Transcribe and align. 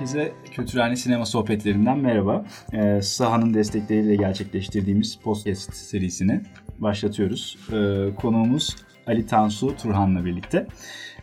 Herkese 0.00 0.32
Kültürhane 0.50 0.96
Sinema 0.96 1.26
Sohbetlerinden 1.26 1.98
merhaba. 1.98 2.44
Ee, 2.72 3.00
Saha'nın 3.02 3.54
destekleriyle 3.54 4.16
gerçekleştirdiğimiz 4.16 5.16
podcast 5.16 5.74
serisini 5.74 6.40
başlatıyoruz. 6.78 7.58
Ee, 7.72 8.14
konuğumuz 8.16 8.76
Ali 9.06 9.26
Tansu 9.26 9.76
Turhan'la 9.76 10.24
birlikte. 10.24 10.66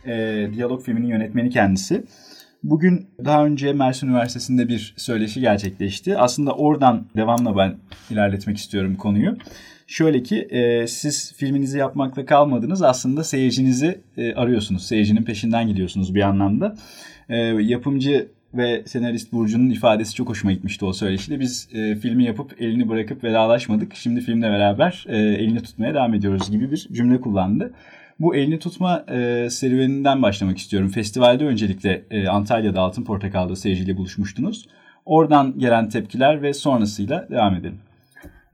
Ee, 0.06 0.50
Diyalog 0.54 0.82
filminin 0.82 1.06
yönetmeni 1.06 1.50
kendisi. 1.50 2.04
Bugün 2.62 3.10
daha 3.24 3.44
önce 3.44 3.72
Mersin 3.72 4.06
Üniversitesi'nde 4.06 4.68
bir 4.68 4.94
söyleşi 4.96 5.40
gerçekleşti. 5.40 6.18
Aslında 6.18 6.52
oradan 6.52 7.06
devamla 7.16 7.56
ben 7.56 7.76
ilerletmek 8.10 8.56
istiyorum 8.56 8.96
konuyu. 8.96 9.36
Şöyle 9.86 10.22
ki 10.22 10.36
e, 10.50 10.86
siz 10.86 11.34
filminizi 11.36 11.78
yapmakla 11.78 12.26
kalmadınız 12.26 12.82
aslında 12.82 13.24
seyircinizi 13.24 14.00
e, 14.16 14.34
arıyorsunuz. 14.34 14.86
Seyircinin 14.86 15.22
peşinden 15.22 15.68
gidiyorsunuz 15.68 16.14
bir 16.14 16.22
anlamda. 16.22 16.76
E, 17.28 17.36
yapımcı 17.46 18.37
ve 18.54 18.82
senarist 18.86 19.32
Burcu'nun 19.32 19.70
ifadesi 19.70 20.14
çok 20.14 20.28
hoşuma 20.28 20.52
gitmişti 20.52 20.84
o 20.84 20.92
söyleşide. 20.92 21.40
Biz 21.40 21.68
e, 21.72 21.94
filmi 21.96 22.24
yapıp 22.24 22.62
elini 22.62 22.88
bırakıp 22.88 23.24
vedalaşmadık. 23.24 23.94
Şimdi 23.94 24.20
filmle 24.20 24.50
beraber 24.50 25.04
e, 25.08 25.16
elini 25.16 25.62
tutmaya 25.62 25.94
devam 25.94 26.14
ediyoruz 26.14 26.50
gibi 26.50 26.70
bir 26.70 26.88
cümle 26.92 27.20
kullandı. 27.20 27.72
Bu 28.20 28.36
elini 28.36 28.58
tutma 28.58 29.04
e, 29.08 29.48
serüveninden 29.50 30.22
başlamak 30.22 30.58
istiyorum. 30.58 30.88
Festivalde 30.88 31.44
öncelikle 31.44 32.02
e, 32.10 32.28
Antalya'da 32.28 32.80
Altın 32.80 33.04
Portakal'da 33.04 33.56
seyirciyle 33.56 33.96
buluşmuştunuz. 33.96 34.68
Oradan 35.04 35.58
gelen 35.58 35.88
tepkiler 35.88 36.42
ve 36.42 36.54
sonrasıyla 36.54 37.28
devam 37.30 37.54
edelim. 37.54 37.78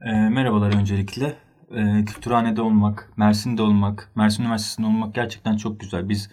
E, 0.01 0.11
merhabalar 0.11 0.73
öncelikle. 0.73 1.33
E, 1.75 2.05
Kültürhane'de 2.05 2.61
olmak, 2.61 3.11
Mersin'de 3.17 3.61
olmak, 3.61 4.11
Mersin 4.15 4.43
Üniversitesi'nde 4.43 4.87
olmak 4.87 5.15
gerçekten 5.15 5.57
çok 5.57 5.79
güzel. 5.79 6.09
Biz 6.09 6.29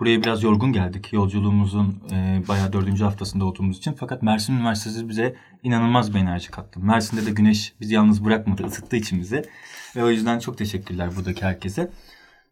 buraya 0.00 0.22
biraz 0.22 0.42
yorgun 0.42 0.72
geldik 0.72 1.12
yolculuğumuzun 1.12 2.02
e, 2.12 2.42
bayağı 2.48 2.72
dördüncü 2.72 3.04
haftasında 3.04 3.44
olduğumuz 3.44 3.78
için. 3.78 3.92
Fakat 3.92 4.22
Mersin 4.22 4.56
Üniversitesi 4.56 5.08
bize 5.08 5.36
inanılmaz 5.62 6.14
bir 6.14 6.18
enerji 6.18 6.50
kattı. 6.50 6.80
Mersin'de 6.80 7.26
de 7.26 7.30
güneş 7.30 7.72
bizi 7.80 7.94
yalnız 7.94 8.24
bırakmadı, 8.24 8.64
ısıttığı 8.64 8.96
için 8.96 9.20
bize. 9.20 9.44
Ve 9.96 10.04
o 10.04 10.10
yüzden 10.10 10.38
çok 10.38 10.58
teşekkürler 10.58 11.10
buradaki 11.16 11.42
herkese. 11.42 11.90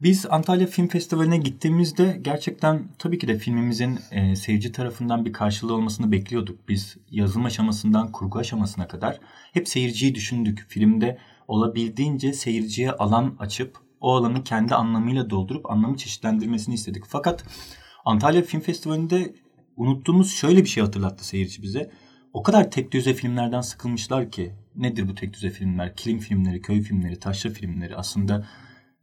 Biz 0.02 0.26
Antalya 0.30 0.66
Film 0.66 0.88
Festivali'ne 0.88 1.36
gittiğimizde 1.36 2.18
gerçekten 2.22 2.88
tabii 2.98 3.18
ki 3.18 3.28
de 3.28 3.38
filmimizin 3.38 3.98
e, 4.10 4.36
seyirci 4.36 4.72
tarafından 4.72 5.24
bir 5.24 5.32
karşılığı 5.32 5.74
olmasını 5.74 6.12
bekliyorduk. 6.12 6.68
Biz 6.68 6.96
yazım 7.10 7.44
aşamasından 7.44 8.12
kurgu 8.12 8.38
aşamasına 8.38 8.88
kadar 8.88 9.20
hep 9.52 9.68
seyirciyi 9.68 10.14
düşündük. 10.14 10.66
Filmde 10.68 11.18
olabildiğince 11.48 12.32
seyirciye 12.32 12.92
alan 12.92 13.36
açıp 13.38 13.81
o 14.02 14.14
alanı 14.14 14.44
kendi 14.44 14.74
anlamıyla 14.74 15.30
doldurup 15.30 15.70
anlamı 15.70 15.96
çeşitlendirmesini 15.96 16.74
istedik. 16.74 17.04
Fakat 17.08 17.44
Antalya 18.04 18.42
Film 18.42 18.60
Festivali'nde 18.60 19.34
unuttuğumuz 19.76 20.32
şöyle 20.32 20.64
bir 20.64 20.68
şey 20.68 20.82
hatırlattı 20.82 21.26
seyirci 21.26 21.62
bize. 21.62 21.90
O 22.32 22.42
kadar 22.42 22.70
tek 22.70 22.92
düze 22.92 23.14
filmlerden 23.14 23.60
sıkılmışlar 23.60 24.30
ki 24.30 24.54
nedir 24.76 25.08
bu 25.08 25.14
tek 25.14 25.34
düze 25.34 25.50
filmler? 25.50 25.96
Kilim 25.96 26.18
filmleri, 26.18 26.60
köy 26.60 26.80
filmleri, 26.80 27.18
taşra 27.18 27.50
filmleri 27.50 27.96
aslında 27.96 28.46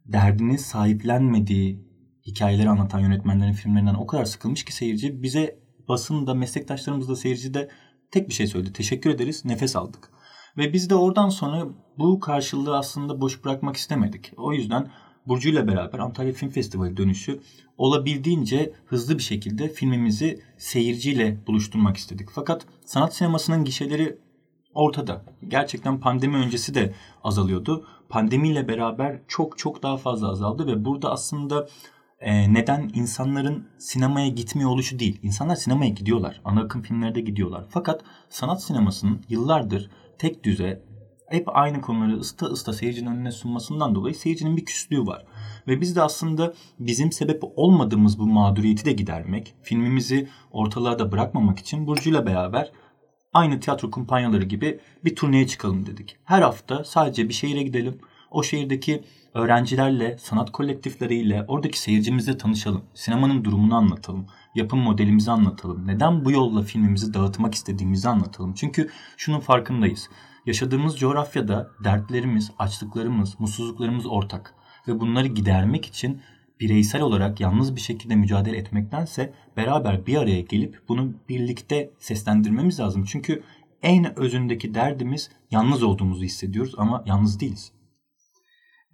derdini 0.04 0.58
sahiplenmediği 0.58 1.84
hikayeleri 2.26 2.68
anlatan 2.68 3.00
yönetmenlerin 3.00 3.52
filmlerinden 3.52 3.94
o 3.94 4.06
kadar 4.06 4.24
sıkılmış 4.24 4.64
ki 4.64 4.74
seyirci 4.74 5.22
bize 5.22 5.58
basında, 5.88 6.34
meslektaşlarımız 6.34 7.08
da 7.08 7.16
seyirci 7.16 7.54
de 7.54 7.68
tek 8.10 8.28
bir 8.28 8.34
şey 8.34 8.46
söyledi. 8.46 8.72
Teşekkür 8.72 9.10
ederiz, 9.10 9.44
nefes 9.44 9.76
aldık. 9.76 10.10
Ve 10.56 10.72
biz 10.72 10.90
de 10.90 10.94
oradan 10.94 11.28
sonra 11.28 11.66
bu 11.98 12.20
karşılığı 12.20 12.78
aslında 12.78 13.20
boş 13.20 13.44
bırakmak 13.44 13.76
istemedik. 13.76 14.32
O 14.36 14.52
yüzden 14.52 14.90
Burcu 15.26 15.48
ile 15.48 15.68
beraber 15.68 15.98
Antalya 15.98 16.32
Film 16.32 16.50
Festivali 16.50 16.96
dönüşü 16.96 17.40
olabildiğince 17.78 18.72
hızlı 18.86 19.18
bir 19.18 19.22
şekilde 19.22 19.68
filmimizi 19.68 20.42
seyirciyle 20.58 21.46
buluşturmak 21.46 21.96
istedik. 21.96 22.28
Fakat 22.32 22.66
sanat 22.84 23.14
sinemasının 23.14 23.64
gişeleri 23.64 24.18
ortada. 24.74 25.24
Gerçekten 25.48 26.00
pandemi 26.00 26.36
öncesi 26.36 26.74
de 26.74 26.94
azalıyordu. 27.24 27.86
Pandemiyle 28.08 28.68
beraber 28.68 29.20
çok 29.28 29.58
çok 29.58 29.82
daha 29.82 29.96
fazla 29.96 30.30
azaldı 30.30 30.66
ve 30.66 30.84
burada 30.84 31.10
aslında 31.10 31.68
e, 32.20 32.54
neden 32.54 32.90
insanların 32.94 33.68
sinemaya 33.78 34.28
gitmiyor 34.28 34.70
oluşu 34.70 34.98
değil. 34.98 35.20
İnsanlar 35.22 35.56
sinemaya 35.56 35.90
gidiyorlar. 35.90 36.40
Ana 36.44 36.60
akım 36.60 36.82
filmlerde 36.82 37.20
gidiyorlar. 37.20 37.64
Fakat 37.68 38.02
sanat 38.28 38.62
sinemasının 38.62 39.20
yıllardır 39.28 39.90
tek 40.20 40.44
düze 40.44 40.82
hep 41.28 41.56
aynı 41.56 41.80
konuları 41.80 42.16
ısta 42.16 42.46
ısta 42.46 42.72
seyircinin 42.72 43.10
önüne 43.10 43.30
sunmasından 43.30 43.94
dolayı 43.94 44.14
seyircinin 44.14 44.56
bir 44.56 44.64
küslüğü 44.64 45.06
var. 45.06 45.26
Ve 45.68 45.80
biz 45.80 45.96
de 45.96 46.02
aslında 46.02 46.54
bizim 46.78 47.12
sebep 47.12 47.42
olmadığımız 47.56 48.18
bu 48.18 48.26
mağduriyeti 48.26 48.84
de 48.84 48.92
gidermek, 48.92 49.54
filmimizi 49.62 50.28
ortalığa 50.50 50.98
da 50.98 51.12
bırakmamak 51.12 51.58
için 51.58 51.86
Burcu'yla 51.86 52.26
beraber 52.26 52.72
aynı 53.32 53.60
tiyatro 53.60 53.90
kumpanyaları 53.90 54.44
gibi 54.44 54.80
bir 55.04 55.16
turneye 55.16 55.46
çıkalım 55.46 55.86
dedik. 55.86 56.16
Her 56.24 56.42
hafta 56.42 56.84
sadece 56.84 57.28
bir 57.28 57.34
şehire 57.34 57.62
gidelim. 57.62 57.98
O 58.30 58.42
şehirdeki 58.42 59.02
öğrencilerle, 59.34 60.18
sanat 60.18 60.52
kolektifleriyle, 60.52 61.44
oradaki 61.48 61.80
seyircimizle 61.80 62.38
tanışalım. 62.38 62.84
Sinemanın 62.94 63.44
durumunu 63.44 63.74
anlatalım. 63.74 64.26
Yapım 64.54 64.78
modelimizi 64.78 65.30
anlatalım. 65.30 65.86
Neden 65.86 66.24
bu 66.24 66.30
yolla 66.30 66.62
filmimizi 66.62 67.14
dağıtmak 67.14 67.54
istediğimizi 67.54 68.08
anlatalım. 68.08 68.54
Çünkü 68.54 68.90
şunun 69.16 69.40
farkındayız. 69.40 70.08
Yaşadığımız 70.46 70.98
coğrafyada 70.98 71.70
dertlerimiz, 71.84 72.50
açlıklarımız, 72.58 73.40
mutsuzluklarımız 73.40 74.06
ortak. 74.06 74.54
Ve 74.88 75.00
bunları 75.00 75.26
gidermek 75.26 75.86
için 75.86 76.20
bireysel 76.60 77.02
olarak 77.02 77.40
yalnız 77.40 77.76
bir 77.76 77.80
şekilde 77.80 78.16
mücadele 78.16 78.56
etmektense 78.56 79.32
beraber 79.56 80.06
bir 80.06 80.16
araya 80.16 80.40
gelip 80.40 80.82
bunu 80.88 81.12
birlikte 81.28 81.90
seslendirmemiz 81.98 82.80
lazım. 82.80 83.04
Çünkü 83.04 83.42
en 83.82 84.18
özündeki 84.18 84.74
derdimiz 84.74 85.30
yalnız 85.50 85.82
olduğumuzu 85.82 86.22
hissediyoruz 86.22 86.74
ama 86.78 87.02
yalnız 87.06 87.40
değiliz. 87.40 87.72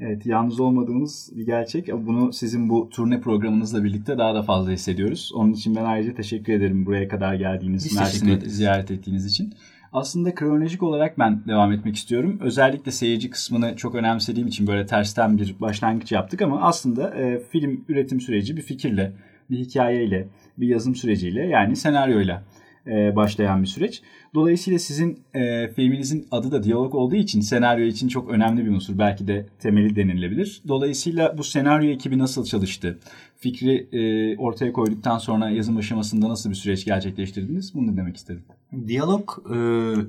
Evet 0.00 0.26
yalnız 0.26 0.60
olmadığımız 0.60 1.30
bir 1.36 1.46
gerçek. 1.46 1.92
Bunu 1.92 2.32
sizin 2.32 2.68
bu 2.68 2.90
turne 2.90 3.20
programınızla 3.20 3.84
birlikte 3.84 4.18
daha 4.18 4.34
da 4.34 4.42
fazla 4.42 4.70
hissediyoruz. 4.70 5.32
Onun 5.34 5.52
için 5.52 5.76
ben 5.76 5.84
ayrıca 5.84 6.14
teşekkür 6.14 6.52
ederim 6.52 6.86
buraya 6.86 7.08
kadar 7.08 7.34
geldiğiniz, 7.34 7.96
Mersin'i 7.96 8.50
ziyaret 8.50 8.90
ettiğiniz 8.90 9.26
için. 9.26 9.54
Aslında 9.92 10.34
kronolojik 10.34 10.82
olarak 10.82 11.18
ben 11.18 11.42
devam 11.48 11.72
etmek 11.72 11.96
istiyorum. 11.96 12.38
Özellikle 12.42 12.92
seyirci 12.92 13.30
kısmını 13.30 13.76
çok 13.76 13.94
önemsediğim 13.94 14.48
için 14.48 14.66
böyle 14.66 14.86
tersten 14.86 15.38
bir 15.38 15.60
başlangıç 15.60 16.12
yaptık 16.12 16.42
ama 16.42 16.62
aslında 16.62 17.14
e, 17.14 17.38
film 17.38 17.84
üretim 17.88 18.20
süreci 18.20 18.56
bir 18.56 18.62
fikirle, 18.62 19.12
bir 19.50 19.58
hikayeyle, 19.58 20.28
bir 20.58 20.68
yazım 20.68 20.94
süreciyle 20.94 21.46
yani 21.46 21.76
senaryoyla 21.76 22.42
e, 22.86 23.16
başlayan 23.16 23.62
bir 23.62 23.66
süreç. 23.66 24.02
Dolayısıyla 24.34 24.78
sizin 24.78 25.20
e, 25.34 25.68
filminizin 25.68 26.26
adı 26.30 26.50
da 26.50 26.62
diyalog 26.62 26.94
olduğu 26.94 27.14
için 27.14 27.40
senaryo 27.40 27.84
için 27.84 28.08
çok 28.08 28.30
önemli 28.30 28.64
bir 28.64 28.70
unsur. 28.70 28.98
Belki 28.98 29.28
de 29.28 29.46
temeli 29.58 29.96
denilebilir. 29.96 30.62
Dolayısıyla 30.68 31.38
bu 31.38 31.44
senaryo 31.44 31.90
ekibi 31.90 32.18
nasıl 32.18 32.44
çalıştı? 32.44 32.98
Fikri 33.36 33.88
e, 33.92 34.36
ortaya 34.36 34.72
koyduktan 34.72 35.18
sonra 35.18 35.50
yazım 35.50 35.76
aşamasında 35.76 36.28
nasıl 36.28 36.50
bir 36.50 36.54
süreç 36.54 36.84
gerçekleştirdiniz? 36.84 37.74
Bunu 37.74 37.96
demek 37.96 38.16
istedim. 38.16 38.44
Diyalog 38.86 39.30
e, 39.54 39.56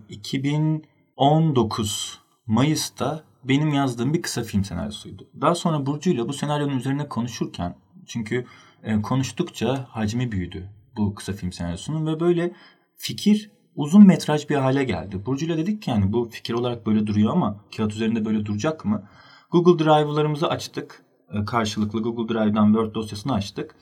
2019 0.09 2.19
Mayıs'ta 2.47 3.23
benim 3.43 3.73
yazdığım 3.73 4.13
bir 4.13 4.21
kısa 4.21 4.43
film 4.43 4.63
senaryosuydu. 4.63 5.27
Daha 5.41 5.55
sonra 5.55 5.85
Burcu 5.85 6.09
ile 6.09 6.27
bu 6.27 6.33
senaryonun 6.33 6.77
üzerine 6.77 7.07
konuşurken 7.07 7.75
çünkü 8.05 8.45
e, 8.83 9.01
konuştukça 9.01 9.85
hacmi 9.89 10.31
büyüdü 10.31 10.69
bu 10.97 11.15
kısa 11.15 11.33
film 11.33 11.51
senaryosunun 11.51 12.07
ve 12.07 12.19
böyle 12.19 12.53
fikir 12.95 13.51
uzun 13.75 14.07
metraj 14.07 14.49
bir 14.49 14.55
hale 14.55 14.83
geldi. 14.83 15.25
Burcu 15.25 15.45
ile 15.45 15.57
dedik 15.57 15.81
ki 15.81 15.89
yani 15.89 16.13
bu 16.13 16.29
fikir 16.29 16.53
olarak 16.53 16.85
böyle 16.85 17.07
duruyor 17.07 17.31
ama 17.31 17.63
kağıt 17.77 17.93
üzerinde 17.93 18.25
böyle 18.25 18.45
duracak 18.45 18.85
mı? 18.85 19.03
Google 19.51 19.85
Drive'larımızı 19.85 20.47
açtık. 20.47 21.03
E, 21.33 21.45
karşılıklı 21.45 22.01
Google 22.01 22.33
Drive'dan 22.33 22.65
Word 22.65 22.95
dosyasını 22.95 23.33
açtık. 23.33 23.75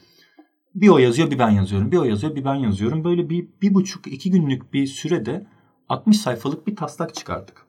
Bir 0.75 0.89
o 0.89 0.97
yazıyor 0.97 1.31
bir 1.31 1.39
ben 1.39 1.49
yazıyorum. 1.49 1.91
Bir 1.91 1.97
o 1.97 2.03
yazıyor 2.03 2.35
bir 2.35 2.45
ben 2.45 2.55
yazıyorum. 2.55 3.03
Böyle 3.03 3.29
bir, 3.29 3.47
bir 3.61 3.73
buçuk 3.73 4.07
iki 4.07 4.31
günlük 4.31 4.73
bir 4.73 4.87
sürede 4.87 5.47
60 5.89 6.17
sayfalık 6.17 6.67
bir 6.67 6.75
taslak 6.75 7.15
çıkardık. 7.15 7.65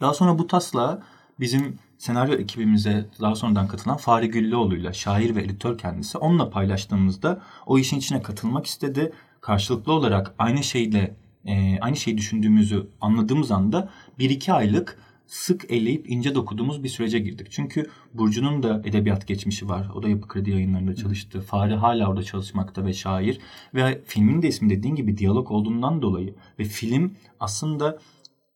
Daha 0.00 0.14
sonra 0.14 0.38
bu 0.38 0.46
taslağı 0.46 1.02
bizim 1.40 1.78
senaryo 1.98 2.34
ekibimize 2.34 3.06
daha 3.20 3.34
sonradan 3.34 3.68
katılan 3.68 3.96
Fahri 3.96 4.28
Güllüoğlu'yla 4.28 4.92
şair 4.92 5.36
ve 5.36 5.42
editör 5.42 5.78
kendisi 5.78 6.18
onunla 6.18 6.50
paylaştığımızda 6.50 7.42
o 7.66 7.78
işin 7.78 7.98
içine 7.98 8.22
katılmak 8.22 8.66
istedi. 8.66 9.12
Karşılıklı 9.40 9.92
olarak 9.92 10.34
aynı 10.38 10.62
şeyle 10.62 11.16
e, 11.44 11.78
aynı 11.80 11.96
şeyi 11.96 12.18
düşündüğümüzü 12.18 12.86
anladığımız 13.00 13.50
anda 13.50 13.90
bir 14.18 14.30
iki 14.30 14.52
aylık 14.52 14.98
sık 15.26 15.70
eleyip 15.70 16.10
ince 16.10 16.34
dokuduğumuz 16.34 16.84
bir 16.84 16.88
sürece 16.88 17.18
girdik. 17.18 17.46
Çünkü 17.50 17.90
Burcu'nun 18.14 18.62
da 18.62 18.82
edebiyat 18.84 19.26
geçmişi 19.26 19.68
var. 19.68 19.90
O 19.94 20.02
da 20.02 20.08
Yapı 20.08 20.28
Kredi 20.28 20.50
yayınlarında 20.50 20.94
çalıştı. 20.94 21.40
Fahri 21.40 21.74
hala 21.74 22.08
orada 22.08 22.22
çalışmakta 22.22 22.86
ve 22.86 22.92
şair. 22.92 23.38
Ve 23.74 24.02
filmin 24.06 24.42
de 24.42 24.48
ismi 24.48 24.70
dediğin 24.70 24.94
gibi 24.94 25.18
diyalog 25.18 25.50
olduğundan 25.50 26.02
dolayı 26.02 26.34
ve 26.58 26.64
film 26.64 27.14
aslında 27.40 27.98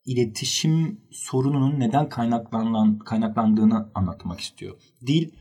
iletişim 0.05 1.01
sorununun 1.11 1.79
neden 1.79 2.09
kaynaklandığını 3.05 3.89
anlatmak 3.95 4.39
istiyor. 4.39 4.77
Dil 5.07 5.31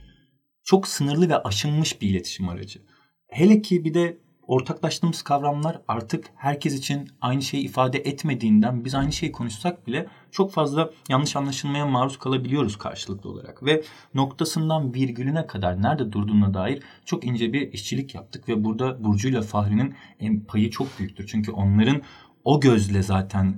çok 0.65 0.89
sınırlı 0.89 1.29
ve 1.29 1.43
aşınmış 1.43 2.03
bir 2.03 2.11
iletişim 2.11 2.49
aracı. 2.49 2.83
Hele 3.29 3.63
ki 3.63 3.85
bir 3.85 3.95
de 3.95 4.19
ortaklaştığımız 4.51 5.23
kavramlar 5.23 5.81
artık 5.89 6.31
herkes 6.37 6.75
için 6.75 7.09
aynı 7.21 7.43
şeyi 7.43 7.65
ifade 7.65 7.99
etmediğinden 7.99 8.85
biz 8.85 8.95
aynı 8.95 9.13
şeyi 9.13 9.33
konuşsak 9.33 9.87
bile 9.87 10.07
çok 10.31 10.53
fazla 10.53 10.91
yanlış 11.09 11.37
anlaşılmaya 11.37 11.87
maruz 11.87 12.19
kalabiliyoruz 12.19 12.79
karşılıklı 12.79 13.31
olarak. 13.31 13.65
Ve 13.65 13.83
noktasından 14.15 14.95
virgülüne 14.95 15.47
kadar 15.47 15.83
nerede 15.83 16.13
durduğuna 16.13 16.55
dair 16.55 16.83
çok 17.05 17.25
ince 17.25 17.53
bir 17.53 17.73
işçilik 17.73 18.15
yaptık 18.15 18.49
ve 18.49 18.65
burada 18.65 19.05
Burcu 19.05 19.29
ile 19.29 19.43
Fahri'nin 19.43 20.41
payı 20.41 20.71
çok 20.71 20.99
büyüktür. 20.99 21.27
Çünkü 21.27 21.53
onların 21.53 22.03
o 22.45 22.61
gözle 22.61 23.03
zaten 23.03 23.55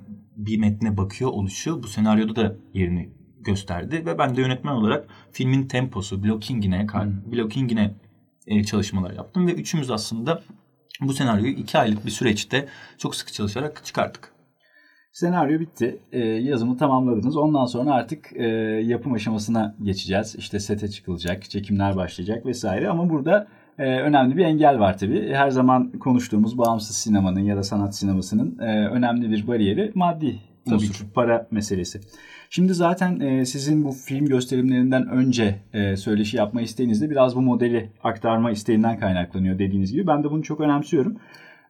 bir 0.46 0.58
metne 0.58 0.96
bakıyor 0.96 1.30
oluşu 1.30 1.82
bu 1.82 1.88
senaryoda 1.88 2.36
da 2.36 2.56
yerini 2.74 3.12
gösterdi 3.40 4.06
ve 4.06 4.18
ben 4.18 4.36
de 4.36 4.40
yönetmen 4.40 4.72
olarak 4.72 5.08
filmin 5.32 5.68
temposu, 5.68 6.24
blockingine, 6.24 6.86
hmm. 6.92 7.32
blockingine 7.32 7.94
e, 8.46 8.64
çalışmalar 8.64 9.10
yaptım 9.10 9.46
ve 9.46 9.52
üçümüz 9.52 9.90
aslında 9.90 10.42
bu 11.00 11.12
senaryoyu 11.12 11.52
iki 11.52 11.78
aylık 11.78 12.06
bir 12.06 12.10
süreçte 12.10 12.68
çok 12.98 13.16
sıkı 13.16 13.32
çalışarak 13.32 13.84
çıkarttık. 13.84 14.32
Senaryo 15.12 15.60
bitti. 15.60 16.00
E, 16.12 16.18
yazımı 16.18 16.76
tamamladınız. 16.76 17.36
Ondan 17.36 17.64
sonra 17.64 17.92
artık 17.92 18.32
e, 18.32 18.46
yapım 18.84 19.12
aşamasına 19.12 19.76
geçeceğiz. 19.82 20.36
İşte 20.38 20.60
sete 20.60 20.88
çıkılacak, 20.88 21.50
çekimler 21.50 21.96
başlayacak 21.96 22.46
vesaire. 22.46 22.88
Ama 22.88 23.10
burada 23.10 23.48
e, 23.78 23.84
önemli 23.84 24.36
bir 24.36 24.44
engel 24.44 24.78
var 24.78 24.98
tabii. 24.98 25.32
Her 25.34 25.50
zaman 25.50 25.90
konuştuğumuz 25.90 26.58
bağımsız 26.58 26.96
sinemanın 26.96 27.40
ya 27.40 27.56
da 27.56 27.62
sanat 27.62 27.96
sinemasının 27.96 28.58
e, 28.58 28.88
önemli 28.88 29.30
bir 29.30 29.46
bariyeri 29.46 29.92
maddi 29.94 30.40
unsur, 30.66 31.06
para 31.14 31.46
meselesi. 31.50 32.00
Şimdi 32.50 32.74
zaten 32.74 33.20
e, 33.20 33.46
sizin 33.46 33.84
bu 33.84 33.92
film 33.92 34.26
gösterimlerinden 34.26 35.08
önce 35.08 35.54
e, 35.72 35.96
söyleşi 35.96 36.36
yapma 36.36 36.60
isteğiniz 36.60 37.02
de 37.02 37.10
biraz 37.10 37.36
bu 37.36 37.40
modeli 37.40 37.90
aktarma 38.04 38.50
isteğinden 38.50 38.98
kaynaklanıyor 38.98 39.58
dediğiniz 39.58 39.92
gibi. 39.92 40.06
Ben 40.06 40.24
de 40.24 40.30
bunu 40.30 40.42
çok 40.42 40.60
önemsiyorum. 40.60 41.16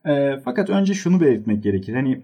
E, 0.06 0.36
fakat 0.44 0.70
önce 0.70 0.94
şunu 0.94 1.20
belirtmek 1.20 1.62
gerekir. 1.62 1.94
Hani 1.94 2.20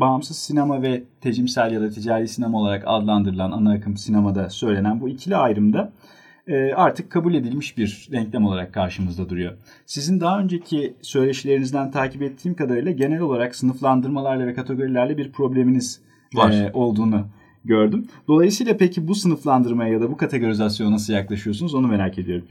bağımsız 0.00 0.36
sinema 0.38 0.82
ve 0.82 1.02
tecimsel 1.20 1.72
ya 1.72 1.80
da 1.80 1.90
ticari 1.90 2.28
sinema 2.28 2.58
olarak 2.58 2.82
adlandırılan 2.86 3.50
ana 3.50 3.72
akım 3.72 3.96
sinemada 3.96 4.50
söylenen 4.50 5.00
bu 5.00 5.08
ikili 5.08 5.36
ayrımda 5.36 5.92
artık 6.76 7.10
kabul 7.10 7.34
edilmiş 7.34 7.78
bir 7.78 8.08
denklem 8.12 8.44
olarak 8.44 8.74
karşımızda 8.74 9.28
duruyor. 9.28 9.52
Sizin 9.86 10.20
daha 10.20 10.40
önceki 10.40 10.96
söyleşilerinizden 11.02 11.90
takip 11.90 12.22
ettiğim 12.22 12.54
kadarıyla 12.54 12.92
genel 12.92 13.20
olarak 13.20 13.54
sınıflandırmalarla 13.56 14.46
ve 14.46 14.54
kategorilerle 14.54 15.18
bir 15.18 15.32
probleminiz 15.32 16.00
Var. 16.34 16.50
E, 16.50 16.70
olduğunu 16.72 17.26
gördüm. 17.64 18.06
Dolayısıyla 18.28 18.76
peki 18.76 19.08
bu 19.08 19.14
sınıflandırmaya 19.14 19.92
ya 19.92 20.00
da 20.00 20.10
bu 20.10 20.16
kategorizasyona 20.16 20.92
nasıl 20.92 21.12
yaklaşıyorsunuz 21.12 21.74
onu 21.74 21.88
merak 21.88 22.18
ediyorum. 22.18 22.46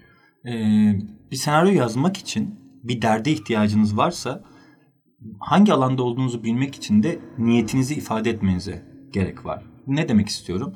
Ee, 0.45 0.99
bir 1.31 1.35
senaryo 1.35 1.71
yazmak 1.71 2.17
için 2.17 2.55
bir 2.83 3.01
derde 3.01 3.31
ihtiyacınız 3.31 3.97
varsa 3.97 4.43
hangi 5.39 5.73
alanda 5.73 6.03
olduğunuzu 6.03 6.43
bilmek 6.43 6.75
için 6.75 7.03
de 7.03 7.19
niyetinizi 7.37 7.95
ifade 7.95 8.29
etmenize 8.29 8.85
gerek 9.13 9.45
var. 9.45 9.63
Ne 9.87 10.09
demek 10.09 10.27
istiyorum? 10.29 10.73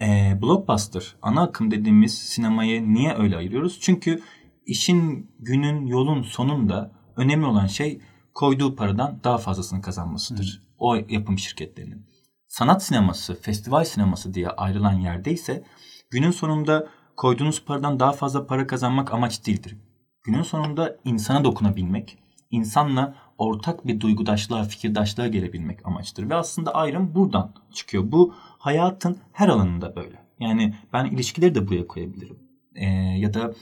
Ee, 0.00 0.38
blockbuster, 0.42 1.16
ana 1.22 1.42
akım 1.42 1.70
dediğimiz 1.70 2.18
sinemayı 2.18 2.92
niye 2.92 3.14
öyle 3.14 3.36
ayırıyoruz? 3.36 3.78
Çünkü 3.80 4.22
işin, 4.66 5.30
günün, 5.38 5.86
yolun 5.86 6.22
sonunda 6.22 6.92
önemli 7.16 7.46
olan 7.46 7.66
şey 7.66 8.00
koyduğu 8.34 8.76
paradan 8.76 9.20
daha 9.24 9.38
fazlasını 9.38 9.82
kazanmasıdır. 9.82 10.62
Hı. 10.62 10.68
O 10.78 10.96
yapım 11.08 11.38
şirketlerinin 11.38 12.06
sanat 12.54 12.82
sineması, 12.82 13.40
festival 13.40 13.84
sineması 13.84 14.34
diye 14.34 14.48
ayrılan 14.48 14.92
yerde 14.92 15.32
ise 15.32 15.64
günün 16.10 16.30
sonunda 16.30 16.88
koyduğunuz 17.16 17.64
paradan 17.64 18.00
daha 18.00 18.12
fazla 18.12 18.46
para 18.46 18.66
kazanmak 18.66 19.14
amaç 19.14 19.46
değildir. 19.46 19.76
Günün 20.24 20.42
sonunda 20.42 20.96
insana 21.04 21.44
dokunabilmek, 21.44 22.18
insanla 22.50 23.14
ortak 23.38 23.86
bir 23.86 24.00
duygudaşlığa, 24.00 24.64
fikirdaşlığa 24.64 25.26
gelebilmek 25.26 25.86
amaçtır. 25.86 26.30
Ve 26.30 26.34
aslında 26.34 26.74
ayrım 26.74 27.14
buradan 27.14 27.54
çıkıyor. 27.72 28.12
Bu 28.12 28.34
hayatın 28.38 29.18
her 29.32 29.48
alanında 29.48 29.96
böyle. 29.96 30.24
Yani 30.40 30.74
ben 30.92 31.04
ilişkileri 31.04 31.54
de 31.54 31.68
buraya 31.68 31.86
koyabilirim. 31.86 32.38
Ee, 32.74 32.86
ya 33.18 33.34
da 33.34 33.54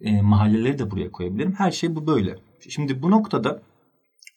e, 0.00 0.22
mahalleleri 0.22 0.78
de 0.78 0.90
buraya 0.90 1.12
koyabilirim. 1.12 1.52
Her 1.52 1.70
şey 1.70 1.96
bu 1.96 2.06
böyle. 2.06 2.36
Şimdi 2.68 3.02
bu 3.02 3.10
noktada 3.10 3.62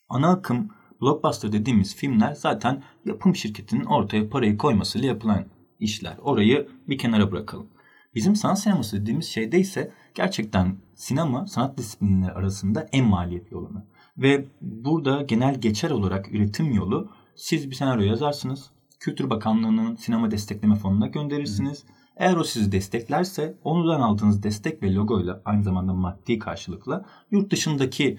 ana 0.10 0.32
akım 0.32 0.70
blockbuster 1.02 1.52
dediğimiz 1.52 1.96
filmler 1.96 2.34
zaten 2.34 2.84
yapım 3.06 3.36
şirketinin 3.36 3.86
ortaya 3.86 4.30
parayı 4.30 4.58
koymasıyla 4.58 5.08
yapılan 5.08 5.46
işler. 5.80 6.18
Orayı 6.22 6.68
bir 6.88 6.98
kenara 6.98 7.32
bırakalım. 7.32 7.68
Bizim 8.16 8.36
sanat 8.36 8.60
sineması 8.60 9.02
dediğimiz 9.02 9.26
şeyde 9.26 9.60
ise 9.60 9.92
gerçekten 10.16 10.78
sinema 10.96 11.48
sanat 11.48 11.78
disiplinleri 11.78 12.32
arasında 12.32 12.88
en 12.92 13.06
maliyetli 13.06 13.56
olanı. 13.56 13.86
Ve 14.18 14.46
burada 14.62 15.22
genel 15.22 15.62
geçer 15.62 15.92
olarak 15.92 16.34
üretim 16.34 16.72
yolu 16.72 17.12
siz 17.36 17.70
bir 17.70 17.76
senaryo 17.76 18.04
yazarsınız. 18.04 18.72
Kültür 19.00 19.30
Bakanlığı'nın 19.30 19.96
sinema 19.96 20.32
destekleme 20.32 20.76
fonuna 20.76 21.08
gönderirsiniz. 21.08 21.84
Eğer 22.18 22.36
o 22.36 22.44
sizi 22.44 22.72
desteklerse 22.72 23.58
ondan 23.64 24.02
aldığınız 24.02 24.44
destek 24.44 24.84
ve 24.84 24.94
logoyla 24.94 25.42
aynı 25.46 25.64
zamanda 25.64 25.94
maddi 25.94 26.40
karşılıkla 26.40 27.06
yurt 27.32 27.52
dışındaki 27.52 28.18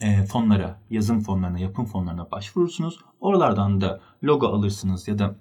e, 0.00 0.24
fonlara, 0.24 0.80
yazım 0.90 1.20
fonlarına, 1.20 1.58
yapım 1.58 1.84
fonlarına 1.84 2.30
başvurursunuz. 2.30 2.98
Oralardan 3.20 3.80
da 3.80 4.00
logo 4.24 4.46
alırsınız 4.46 5.08
ya 5.08 5.18
da 5.18 5.36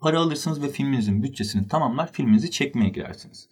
para 0.00 0.20
alırsınız 0.20 0.62
ve 0.62 0.68
filminizin 0.68 1.22
bütçesini 1.22 1.68
tamamlar, 1.68 2.12
filminizi 2.12 2.50
çekmeye 2.50 2.88
girersiniz. 2.88 3.48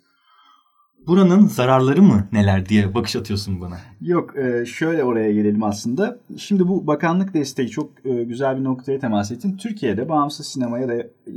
Buranın 1.06 1.46
zararları 1.46 2.02
mı 2.02 2.28
neler 2.32 2.68
diye 2.68 2.94
bakış 2.94 3.16
atıyorsun 3.16 3.60
bana. 3.60 3.76
Yok 4.00 4.36
e, 4.36 4.66
şöyle 4.66 5.04
oraya 5.04 5.32
gelelim 5.32 5.62
aslında. 5.62 6.18
Şimdi 6.36 6.68
bu 6.68 6.86
bakanlık 6.86 7.34
desteği 7.34 7.68
çok 7.68 8.06
e, 8.06 8.24
güzel 8.24 8.58
bir 8.58 8.64
noktaya 8.64 8.98
temas 8.98 9.30
ettin. 9.30 9.56
Türkiye'de 9.56 10.08
bağımsız 10.08 10.46
sinema 10.46 10.78
ya 10.78 10.88
da 10.88 10.94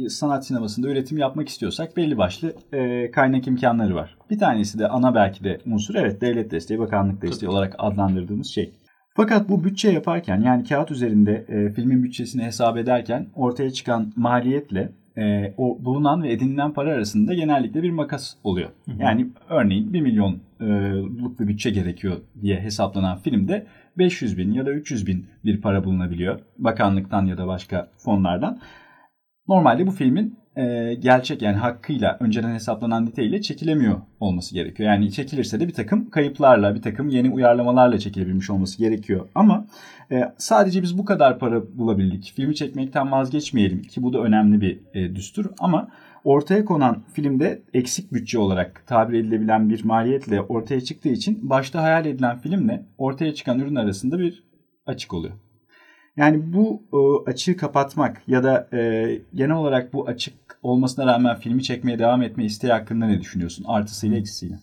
sanat 0.09 0.47
sinemasında 0.47 0.89
üretim 0.89 1.17
yapmak 1.17 1.49
istiyorsak 1.49 1.97
belli 1.97 2.17
başlı 2.17 2.55
e, 2.73 3.11
kaynak 3.11 3.47
imkanları 3.47 3.95
var. 3.95 4.17
Bir 4.29 4.39
tanesi 4.39 4.79
de 4.79 4.87
ana 4.87 5.15
belki 5.15 5.43
de 5.43 5.61
unsur 5.65 5.95
evet 5.95 6.21
devlet 6.21 6.51
desteği, 6.51 6.79
bakanlık 6.79 7.21
desteği 7.21 7.49
olarak 7.49 7.75
adlandırdığımız 7.77 8.47
şey. 8.47 8.73
Fakat 9.15 9.49
bu 9.49 9.63
bütçe 9.63 9.91
yaparken 9.91 10.41
yani 10.41 10.63
kağıt 10.63 10.91
üzerinde 10.91 11.45
e, 11.49 11.73
filmin 11.73 12.03
bütçesini 12.03 12.43
hesap 12.43 12.77
ederken 12.77 13.27
ortaya 13.35 13.71
çıkan 13.71 14.13
maliyetle 14.15 14.91
e, 15.17 15.53
o 15.57 15.77
bulunan 15.85 16.23
ve 16.23 16.31
edinilen 16.31 16.73
para 16.73 16.93
arasında 16.93 17.33
genellikle 17.33 17.83
bir 17.83 17.91
makas 17.91 18.35
oluyor. 18.43 18.69
Hı 18.85 18.91
hı. 18.91 19.01
Yani 19.01 19.27
örneğin 19.49 19.93
1 19.93 20.01
milyonluk 20.01 21.39
bir 21.39 21.47
bütçe 21.47 21.69
gerekiyor 21.69 22.17
diye 22.41 22.59
hesaplanan 22.59 23.17
filmde 23.17 23.67
500 23.97 24.38
bin 24.38 24.53
ya 24.53 24.65
da 24.65 24.71
300 24.71 25.07
bin 25.07 25.25
bir 25.45 25.62
para 25.62 25.83
bulunabiliyor. 25.83 26.39
Bakanlıktan 26.57 27.25
ya 27.25 27.38
da 27.38 27.47
başka 27.47 27.91
fonlardan. 27.97 28.59
Normalde 29.47 29.88
bu 29.88 29.91
filmin 29.91 30.38
e, 30.57 30.93
gerçek 30.99 31.41
yani 31.41 31.57
hakkıyla 31.57 32.17
önceden 32.19 32.53
hesaplanan 32.53 33.05
niteyle 33.05 33.41
çekilemiyor 33.41 34.01
olması 34.19 34.53
gerekiyor. 34.53 34.89
Yani 34.89 35.11
çekilirse 35.11 35.59
de 35.59 35.67
bir 35.67 35.73
takım 35.73 36.09
kayıplarla, 36.09 36.75
bir 36.75 36.81
takım 36.81 37.09
yeni 37.09 37.29
uyarlamalarla 37.29 37.99
çekilebilmiş 37.99 38.49
olması 38.49 38.77
gerekiyor. 38.77 39.27
Ama 39.35 39.67
e, 40.11 40.21
sadece 40.37 40.81
biz 40.81 40.97
bu 40.97 41.05
kadar 41.05 41.39
para 41.39 41.77
bulabildik. 41.77 42.33
Filmi 42.35 42.55
çekmekten 42.55 43.11
vazgeçmeyelim 43.11 43.81
ki 43.81 44.03
bu 44.03 44.13
da 44.13 44.19
önemli 44.19 44.61
bir 44.61 44.79
e, 44.93 45.15
düstur. 45.15 45.45
Ama 45.59 45.87
ortaya 46.23 46.65
konan 46.65 47.03
filmde 47.13 47.61
eksik 47.73 48.13
bütçe 48.13 48.39
olarak 48.39 48.83
tabir 48.87 49.19
edilebilen 49.19 49.69
bir 49.69 49.83
maliyetle 49.83 50.41
ortaya 50.41 50.81
çıktığı 50.81 51.09
için 51.09 51.49
başta 51.49 51.83
hayal 51.83 52.05
edilen 52.05 52.37
filmle 52.37 52.85
ortaya 52.97 53.33
çıkan 53.33 53.59
ürün 53.59 53.75
arasında 53.75 54.19
bir 54.19 54.43
açık 54.85 55.13
oluyor. 55.13 55.33
Yani 56.17 56.53
bu 56.53 56.83
e, 56.93 57.29
açığı 57.29 57.57
kapatmak 57.57 58.21
ya 58.27 58.43
da 58.43 58.69
e, 58.74 59.21
genel 59.33 59.55
olarak 59.55 59.93
bu 59.93 60.07
açık 60.07 60.33
olmasına 60.62 61.05
rağmen 61.05 61.39
filmi 61.39 61.63
çekmeye 61.63 62.00
devam 62.00 62.21
etme 62.21 62.45
isteği 62.45 62.71
hakkında 62.71 63.05
ne 63.05 63.21
düşünüyorsun? 63.21 63.65
Artısıyla 63.67 64.17
eksisiyle. 64.17 64.59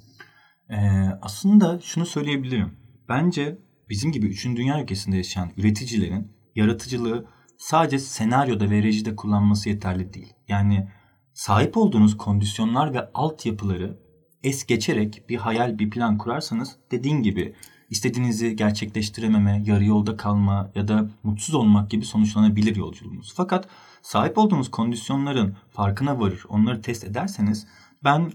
Ee, 0.70 0.76
aslında 1.22 1.80
şunu 1.80 2.06
söyleyebilirim. 2.06 2.72
Bence 3.08 3.58
bizim 3.90 4.12
gibi 4.12 4.26
3. 4.26 4.44
Dünya 4.44 4.82
ülkesinde 4.82 5.16
yaşayan 5.16 5.50
üreticilerin 5.56 6.32
yaratıcılığı 6.54 7.26
sadece 7.58 7.98
senaryoda 7.98 8.70
ve 8.70 8.82
rejide 8.82 9.16
kullanması 9.16 9.68
yeterli 9.68 10.14
değil. 10.14 10.32
Yani 10.48 10.88
sahip 11.32 11.76
olduğunuz 11.76 12.16
kondisyonlar 12.16 12.94
ve 12.94 13.10
altyapıları 13.14 13.98
es 14.42 14.66
geçerek 14.66 15.22
bir 15.28 15.36
hayal, 15.36 15.78
bir 15.78 15.90
plan 15.90 16.18
kurarsanız 16.18 16.76
dediğin 16.90 17.22
gibi 17.22 17.54
istediğinizi 17.94 18.56
gerçekleştirememe, 18.56 19.62
yarı 19.66 19.84
yolda 19.84 20.16
kalma 20.16 20.70
ya 20.74 20.88
da 20.88 21.06
mutsuz 21.22 21.54
olmak 21.54 21.90
gibi 21.90 22.04
sonuçlanabilir 22.04 22.76
yolculuğunuz. 22.76 23.32
Fakat 23.36 23.68
sahip 24.02 24.38
olduğunuz 24.38 24.70
kondisyonların 24.70 25.56
farkına 25.70 26.20
varır, 26.20 26.44
onları 26.48 26.82
test 26.82 27.04
ederseniz 27.04 27.66
ben 28.04 28.32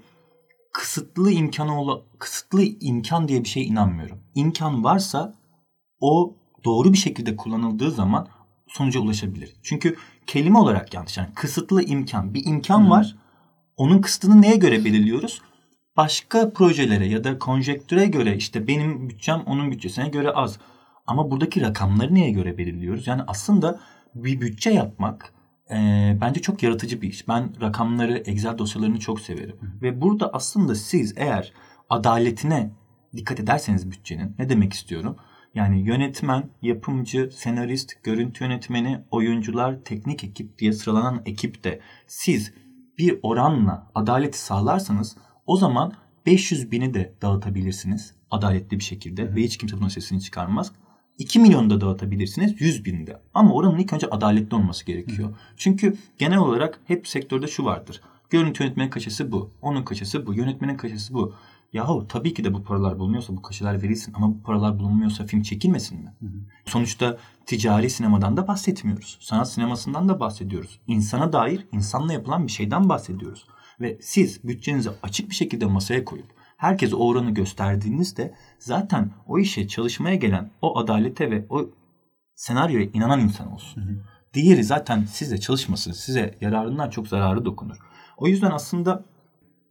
kısıtlı 0.74 1.32
imkanı 1.32 1.82
ola, 1.82 2.02
kısıtlı 2.20 2.64
imkan 2.64 3.28
diye 3.28 3.44
bir 3.44 3.50
şeye 3.50 3.66
inanmıyorum. 3.66 4.20
İmkan 4.36 4.84
varsa 4.84 5.34
o 6.00 6.36
doğru 6.66 6.94
bir 6.94 6.98
şekilde 6.98 7.36
kullanıldığı 7.36 7.92
zaman 7.92 8.28
sonuca 8.68 9.00
ulaşabilir. 9.00 9.56
Çünkü 9.64 9.96
kelime 10.28 10.58
olarak 10.58 10.94
yanlış. 10.94 11.18
Yani 11.18 11.30
kısıtlı 11.36 11.84
imkan. 11.84 12.34
Bir 12.34 12.46
imkan 12.46 12.80
hmm. 12.80 12.90
var. 12.90 13.16
Onun 13.78 14.02
kısıtını 14.02 14.42
neye 14.42 14.56
göre 14.56 14.86
belirliyoruz? 14.86 15.42
Başka 16.00 16.54
projelere 16.54 17.08
ya 17.08 17.24
da 17.24 17.40
konjektüre 17.40 18.06
göre 18.06 18.36
işte 18.36 18.68
benim 18.68 19.10
bütçem 19.10 19.44
onun 19.46 19.72
bütçesine 19.72 20.10
göre 20.10 20.32
az. 20.32 20.60
Ama 21.08 21.32
buradaki 21.32 21.62
rakamları 21.62 22.16
neye 22.16 22.32
göre 22.32 22.58
belirliyoruz? 22.58 23.08
Yani 23.08 23.22
aslında 23.28 23.80
bir 24.16 24.42
bütçe 24.42 24.70
yapmak 24.70 25.34
e, 25.72 25.78
bence 26.22 26.42
çok 26.42 26.64
yaratıcı 26.64 27.02
bir 27.02 27.10
iş. 27.10 27.28
Ben 27.28 27.62
rakamları, 27.62 28.18
Excel 28.18 28.58
dosyalarını 28.58 29.00
çok 29.00 29.20
severim. 29.22 29.56
Hı. 29.62 29.82
Ve 29.82 30.02
burada 30.02 30.34
aslında 30.34 30.76
siz 30.76 31.14
eğer 31.18 31.54
adaletine 31.90 32.72
dikkat 33.16 33.40
ederseniz 33.40 33.92
bütçenin 33.92 34.36
ne 34.40 34.50
demek 34.50 34.74
istiyorum? 34.74 35.16
Yani 35.56 35.82
yönetmen, 35.82 36.50
yapımcı, 36.62 37.30
senarist, 37.34 38.04
görüntü 38.04 38.44
yönetmeni, 38.44 39.00
oyuncular, 39.12 39.84
teknik 39.86 40.24
ekip 40.24 40.60
diye 40.60 40.74
sıralanan 40.74 41.22
ekipte 41.26 41.80
siz 42.08 42.54
bir 42.98 43.20
oranla 43.24 43.92
adaleti 43.96 44.40
sağlarsanız 44.40 45.18
o 45.50 45.58
zaman 45.58 45.94
500 46.26 46.72
bini 46.72 46.94
de 46.94 47.14
dağıtabilirsiniz 47.22 48.14
adaletli 48.32 48.80
bir 48.80 48.84
şekilde 48.84 49.24
Hı. 49.24 49.36
ve 49.36 49.44
hiç 49.44 49.58
kimse 49.58 49.78
bunun 49.78 49.88
sesini 49.88 50.22
çıkarmaz. 50.22 50.72
2 51.18 51.40
milyon 51.40 51.70
da 51.70 51.82
dağıtabilirsiniz 51.82 52.62
100 52.62 52.86
binde. 52.86 53.22
Ama 53.34 53.54
oranın 53.54 53.78
ilk 53.78 53.94
önce 53.94 54.08
adaletli 54.08 54.56
olması 54.56 54.86
gerekiyor. 54.86 55.30
Hı. 55.30 55.34
Çünkü 55.58 55.98
genel 56.18 56.38
olarak 56.38 56.80
hep 56.86 57.08
sektörde 57.08 57.48
şu 57.48 57.66
vardır. 57.66 58.02
Görüntü 58.30 58.64
yönetmenin 58.64 58.90
kaçası 58.90 59.32
bu. 59.32 59.52
Onun 59.62 59.84
kaçası 59.84 60.28
bu. 60.28 60.34
Yönetmenin 60.34 60.78
kaçası 60.78 61.14
bu. 61.14 61.34
Yahu 61.74 62.08
tabii 62.10 62.34
ki 62.34 62.44
de 62.44 62.54
bu 62.54 62.64
paralar 62.64 63.00
bulunuyorsa 63.00 63.38
bu 63.38 63.42
kaşeler 63.42 63.82
verilsin 63.82 64.14
ama 64.14 64.30
bu 64.30 64.44
paralar 64.44 64.80
bulunmuyorsa 64.80 65.26
film 65.26 65.42
çekilmesin 65.42 66.00
mi? 66.00 66.14
Hı 66.20 66.26
hı. 66.26 66.40
Sonuçta 66.66 67.18
ticari 67.46 67.90
sinemadan 67.90 68.38
da 68.38 68.48
bahsetmiyoruz. 68.48 69.18
Sanat 69.22 69.52
sinemasından 69.52 70.10
da 70.10 70.20
bahsediyoruz. 70.20 70.80
İnsana 70.88 71.34
dair 71.34 71.68
insanla 71.72 72.14
yapılan 72.14 72.48
bir 72.48 72.52
şeyden 72.52 72.90
bahsediyoruz. 72.90 73.46
Ve 73.82 73.98
siz 74.02 74.44
bütçenizi 74.44 74.90
açık 75.04 75.30
bir 75.30 75.36
şekilde 75.36 75.66
masaya 75.66 76.06
koyup 76.06 76.26
herkese 76.58 76.96
o 76.96 77.08
oranı 77.08 77.32
gösterdiğinizde 77.32 78.34
zaten 78.60 79.12
o 79.28 79.40
işe 79.40 79.68
çalışmaya 79.68 80.16
gelen 80.16 80.52
o 80.62 80.80
adalete 80.80 81.32
ve 81.32 81.46
o 81.50 81.70
senaryoya 82.36 82.86
inanan 82.94 83.20
insan 83.20 83.54
olsun. 83.54 83.82
Hı 83.82 83.86
hı. 83.86 83.96
Diğeri 84.34 84.64
zaten 84.64 85.06
sizle 85.06 85.40
çalışmasın. 85.40 85.92
Size 85.92 86.38
yararından 86.42 86.90
çok 86.90 87.08
zararı 87.08 87.46
dokunur. 87.46 87.78
O 88.18 88.28
yüzden 88.28 88.52
aslında 88.52 89.06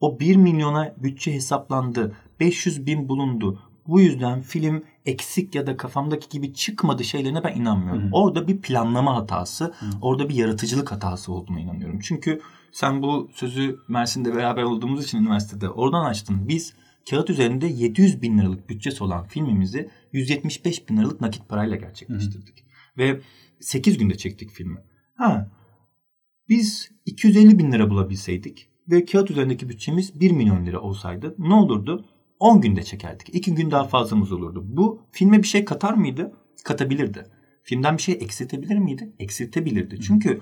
o 0.00 0.20
1 0.20 0.36
milyona 0.36 0.94
bütçe 0.96 1.34
hesaplandı. 1.34 2.16
500 2.40 2.86
bin 2.86 3.08
bulundu. 3.08 3.62
Bu 3.86 4.00
yüzden 4.00 4.42
film 4.42 4.84
eksik 5.08 5.54
ya 5.54 5.66
da 5.66 5.76
kafamdaki 5.76 6.28
gibi 6.28 6.54
çıkmadı 6.54 7.04
şeylerine 7.04 7.44
ben 7.44 7.54
inanmıyorum. 7.54 8.02
Hı. 8.02 8.08
Orada 8.12 8.48
bir 8.48 8.60
planlama 8.60 9.16
hatası, 9.16 9.64
Hı. 9.64 9.86
orada 10.02 10.28
bir 10.28 10.34
yaratıcılık 10.34 10.92
hatası 10.92 11.32
olduğuna 11.32 11.60
inanıyorum. 11.60 11.98
Çünkü 12.02 12.40
sen 12.72 13.02
bu 13.02 13.30
sözü 13.34 13.78
Mersin'de 13.88 14.34
beraber 14.36 14.62
olduğumuz 14.62 15.04
için 15.04 15.18
üniversitede 15.18 15.68
oradan 15.68 16.04
açtın. 16.04 16.48
Biz 16.48 16.74
kağıt 17.10 17.30
üzerinde 17.30 17.66
700 17.66 18.22
bin 18.22 18.38
liralık 18.38 18.68
bütçesi 18.68 19.04
olan 19.04 19.24
filmimizi 19.24 19.90
175 20.12 20.88
bin 20.88 20.96
liralık 20.96 21.20
nakit 21.20 21.48
parayla 21.48 21.76
gerçekleştirdik. 21.76 22.58
Hı. 22.58 22.98
Ve 22.98 23.20
8 23.60 23.98
günde 23.98 24.16
çektik 24.16 24.50
filmi. 24.50 24.78
Ha, 25.14 25.50
biz 26.48 26.90
250 27.06 27.58
bin 27.58 27.72
lira 27.72 27.90
bulabilseydik 27.90 28.68
ve 28.90 29.04
kağıt 29.04 29.30
üzerindeki 29.30 29.68
bütçemiz 29.68 30.20
1 30.20 30.30
milyon 30.30 30.66
lira 30.66 30.80
olsaydı 30.80 31.34
ne 31.38 31.54
olurdu? 31.54 32.04
10 32.40 32.60
günde 32.60 32.82
çekerdik. 32.82 33.34
2 33.34 33.54
gün 33.54 33.70
daha 33.70 33.84
fazlamız 33.84 34.32
olurdu. 34.32 34.64
Bu 34.66 35.02
filme 35.12 35.42
bir 35.42 35.46
şey 35.46 35.64
katar 35.64 35.94
mıydı? 35.94 36.32
Katabilirdi. 36.64 37.26
Filmden 37.62 37.96
bir 37.96 38.02
şey 38.02 38.14
eksiltebilir 38.14 38.78
miydi? 38.78 39.12
Eksiltebilirdi. 39.18 40.00
Çünkü 40.00 40.40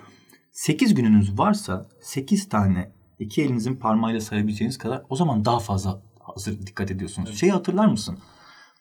8 0.52 0.94
gününüz 0.94 1.38
varsa 1.38 1.88
8 2.00 2.48
tane 2.48 2.92
iki 3.18 3.42
elinizin 3.42 3.76
parmağıyla 3.76 4.20
sayabileceğiniz 4.20 4.78
kadar 4.78 5.02
o 5.08 5.16
zaman 5.16 5.44
daha 5.44 5.58
fazla 5.58 6.02
hazır 6.20 6.66
dikkat 6.66 6.90
ediyorsunuz. 6.90 7.28
Evet. 7.28 7.38
Şeyi 7.38 7.52
hatırlar 7.52 7.86
mısın? 7.86 8.18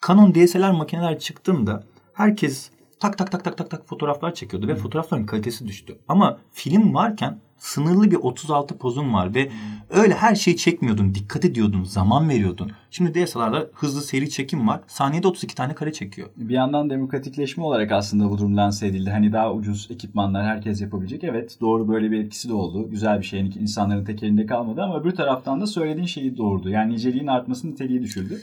Canon 0.08 0.36
DSLR 0.36 0.72
makineler 0.72 1.20
çıktığında 1.20 1.84
herkes 2.14 2.70
tak 3.00 3.18
tak 3.18 3.32
tak 3.32 3.44
tak 3.44 3.58
tak 3.58 3.70
tak 3.70 3.88
fotoğraflar 3.88 4.34
çekiyordu 4.34 4.68
ve 4.68 4.76
fotoğrafların 4.76 5.26
kalitesi 5.26 5.68
düştü. 5.68 5.98
Ama 6.08 6.38
film 6.52 6.94
varken 6.94 7.40
sınırlı 7.58 8.12
bir 8.12 8.16
36 8.16 8.78
pozun 8.78 9.14
var 9.14 9.36
ve 9.36 9.52
öyle 9.90 10.14
her 10.14 10.36
şeyi 10.36 10.58
çekmiyordun, 10.58 11.16
dikkat 11.16 11.46
ediyordun, 11.46 11.84
zaman 11.84 12.30
veriyordun. 12.30 12.72
Şimdi 12.92 13.14
DSLR'da 13.14 13.68
hızlı 13.74 14.02
seri 14.02 14.30
çekim 14.30 14.68
var. 14.68 14.82
Saniyede 14.88 15.28
32 15.28 15.56
tane 15.56 15.74
kare 15.74 15.94
çekiyor. 15.94 16.30
Bir 16.38 16.54
yandan 16.54 16.90
demokratikleşme 16.90 17.64
olarak 17.64 17.92
aslında 17.92 18.30
bu 18.30 18.38
durum 18.38 18.58
lanse 18.58 18.88
edildi. 18.88 19.10
Hani 19.10 19.34
daha 19.34 19.54
ucuz 19.54 19.88
ekipmanlar 19.92 20.46
herkes 20.46 20.82
yapabilecek. 20.82 21.24
Evet 21.24 21.58
doğru 21.62 21.88
böyle 21.88 22.12
bir 22.12 22.24
etkisi 22.24 22.50
de 22.50 22.54
oldu. 22.54 22.90
Güzel 22.90 23.20
bir 23.20 23.26
şey. 23.26 23.40
Yani 23.40 23.54
insanların 23.60 24.06
tek 24.06 24.24
elinde 24.24 24.46
kalmadı 24.46 24.82
ama 24.82 25.00
öbür 25.00 25.12
taraftan 25.12 25.62
da 25.62 25.68
söylediğin 25.68 26.08
şeyi 26.08 26.38
doğurdu. 26.38 26.70
Yani 26.70 26.94
niceliğin 26.94 27.28
artması 27.28 27.72
niteliği 27.72 28.02
düşürdü. 28.02 28.42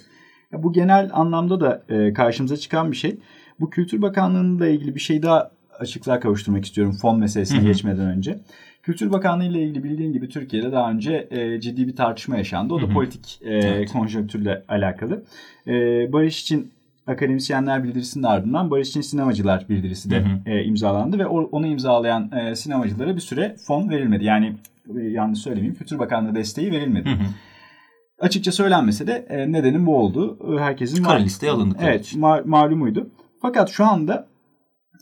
Bu 0.52 0.72
genel 0.72 1.10
anlamda 1.12 1.60
da 1.60 1.84
karşımıza 2.14 2.56
çıkan 2.56 2.92
bir 2.92 2.96
şey. 2.96 3.18
Bu 3.62 3.70
Kültür 3.70 4.02
Bakanlığı'nla 4.02 4.66
ilgili 4.66 4.94
bir 4.94 5.00
şey 5.00 5.22
daha 5.22 5.50
açıklığa 5.78 6.20
kavuşturmak 6.20 6.64
istiyorum 6.64 6.92
fon 6.92 7.18
meselesine 7.18 7.58
Hı-hı. 7.58 7.66
geçmeden 7.66 8.06
önce. 8.06 8.38
Kültür 8.82 9.12
Bakanlığı 9.12 9.44
ile 9.44 9.62
ilgili 9.62 9.84
bildiğin 9.84 10.12
gibi 10.12 10.28
Türkiye'de 10.28 10.72
daha 10.72 10.90
önce 10.90 11.28
e, 11.30 11.60
ciddi 11.60 11.88
bir 11.88 11.96
tartışma 11.96 12.36
yaşandı. 12.36 12.74
O 12.74 12.80
da 12.80 12.82
Hı-hı. 12.82 12.92
politik 12.92 13.40
e, 13.42 13.54
evet. 13.54 13.92
konjonktürle 13.92 14.62
alakalı. 14.68 15.22
E, 15.66 15.72
Barış 16.12 16.42
için 16.42 16.70
akademisyenler 17.06 17.84
bildirisinin 17.84 18.24
ardından 18.24 18.70
Barış 18.70 18.88
için 18.88 19.00
sinemacılar 19.00 19.66
bildirisi 19.68 20.10
de 20.10 20.24
e, 20.46 20.64
imzalandı 20.64 21.18
ve 21.18 21.26
onu 21.26 21.66
imzalayan 21.66 22.30
e, 22.32 22.56
sinemacılara 22.56 23.16
bir 23.16 23.20
süre 23.20 23.56
fon 23.66 23.90
verilmedi. 23.90 24.24
Yani 24.24 24.56
e, 24.98 25.00
yanlış 25.02 25.38
söylemeyeyim 25.38 25.74
Kültür 25.74 25.98
Bakanlığı 25.98 26.34
desteği 26.34 26.72
verilmedi. 26.72 27.08
Hı 27.08 27.14
hı. 27.14 27.26
Açıkça 28.18 28.52
söylenmese 28.52 29.06
de 29.06 29.26
e, 29.28 29.52
nedenin 29.52 29.86
bu 29.86 29.96
oldu. 29.96 30.38
Herkesin 30.58 31.02
kara 31.02 31.18
listeye 31.18 31.52
alındı. 31.52 31.76
Evet, 31.80 32.12
ma- 32.12 32.48
malumuydu. 32.48 33.10
Fakat 33.42 33.70
şu 33.70 33.84
anda 33.84 34.26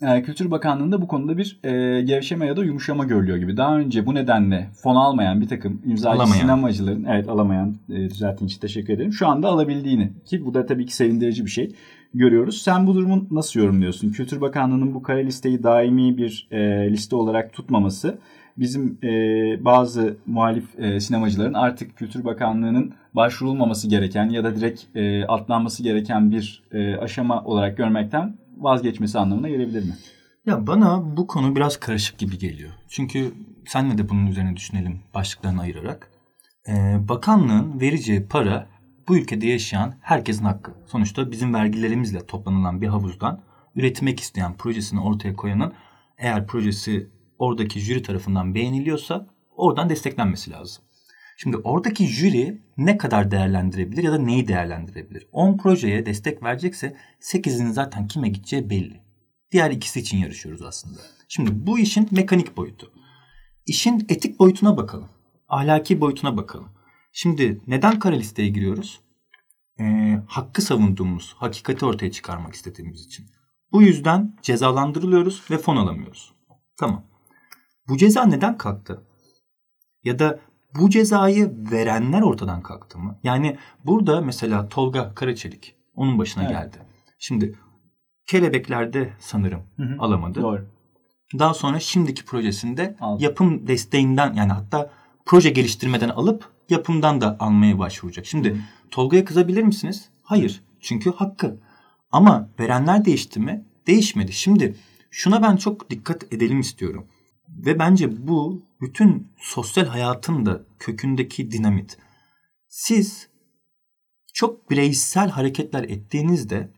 e, 0.01 0.21
Kültür 0.23 0.51
Bakanlığı'nda 0.51 1.01
bu 1.01 1.07
konuda 1.07 1.37
bir 1.37 1.59
e, 1.63 2.01
gevşeme 2.01 2.45
ya 2.45 2.57
da 2.57 2.63
yumuşama 2.63 3.03
görülüyor 3.03 3.37
gibi. 3.37 3.57
Daha 3.57 3.77
önce 3.77 4.05
bu 4.05 4.15
nedenle 4.15 4.69
fon 4.83 4.95
almayan 4.95 5.41
bir 5.41 5.47
takım 5.47 5.81
imzacı 5.85 6.09
alamayan. 6.09 6.41
sinemacıların, 6.41 7.03
evet 7.03 7.29
alamayan, 7.29 7.75
e, 7.89 8.09
düzelttiğin 8.09 8.47
için 8.47 8.59
teşekkür 8.59 8.93
ederim. 8.93 9.13
Şu 9.13 9.27
anda 9.27 9.47
alabildiğini 9.47 10.11
ki 10.25 10.45
bu 10.45 10.53
da 10.53 10.65
tabii 10.65 10.85
ki 10.85 10.95
sevindirici 10.95 11.45
bir 11.45 11.49
şey 11.49 11.75
görüyoruz. 12.13 12.61
Sen 12.61 12.87
bu 12.87 12.95
durumu 12.95 13.27
nasıl 13.31 13.59
yorumluyorsun? 13.59 14.11
Kültür 14.11 14.41
Bakanlığı'nın 14.41 14.93
bu 14.93 15.03
kara 15.03 15.19
listeyi 15.19 15.63
daimi 15.63 16.17
bir 16.17 16.47
e, 16.51 16.91
liste 16.91 17.15
olarak 17.15 17.53
tutmaması 17.53 18.17
bizim 18.57 18.97
e, 19.03 19.09
bazı 19.65 20.17
muhalif 20.25 20.79
e, 20.79 20.99
sinemacıların 20.99 21.53
artık 21.53 21.97
Kültür 21.97 22.25
Bakanlığı'nın 22.25 22.93
başvurulmaması 23.13 23.89
gereken 23.89 24.29
ya 24.29 24.43
da 24.43 24.55
direkt 24.55 24.83
e, 24.95 25.25
atlanması 25.25 25.83
gereken 25.83 26.31
bir 26.31 26.63
e, 26.71 26.95
aşama 26.95 27.43
olarak 27.43 27.77
görmekten 27.77 28.37
vazgeçmesi 28.57 29.19
anlamına 29.19 29.49
gelebilir 29.49 29.83
mi? 29.83 29.93
Ya 30.45 30.67
bana 30.67 31.17
bu 31.17 31.27
konu 31.27 31.55
biraz 31.55 31.79
karışık 31.79 32.17
gibi 32.17 32.37
geliyor. 32.37 32.71
Çünkü 32.89 33.33
senle 33.67 33.97
de 33.97 34.09
bunun 34.09 34.27
üzerine 34.27 34.55
düşünelim 34.55 34.99
başlıklarını 35.13 35.61
ayırarak. 35.61 36.11
Ee, 36.67 36.97
bakanlığın 37.07 37.81
vereceği 37.81 38.27
para 38.27 38.67
bu 39.07 39.17
ülkede 39.17 39.47
yaşayan 39.47 39.93
herkesin 40.01 40.45
hakkı. 40.45 40.71
Sonuçta 40.85 41.31
bizim 41.31 41.53
vergilerimizle 41.53 42.25
toplanılan 42.25 42.81
bir 42.81 42.87
havuzdan 42.87 43.41
üretmek 43.75 44.19
isteyen 44.19 44.53
projesini 44.53 45.01
ortaya 45.01 45.35
koyanın 45.35 45.73
eğer 46.17 46.47
projesi 46.47 47.09
oradaki 47.41 47.79
jüri 47.79 48.03
tarafından 48.03 48.55
beğeniliyorsa 48.55 49.27
oradan 49.55 49.89
desteklenmesi 49.89 50.51
lazım. 50.51 50.83
Şimdi 51.37 51.57
oradaki 51.57 52.07
jüri 52.07 52.61
ne 52.77 52.97
kadar 52.97 53.31
değerlendirebilir 53.31 54.03
ya 54.03 54.11
da 54.11 54.17
neyi 54.17 54.47
değerlendirebilir? 54.47 55.27
10 55.31 55.57
projeye 55.57 56.05
destek 56.05 56.43
verecekse 56.43 56.97
8'in 57.21 57.71
zaten 57.71 58.07
kime 58.07 58.29
gideceği 58.29 58.69
belli. 58.69 59.01
Diğer 59.51 59.71
ikisi 59.71 59.99
için 59.99 60.17
yarışıyoruz 60.17 60.61
aslında. 60.61 60.99
Şimdi 61.27 61.67
bu 61.67 61.79
işin 61.79 62.07
mekanik 62.11 62.57
boyutu. 62.57 62.91
İşin 63.65 63.99
etik 64.09 64.39
boyutuna 64.39 64.77
bakalım. 64.77 65.09
Ahlaki 65.47 66.01
boyutuna 66.01 66.37
bakalım. 66.37 66.69
Şimdi 67.13 67.61
neden 67.67 67.99
kara 67.99 68.15
listeye 68.15 68.49
giriyoruz? 68.49 69.01
Ee, 69.79 70.19
hakkı 70.27 70.61
savunduğumuz, 70.61 71.33
hakikati 71.37 71.85
ortaya 71.85 72.11
çıkarmak 72.11 72.53
istediğimiz 72.53 73.05
için. 73.05 73.25
Bu 73.71 73.81
yüzden 73.81 74.35
cezalandırılıyoruz 74.41 75.43
ve 75.51 75.57
fon 75.57 75.77
alamıyoruz. 75.77 76.33
Tamam. 76.79 77.10
Bu 77.87 77.97
ceza 77.97 78.25
neden 78.25 78.57
kalktı? 78.57 79.03
Ya 80.03 80.19
da 80.19 80.39
bu 80.75 80.89
cezayı 80.89 81.51
verenler 81.71 82.21
ortadan 82.21 82.63
kalktı 82.63 82.99
mı? 82.99 83.19
Yani 83.23 83.57
burada 83.85 84.21
mesela 84.21 84.69
Tolga 84.69 85.15
Karaçelik 85.15 85.75
onun 85.95 86.19
başına 86.19 86.43
evet. 86.43 86.51
geldi. 86.53 86.77
Şimdi 87.19 87.55
Kelebekler'de 88.25 89.13
sanırım 89.19 89.63
hı 89.77 89.83
hı. 89.83 89.95
alamadı. 89.99 90.41
Doğru. 90.41 90.67
Daha 91.39 91.53
sonra 91.53 91.79
şimdiki 91.79 92.25
projesinde 92.25 92.95
Aldım. 93.01 93.23
yapım 93.23 93.67
desteğinden 93.67 94.33
yani 94.33 94.51
hatta 94.51 94.91
proje 95.25 95.49
geliştirmeden 95.49 96.09
alıp 96.09 96.49
yapımdan 96.69 97.21
da 97.21 97.35
almaya 97.39 97.79
başvuracak. 97.79 98.25
Şimdi 98.25 98.49
hı. 98.49 98.57
Tolga'ya 98.91 99.25
kızabilir 99.25 99.63
misiniz? 99.63 100.09
Hayır. 100.23 100.63
Çünkü 100.79 101.11
hakkı. 101.11 101.59
Ama 102.11 102.49
verenler 102.59 103.05
değişti 103.05 103.39
mi? 103.39 103.65
Değişmedi. 103.87 104.33
Şimdi 104.33 104.75
şuna 105.11 105.43
ben 105.43 105.55
çok 105.55 105.89
dikkat 105.89 106.33
edelim 106.33 106.59
istiyorum. 106.59 107.07
Ve 107.51 107.79
bence 107.79 108.27
bu 108.27 108.65
bütün 108.81 109.31
sosyal 109.37 109.85
hayatın 109.85 110.45
da 110.45 110.61
kökündeki 110.79 111.51
dinamit. 111.51 111.97
Siz 112.67 113.29
çok 114.33 114.69
bireysel 114.69 115.29
hareketler 115.29 115.83
ettiğinizde 115.83 116.71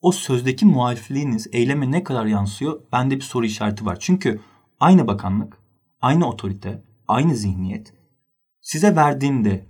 o 0.00 0.12
sözdeki 0.12 0.66
muhalifliğiniz 0.66 1.46
eyleme 1.52 1.90
ne 1.90 2.04
kadar 2.04 2.26
yansıyor? 2.26 2.80
Bende 2.92 3.16
bir 3.16 3.20
soru 3.20 3.46
işareti 3.46 3.86
var. 3.86 3.96
Çünkü 4.00 4.40
aynı 4.80 5.06
bakanlık, 5.06 5.58
aynı 6.00 6.28
otorite, 6.28 6.84
aynı 7.08 7.34
zihniyet 7.36 8.00
size 8.60 8.96
verdiğinde 8.96 9.66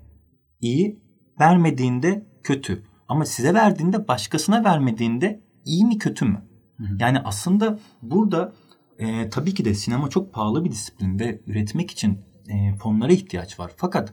iyi, 0.60 1.02
vermediğinde 1.40 2.26
kötü. 2.44 2.84
Ama 3.08 3.24
size 3.24 3.54
verdiğinde 3.54 4.08
başkasına 4.08 4.64
vermediğinde 4.64 5.40
iyi 5.64 5.84
mi 5.84 5.98
kötü 5.98 6.24
mü? 6.24 6.42
Hı 6.76 6.84
hı. 6.84 6.96
Yani 6.98 7.18
aslında 7.18 7.78
burada 8.02 8.52
e, 9.00 9.30
tabii 9.30 9.54
ki 9.54 9.64
de 9.64 9.74
sinema 9.74 10.10
çok 10.10 10.32
pahalı 10.32 10.64
bir 10.64 10.70
disiplin 10.70 11.18
ve 11.18 11.40
üretmek 11.46 11.90
için 11.90 12.18
e, 12.48 12.74
fonlara 12.76 13.12
ihtiyaç 13.12 13.60
var. 13.60 13.72
Fakat 13.76 14.12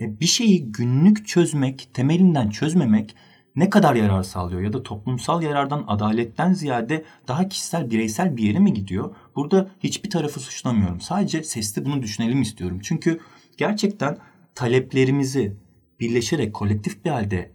e, 0.00 0.20
bir 0.20 0.26
şeyi 0.26 0.72
günlük 0.72 1.28
çözmek, 1.28 1.90
temelinden 1.94 2.50
çözmemek 2.50 3.16
ne 3.56 3.70
kadar 3.70 3.94
yarar 3.94 4.22
sağlıyor 4.22 4.60
ya 4.62 4.72
da 4.72 4.82
toplumsal 4.82 5.42
yarardan, 5.42 5.84
adaletten 5.86 6.52
ziyade 6.52 7.04
daha 7.28 7.48
kişisel, 7.48 7.90
bireysel 7.90 8.36
bir 8.36 8.42
yere 8.42 8.58
mi 8.58 8.74
gidiyor? 8.74 9.14
Burada 9.36 9.70
hiçbir 9.80 10.10
tarafı 10.10 10.40
suçlamıyorum. 10.40 11.00
Sadece 11.00 11.42
sesli 11.42 11.84
bunu 11.84 12.02
düşünelim 12.02 12.42
istiyorum. 12.42 12.78
Çünkü 12.82 13.20
gerçekten 13.56 14.18
taleplerimizi 14.54 15.56
birleşerek 16.00 16.54
kolektif 16.54 17.04
bir 17.04 17.10
halde 17.10 17.52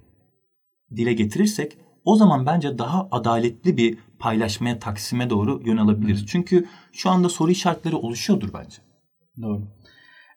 dile 0.96 1.14
getirirsek 1.14 1.78
o 2.06 2.16
zaman 2.16 2.46
bence 2.46 2.78
daha 2.78 3.08
adaletli 3.12 3.78
bir 3.78 3.98
paylaşmaya, 4.24 4.80
taksime 4.80 5.30
doğru 5.30 5.62
yön 5.66 5.78
alabiliriz. 5.78 6.26
Çünkü 6.28 6.66
şu 6.92 7.10
anda 7.10 7.30
soru 7.30 7.52
işaretleri 7.52 7.96
oluşuyordur 7.96 8.50
bence. 8.54 8.78
Doğru. 9.42 9.62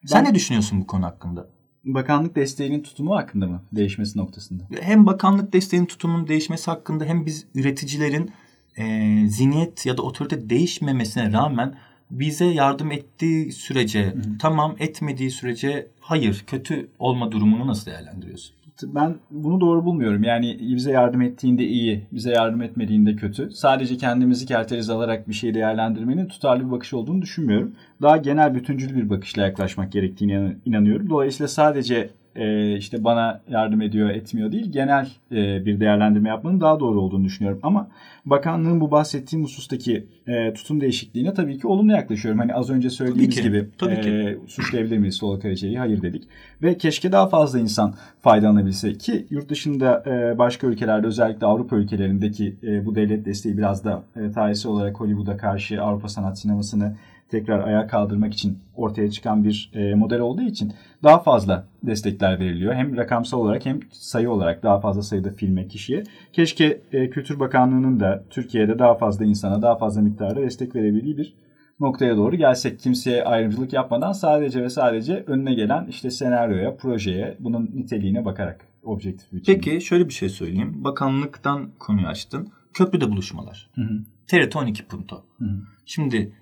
Sen 0.05 0.25
ben, 0.25 0.31
ne 0.31 0.35
düşünüyorsun 0.35 0.81
bu 0.81 0.87
konu 0.87 1.07
hakkında? 1.07 1.50
Bakanlık 1.85 2.37
desteğinin 2.37 2.83
tutumu 2.83 3.16
hakkında 3.16 3.47
mı? 3.47 3.62
Değişmesi 3.73 4.19
noktasında. 4.19 4.64
Hem 4.81 5.07
bakanlık 5.07 5.52
desteğinin 5.52 5.87
tutumunun 5.87 6.28
değişmesi 6.28 6.71
hakkında 6.71 7.05
hem 7.05 7.26
biz 7.26 7.47
üreticilerin 7.55 8.31
e, 8.76 8.85
zihniyet 9.28 9.87
ya 9.87 9.97
da 9.97 10.02
otorite 10.02 10.50
değişmemesine 10.50 11.33
rağmen 11.33 11.75
bize 12.11 12.45
yardım 12.45 12.93
ettiği 12.93 13.52
sürece 13.52 14.05
hı 14.05 14.11
hı. 14.11 14.38
tamam 14.38 14.76
etmediği 14.78 15.31
sürece 15.31 15.88
hayır 16.00 16.45
kötü 16.47 16.90
olma 16.99 17.33
durumunu 17.33 17.66
nasıl 17.66 17.87
değerlendiriyorsun? 17.87 18.55
Ben 18.83 19.14
bunu 19.30 19.61
doğru 19.61 19.85
bulmuyorum. 19.85 20.23
Yani 20.23 20.59
bize 20.61 20.90
yardım 20.90 21.21
ettiğinde 21.23 21.64
iyi, 21.64 22.06
bize 22.12 22.30
yardım 22.30 22.62
etmediğinde 22.62 23.16
kötü. 23.16 23.50
Sadece 23.50 23.97
kendimizi 23.97 24.47
kerteriz 24.47 24.90
alarak 24.90 25.28
bir 25.28 25.35
şey 25.35 25.54
değerlendirmenin 25.54 26.26
tutarlı 26.26 26.66
bir 26.66 26.71
bakış 26.71 26.95
olduğunu 26.95 27.23
düşünmüyorum. 27.23 27.75
Daha 28.02 28.16
genel 28.16 28.54
bütüncül 28.54 28.97
bir 28.97 29.11
bakışla 29.11 29.42
yaklaşmak 29.42 29.92
gerektiğine 29.92 30.56
inanıyorum. 30.64 31.11
Dolayısıyla 31.11 31.49
sadece 31.49 32.11
e, 32.37 32.76
işte 32.76 33.05
bana 33.05 33.40
yardım 33.49 33.83
ediyor 33.83 34.11
etmiyor 34.11 34.52
değil 34.52 34.73
genel 34.73 35.09
e, 35.33 35.66
bir 35.66 35.81
değerlendirme 35.81 36.28
yapmanın 36.28 36.61
daha 36.61 36.81
doğru 36.81 37.00
olduğunu 37.00 37.25
düşünüyorum. 37.25 37.61
Ama 37.62 37.88
bakanlığın 38.26 38.81
bu 38.81 38.90
bahsettiğim 38.90 39.45
husustaki 39.45 40.07
e, 40.26 40.55
tutum 40.55 40.81
değişikliğine 40.81 41.35
tabii 41.35 41.59
ki 41.59 41.66
olumlu 41.66 41.93
yaklaşıyorum. 41.93 42.40
Hani 42.40 42.55
az 42.55 42.71
önce 42.71 42.90
söylediğimiz 42.90 43.37
tabii 43.37 43.45
ki, 43.45 43.50
gibi 43.50 43.69
tabii 43.78 43.95
e, 43.95 44.00
ki. 44.00 44.38
suçlayabilir 44.47 44.99
miyiz 44.99 45.14
Sola 45.14 45.38
Karaçeli'yi? 45.38 45.78
Hayır 45.78 46.02
dedik. 46.02 46.23
Ve 46.62 46.78
keşke 46.78 47.12
daha 47.12 47.28
fazla 47.28 47.59
insan 47.59 47.95
faydalanabilse 48.21 48.93
ki 48.93 49.26
yurt 49.31 49.49
dışında 49.49 50.02
e, 50.07 50.38
başka 50.38 50.66
ülkelerde 50.66 51.07
özellikle 51.07 51.47
Avrupa 51.47 51.76
ülkelerindeki 51.76 52.57
e, 52.62 52.87
bu 52.87 52.95
devlet 52.95 53.25
desteği 53.25 53.59
biraz 53.59 53.85
da 53.85 54.02
e, 54.16 54.31
tarihsel 54.31 54.73
olarak 54.73 55.00
Hollywood'a 55.00 55.37
karşı 55.37 55.83
Avrupa 55.83 56.09
sanat 56.09 56.38
sinemasını 56.38 56.97
tekrar 57.30 57.66
ayağa 57.66 57.87
kaldırmak 57.87 58.35
için 58.35 58.59
ortaya 58.76 59.11
çıkan 59.11 59.45
bir 59.45 59.71
e, 59.75 59.95
model 59.95 60.21
olduğu 60.21 60.42
için 60.42 60.73
daha 61.02 61.18
fazla 61.18 61.66
destekler 61.83 62.40
veriliyor. 62.40 62.75
Hem 62.75 62.97
rakamsal 62.97 63.38
olarak 63.38 63.66
hem 63.66 63.80
sayı 63.90 64.30
olarak 64.30 64.62
daha 64.62 64.80
fazla 64.80 65.02
sayıda 65.02 65.30
filme, 65.30 65.68
kişiye. 65.68 66.02
Keşke 66.33 66.80
e, 66.93 67.10
Kültür 67.10 67.41
Bakanlığı'nın 67.41 68.00
da 68.00 68.25
Türkiye'de 68.30 68.78
daha 68.78 68.95
fazla 68.95 69.25
insana, 69.25 69.62
daha 69.62 69.76
fazla 69.76 70.02
miktarda 70.02 70.41
destek 70.41 70.75
verebildiği 70.75 71.19
bir 71.19 71.34
noktaya 71.80 72.17
doğru 72.17 72.36
gelsek 72.36 72.80
kimseye 72.80 73.25
ayrımcılık 73.25 73.73
yapmadan 73.73 74.12
sadece 74.12 74.62
ve 74.62 74.71
sadece 74.71 75.25
önüne 75.26 75.54
gelen 75.54 75.86
işte 75.86 76.10
senaryoya, 76.10 76.76
projeye, 76.76 77.36
bunun 77.41 77.71
niteliğine 77.75 78.25
bakarak 78.25 78.67
objektif 78.82 79.32
bir. 79.32 79.43
Peki 79.47 79.80
şöyle 79.80 80.08
bir 80.08 80.15
şey 80.15 80.28
söyleyeyim. 80.28 80.84
Bakanlıktan 80.84 81.71
konuyu 81.78 82.06
açtın. 82.06 82.49
Köprüde 82.75 83.10
buluşmalar. 83.10 83.71
Hı 83.75 83.82
hı. 83.82 83.99
TRT 84.26 84.56
12 84.56 84.86
punto. 84.86 85.25
Hı 85.39 85.45
hı. 85.45 85.58
Şimdi 85.86 86.32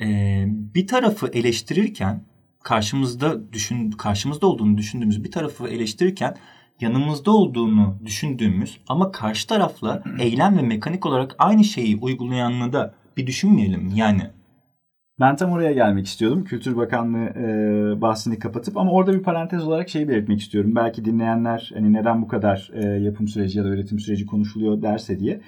e, 0.00 0.44
bir 0.48 0.86
tarafı 0.86 1.26
eleştirirken 1.26 2.24
karşımızda 2.62 3.52
düşün 3.52 3.90
karşımızda 3.90 4.46
olduğunu 4.46 4.78
düşündüğümüz 4.78 5.24
bir 5.24 5.30
tarafı 5.30 5.68
eleştirirken 5.68 6.36
yanımızda 6.80 7.30
olduğunu 7.30 7.98
düşündüğümüz 8.04 8.80
ama 8.88 9.12
karşı 9.12 9.46
tarafla 9.46 10.02
eylem 10.18 10.58
ve 10.58 10.62
mekanik 10.62 11.06
olarak 11.06 11.34
aynı 11.38 11.64
şeyi 11.64 11.96
uygulayanını 11.96 12.72
da 12.72 12.94
bir 13.16 13.26
düşünmeyelim 13.26 13.92
yani. 13.94 14.22
Ben 15.20 15.36
tam 15.36 15.50
oraya 15.52 15.72
gelmek 15.72 16.06
istiyordum. 16.06 16.44
Kültür 16.44 16.76
Bakanlığı 16.76 17.24
e, 17.26 18.00
bahsini 18.00 18.38
kapatıp 18.38 18.76
ama 18.76 18.90
orada 18.92 19.12
bir 19.12 19.22
parantez 19.22 19.66
olarak 19.66 19.88
şeyi 19.88 20.08
belirtmek 20.08 20.40
istiyorum. 20.40 20.72
Belki 20.74 21.04
dinleyenler 21.04 21.70
hani 21.74 21.92
neden 21.92 22.22
bu 22.22 22.28
kadar 22.28 22.70
e, 22.74 22.86
yapım 22.86 23.28
süreci 23.28 23.58
ya 23.58 23.64
da 23.64 23.68
üretim 23.68 23.98
süreci 23.98 24.26
konuşuluyor 24.26 24.82
derse 24.82 25.20
diye. 25.20 25.40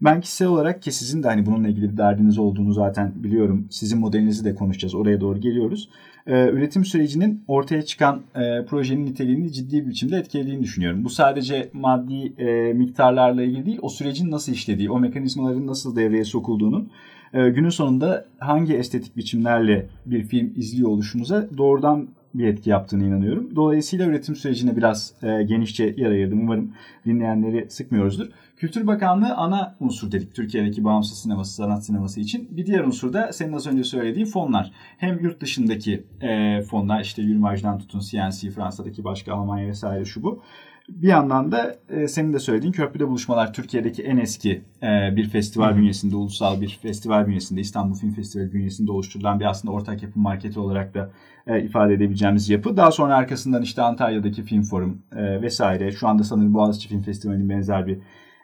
Ben 0.00 0.20
kişisel 0.20 0.48
olarak 0.48 0.82
ki 0.82 0.92
sizin 0.92 1.22
de 1.22 1.28
hani 1.28 1.46
bununla 1.46 1.68
ilgili 1.68 1.92
bir 1.92 1.96
derdiniz 1.96 2.38
olduğunu 2.38 2.72
zaten 2.72 3.12
biliyorum. 3.16 3.66
Sizin 3.70 3.98
modelinizi 3.98 4.44
de 4.44 4.54
konuşacağız. 4.54 4.94
Oraya 4.94 5.20
doğru 5.20 5.40
geliyoruz. 5.40 5.88
Ee, 6.26 6.48
üretim 6.48 6.84
sürecinin 6.84 7.44
ortaya 7.48 7.82
çıkan 7.82 8.22
e, 8.34 8.64
projenin 8.64 9.06
niteliğini 9.06 9.52
ciddi 9.52 9.84
bir 9.84 9.90
biçimde 9.90 10.16
etkilediğini 10.16 10.62
düşünüyorum. 10.62 11.04
Bu 11.04 11.10
sadece 11.10 11.70
maddi 11.72 12.32
e, 12.38 12.72
miktarlarla 12.72 13.42
ilgili 13.42 13.66
değil, 13.66 13.78
o 13.82 13.88
sürecin 13.88 14.30
nasıl 14.30 14.52
işlediği, 14.52 14.90
o 14.90 14.98
mekanizmaların 15.00 15.66
nasıl 15.66 15.96
devreye 15.96 16.24
sokulduğunun 16.24 16.90
e, 17.32 17.50
günün 17.50 17.68
sonunda 17.68 18.24
hangi 18.38 18.74
estetik 18.74 19.16
biçimlerle 19.16 19.86
bir 20.06 20.22
film 20.22 20.52
izliyor 20.56 20.88
oluşumuza 20.88 21.48
doğrudan 21.58 22.08
bir 22.34 22.46
etki 22.46 22.70
yaptığını 22.70 23.04
inanıyorum. 23.04 23.56
Dolayısıyla 23.56 24.06
üretim 24.06 24.36
sürecine 24.36 24.76
biraz 24.76 25.12
e, 25.22 25.42
genişçe 25.42 25.94
yer 25.96 26.10
ayırdım. 26.10 26.40
Umarım 26.40 26.72
dinleyenleri 27.06 27.70
sıkmıyoruzdur. 27.70 28.26
Kültür 28.56 28.86
Bakanlığı 28.86 29.34
ana 29.34 29.76
unsur 29.80 30.12
dedik 30.12 30.34
Türkiye'deki 30.34 30.84
bağımsız 30.84 31.18
sineması, 31.18 31.54
sanat 31.54 31.84
sineması 31.84 32.20
için. 32.20 32.48
Bir 32.56 32.66
diğer 32.66 32.80
unsur 32.80 33.12
da 33.12 33.32
senin 33.32 33.52
az 33.52 33.66
önce 33.66 33.84
söylediğin 33.84 34.26
fonlar. 34.26 34.72
Hem 34.98 35.18
yurt 35.18 35.40
dışındaki 35.40 36.04
e, 36.20 36.62
fonlar 36.62 37.00
işte 37.00 37.22
Yurmaj'dan 37.22 37.78
tutun 37.78 38.00
CNC, 38.00 38.50
Fransa'daki 38.50 39.04
başka 39.04 39.34
Almanya 39.34 39.68
vesaire 39.68 40.04
şu 40.04 40.22
bu. 40.22 40.42
Bir 40.88 41.08
yandan 41.08 41.52
da 41.52 41.76
e, 41.88 42.08
senin 42.08 42.32
de 42.32 42.38
söylediğin 42.38 42.72
Köprüde 42.72 43.08
Buluşmalar 43.08 43.52
Türkiye'deki 43.52 44.02
en 44.02 44.16
eski 44.16 44.62
e, 44.82 45.16
bir 45.16 45.28
festival 45.28 45.70
hmm. 45.70 45.78
bünyesinde, 45.78 46.16
ulusal 46.16 46.60
bir 46.60 46.78
festival 46.82 47.26
bünyesinde, 47.26 47.60
İstanbul 47.60 47.94
Film 47.94 48.12
Festivali 48.12 48.52
bünyesinde 48.52 48.92
oluşturulan 48.92 49.40
bir 49.40 49.44
aslında 49.44 49.74
ortak 49.74 50.02
yapım 50.02 50.22
marketi 50.22 50.60
olarak 50.60 50.94
da 50.94 51.10
e, 51.46 51.62
ifade 51.62 51.94
edebileceğimiz 51.94 52.50
yapı. 52.50 52.76
Daha 52.76 52.90
sonra 52.90 53.14
arkasından 53.14 53.62
işte 53.62 53.82
Antalya'daki 53.82 54.42
Film 54.42 54.62
Forum 54.62 55.02
e, 55.16 55.42
vesaire. 55.42 55.92
Şu 55.92 56.08
anda 56.08 56.24
sanırım 56.24 56.54
Boğaziçi 56.54 56.88
Film 56.88 57.02
Festivali'nin 57.02 57.48
benzer 57.48 57.86
bir 57.86 57.98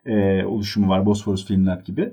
e, 0.07 0.45
oluşumu 0.45 0.89
var. 0.89 1.07
Bosphorus 1.07 1.47
Film 1.47 1.67
Lab 1.67 1.85
gibi. 1.85 2.13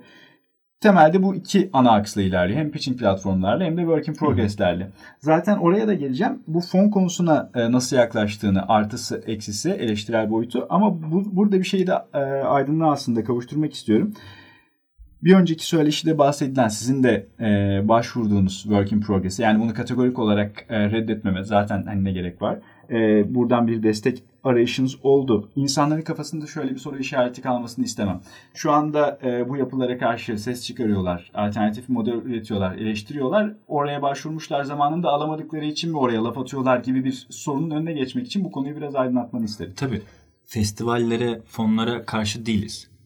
Temelde 0.82 1.23
bu 1.23 1.36
iki 1.36 1.69
ana 1.73 1.91
aksla 1.91 2.21
ilerliyor. 2.21 2.60
Hem 2.60 2.71
pitching 2.71 3.00
platformlarla 3.00 3.63
hem 3.63 3.78
de 3.78 3.82
work 3.82 4.08
in 4.08 4.13
progress'lerle. 4.13 4.91
Zaten 5.19 5.58
oraya 5.58 5.88
da 5.88 5.93
geleceğim. 5.93 6.43
Bu 6.47 6.62
fon 6.62 6.89
konusuna 6.89 7.52
e, 7.56 7.71
nasıl 7.71 7.95
yaklaştığını, 7.95 8.67
artısı, 8.67 9.23
eksisi, 9.28 9.71
eleştirel 9.71 10.32
boyutu. 10.32 10.67
Ama 10.69 11.12
bu, 11.12 11.36
burada 11.36 11.60
bir 11.60 11.63
şeyi 11.63 11.88
de 11.88 11.93
e, 12.13 12.17
aydınlığa 12.43 12.91
aslında 12.91 13.23
kavuşturmak 13.23 13.73
istiyorum. 13.73 14.13
Bir 15.23 15.34
önceki 15.34 15.65
söyleşide 15.65 16.17
bahsedilen 16.17 16.67
sizin 16.67 17.03
de 17.03 17.27
e, 17.39 17.88
başvurduğunuz 17.88 18.62
work 18.62 18.91
in 18.91 19.01
progress 19.01 19.39
yani 19.39 19.60
bunu 19.60 19.73
kategorik 19.73 20.19
olarak 20.19 20.65
e, 20.69 20.91
reddetmeme 20.91 21.43
zaten 21.43 21.84
hani 21.84 22.03
ne 22.03 22.12
gerek 22.12 22.41
var. 22.41 22.60
E, 22.89 23.36
buradan 23.36 23.67
bir 23.67 23.84
destek 23.84 24.23
arayışınız 24.43 24.95
oldu. 25.03 25.49
İnsanların 25.56 26.01
kafasında 26.01 26.47
şöyle 26.47 26.71
bir 26.71 26.80
soru 26.80 26.97
işareti 26.97 27.41
kalmasını 27.41 27.86
istemem. 27.86 28.21
Şu 28.53 28.71
anda 28.71 29.19
e, 29.23 29.49
bu 29.49 29.58
yapılara 29.58 29.97
karşı 29.97 30.38
ses 30.38 30.65
çıkarıyorlar, 30.65 31.32
alternatif 31.34 31.89
model 31.89 32.12
üretiyorlar, 32.12 32.75
eleştiriyorlar. 32.75 33.53
Oraya 33.67 34.01
başvurmuşlar 34.01 34.63
zamanında 34.63 35.10
alamadıkları 35.10 35.65
için 35.65 35.91
mi 35.91 35.97
oraya 35.97 36.23
laf 36.23 36.38
atıyorlar 36.38 36.77
gibi 36.77 37.06
bir 37.06 37.27
sorunun 37.30 37.75
önüne 37.75 37.93
geçmek 37.93 38.25
için 38.25 38.43
bu 38.43 38.51
konuyu 38.51 38.75
biraz 38.75 38.95
aydınlatmanı 38.95 39.45
isterim. 39.45 39.73
Tabii. 39.75 40.01
Festivallere, 40.45 41.41
fonlara 41.45 42.06
karşı 42.06 42.45
değiliz 42.45 42.96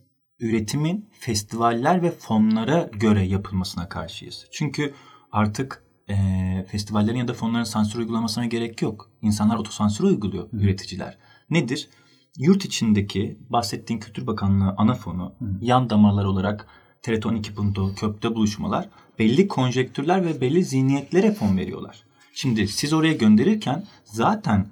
üretimin 0.41 1.09
festivaller 1.19 2.03
ve 2.03 2.11
fonlara 2.11 2.89
göre 2.93 3.23
yapılmasına 3.23 3.89
karşıyız. 3.89 4.47
Çünkü 4.51 4.93
artık 5.31 5.83
e, 6.09 6.15
festivallerin 6.67 7.17
ya 7.17 7.27
da 7.27 7.33
fonların 7.33 7.63
sansür 7.63 7.99
uygulamasına 7.99 8.45
gerek 8.45 8.81
yok. 8.81 9.09
İnsanlar 9.21 9.57
otosansür 9.57 10.03
uyguluyor, 10.03 10.51
Hı. 10.51 10.57
üreticiler. 10.57 11.17
Nedir? 11.49 11.89
Yurt 12.37 12.65
içindeki 12.65 13.37
bahsettiğin 13.49 13.99
Kültür 13.99 14.27
Bakanlığı 14.27 14.75
ana 14.77 14.93
fonu, 14.93 15.33
Hı. 15.39 15.45
yan 15.61 15.89
damarlar 15.89 16.25
olarak 16.25 16.67
TRT 17.01 17.25
12 17.25 17.53
Punto, 17.53 17.95
Köp'te 17.95 18.35
buluşmalar 18.35 18.89
belli 19.19 19.47
konjektürler 19.47 20.25
ve 20.25 20.41
belli 20.41 20.63
zihniyetlere 20.63 21.31
fon 21.31 21.57
veriyorlar. 21.57 22.03
Şimdi 22.33 22.67
siz 22.67 22.93
oraya 22.93 23.13
gönderirken 23.13 23.85
zaten 24.03 24.67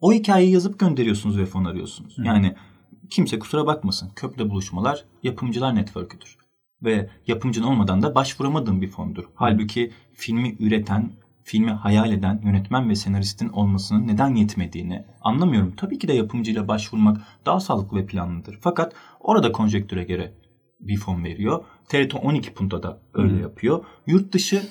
o 0.00 0.12
hikayeyi 0.12 0.52
yazıp 0.52 0.78
gönderiyorsunuz 0.78 1.38
ve 1.38 1.46
fon 1.46 1.64
arıyorsunuz. 1.64 2.18
Hı. 2.18 2.22
Yani 2.24 2.54
kimse 3.10 3.38
kusura 3.38 3.66
bakmasın. 3.66 4.10
Köprüde 4.16 4.50
buluşmalar 4.50 5.04
yapımcılar 5.22 5.74
network'üdür. 5.74 6.36
Ve 6.82 7.10
yapımcın 7.26 7.62
olmadan 7.62 8.02
da 8.02 8.14
başvuramadığın 8.14 8.82
bir 8.82 8.88
fondur. 8.88 9.24
Halbuki 9.34 9.92
filmi 10.12 10.56
üreten, 10.60 11.12
filmi 11.44 11.70
hayal 11.70 12.12
eden 12.12 12.40
yönetmen 12.44 12.90
ve 12.90 12.94
senaristin 12.94 13.48
olmasının 13.48 14.06
neden 14.06 14.34
yetmediğini 14.34 15.04
anlamıyorum. 15.20 15.74
Tabii 15.76 15.98
ki 15.98 16.08
de 16.08 16.12
yapımcıyla 16.12 16.68
başvurmak 16.68 17.20
daha 17.46 17.60
sağlıklı 17.60 17.96
ve 17.96 18.06
planlıdır. 18.06 18.58
Fakat 18.60 18.94
orada 19.20 19.52
konjektüre 19.52 20.04
göre 20.04 20.32
bir 20.80 20.96
fon 20.96 21.24
veriyor. 21.24 21.64
TRT 21.88 22.14
12 22.14 22.54
Punta 22.54 22.82
da 22.82 23.00
öyle 23.14 23.36
Hı. 23.36 23.40
yapıyor. 23.40 23.84
Yurt 24.06 24.32
dışı 24.32 24.62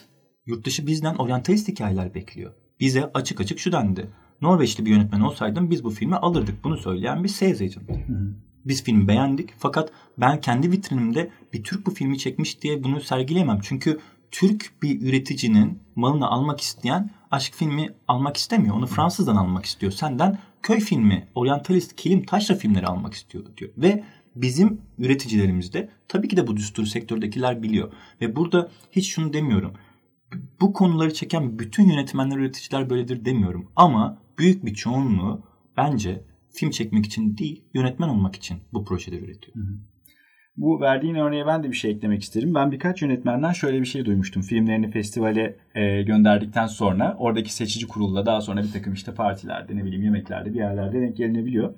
yurt 0.46 0.66
dışı 0.66 0.88
bizden 0.88 1.16
oryantalist 1.16 1.68
hikayeler 1.68 2.14
bekliyor. 2.14 2.54
Bize 2.80 3.12
açık 3.14 3.42
açık 3.42 3.60
şu 3.60 3.72
dendi. 3.72 4.10
Norveçli 4.42 4.86
bir 4.86 4.92
yönetmen 4.92 5.20
olsaydım 5.20 5.72
biz 5.72 5.84
bu 5.84 5.90
filmi 5.90 6.16
alırdık. 6.16 6.64
Bunu 6.64 6.78
söyleyen 6.78 7.24
bir 7.24 7.30
sales 7.30 7.62
agent. 7.62 7.90
Hı. 7.90 8.34
Biz 8.66 8.84
filmi 8.84 9.08
beğendik 9.08 9.50
fakat 9.58 9.92
ben 10.18 10.42
kendi 10.42 10.72
vitrinimde 10.72 11.30
bir 11.54 11.64
Türk 11.64 11.86
bu 11.86 11.92
filmi 11.92 12.18
çekmiş 12.18 12.62
diye 12.62 12.84
bunu 12.84 13.02
sergileyemem. 13.02 13.60
Çünkü 13.64 14.00
Türk 14.32 14.72
bir 14.84 15.02
üreticinin 15.02 15.80
malını 15.96 16.28
almak 16.28 16.62
isteyen 16.62 17.10
aşk 17.32 17.54
filmi 17.54 17.90
almak 18.08 18.38
istemiyor. 18.38 18.76
Onu 18.76 18.88
Fransızdan 18.88 19.36
almak 19.36 19.66
istiyor. 19.66 19.92
Senden 19.92 20.38
köy 20.62 20.80
filmi, 20.80 21.28
oryantalist, 21.36 21.96
kilim, 21.96 22.26
taşra 22.26 22.56
filmleri 22.56 22.88
almak 22.88 23.14
istiyor 23.14 23.44
diyor. 23.58 23.72
Ve 23.78 24.04
bizim 24.36 24.82
üreticilerimizde 24.98 25.90
tabii 26.08 26.28
ki 26.28 26.38
de 26.38 26.48
bu 26.48 26.58
düsturu 26.58 26.86
sektördekiler 26.86 27.64
biliyor. 27.64 27.92
Ve 28.22 28.36
burada 28.36 28.70
hiç 28.92 29.10
şunu 29.10 29.34
demiyorum. 29.34 29.74
Bu 30.62 30.74
konuları 30.74 31.14
çeken 31.14 31.60
bütün 31.60 31.90
yönetmenler, 31.90 32.38
üreticiler 32.38 32.90
böyledir 32.90 33.26
demiyorum. 33.26 33.68
Ama 33.76 34.18
büyük 34.40 34.66
bir 34.66 34.74
çoğunluğu 34.74 35.44
bence 35.78 36.22
film 36.52 36.70
çekmek 36.70 37.06
için 37.06 37.38
değil, 37.38 37.64
yönetmen 37.74 38.10
olmak 38.10 38.36
için 38.36 38.58
bu 38.74 38.86
projeleri 38.86 39.26
üretiyor. 39.26 39.56
Hı 39.56 39.60
hı. 39.60 39.74
Bu 40.58 40.82
verdiğin 40.82 41.16
örneğe 41.16 41.46
ben 41.48 41.64
de 41.64 41.70
bir 41.72 41.76
şey 41.76 41.92
eklemek 41.92 42.22
isterim. 42.22 42.56
Ben 42.56 42.72
birkaç 42.72 43.02
yönetmenden 43.02 43.52
şöyle 43.52 43.82
bir 43.82 43.86
şey 43.86 44.06
duymuştum. 44.06 44.42
Filmlerini 44.42 44.92
festivale 44.92 45.56
e, 45.76 46.02
gönderdikten 46.02 46.68
sonra 46.68 47.16
oradaki 47.20 47.54
seçici 47.54 47.88
kurulda 47.88 48.26
daha 48.26 48.42
sonra 48.42 48.64
bir 48.64 48.72
takım 48.72 48.94
işte 48.94 49.14
partilerde 49.14 49.76
ne 49.76 49.86
bileyim 49.86 50.04
yemeklerde 50.04 50.54
bir 50.54 50.60
yerlerde 50.60 51.02
denk 51.02 51.18
gelinebiliyor. 51.18 51.74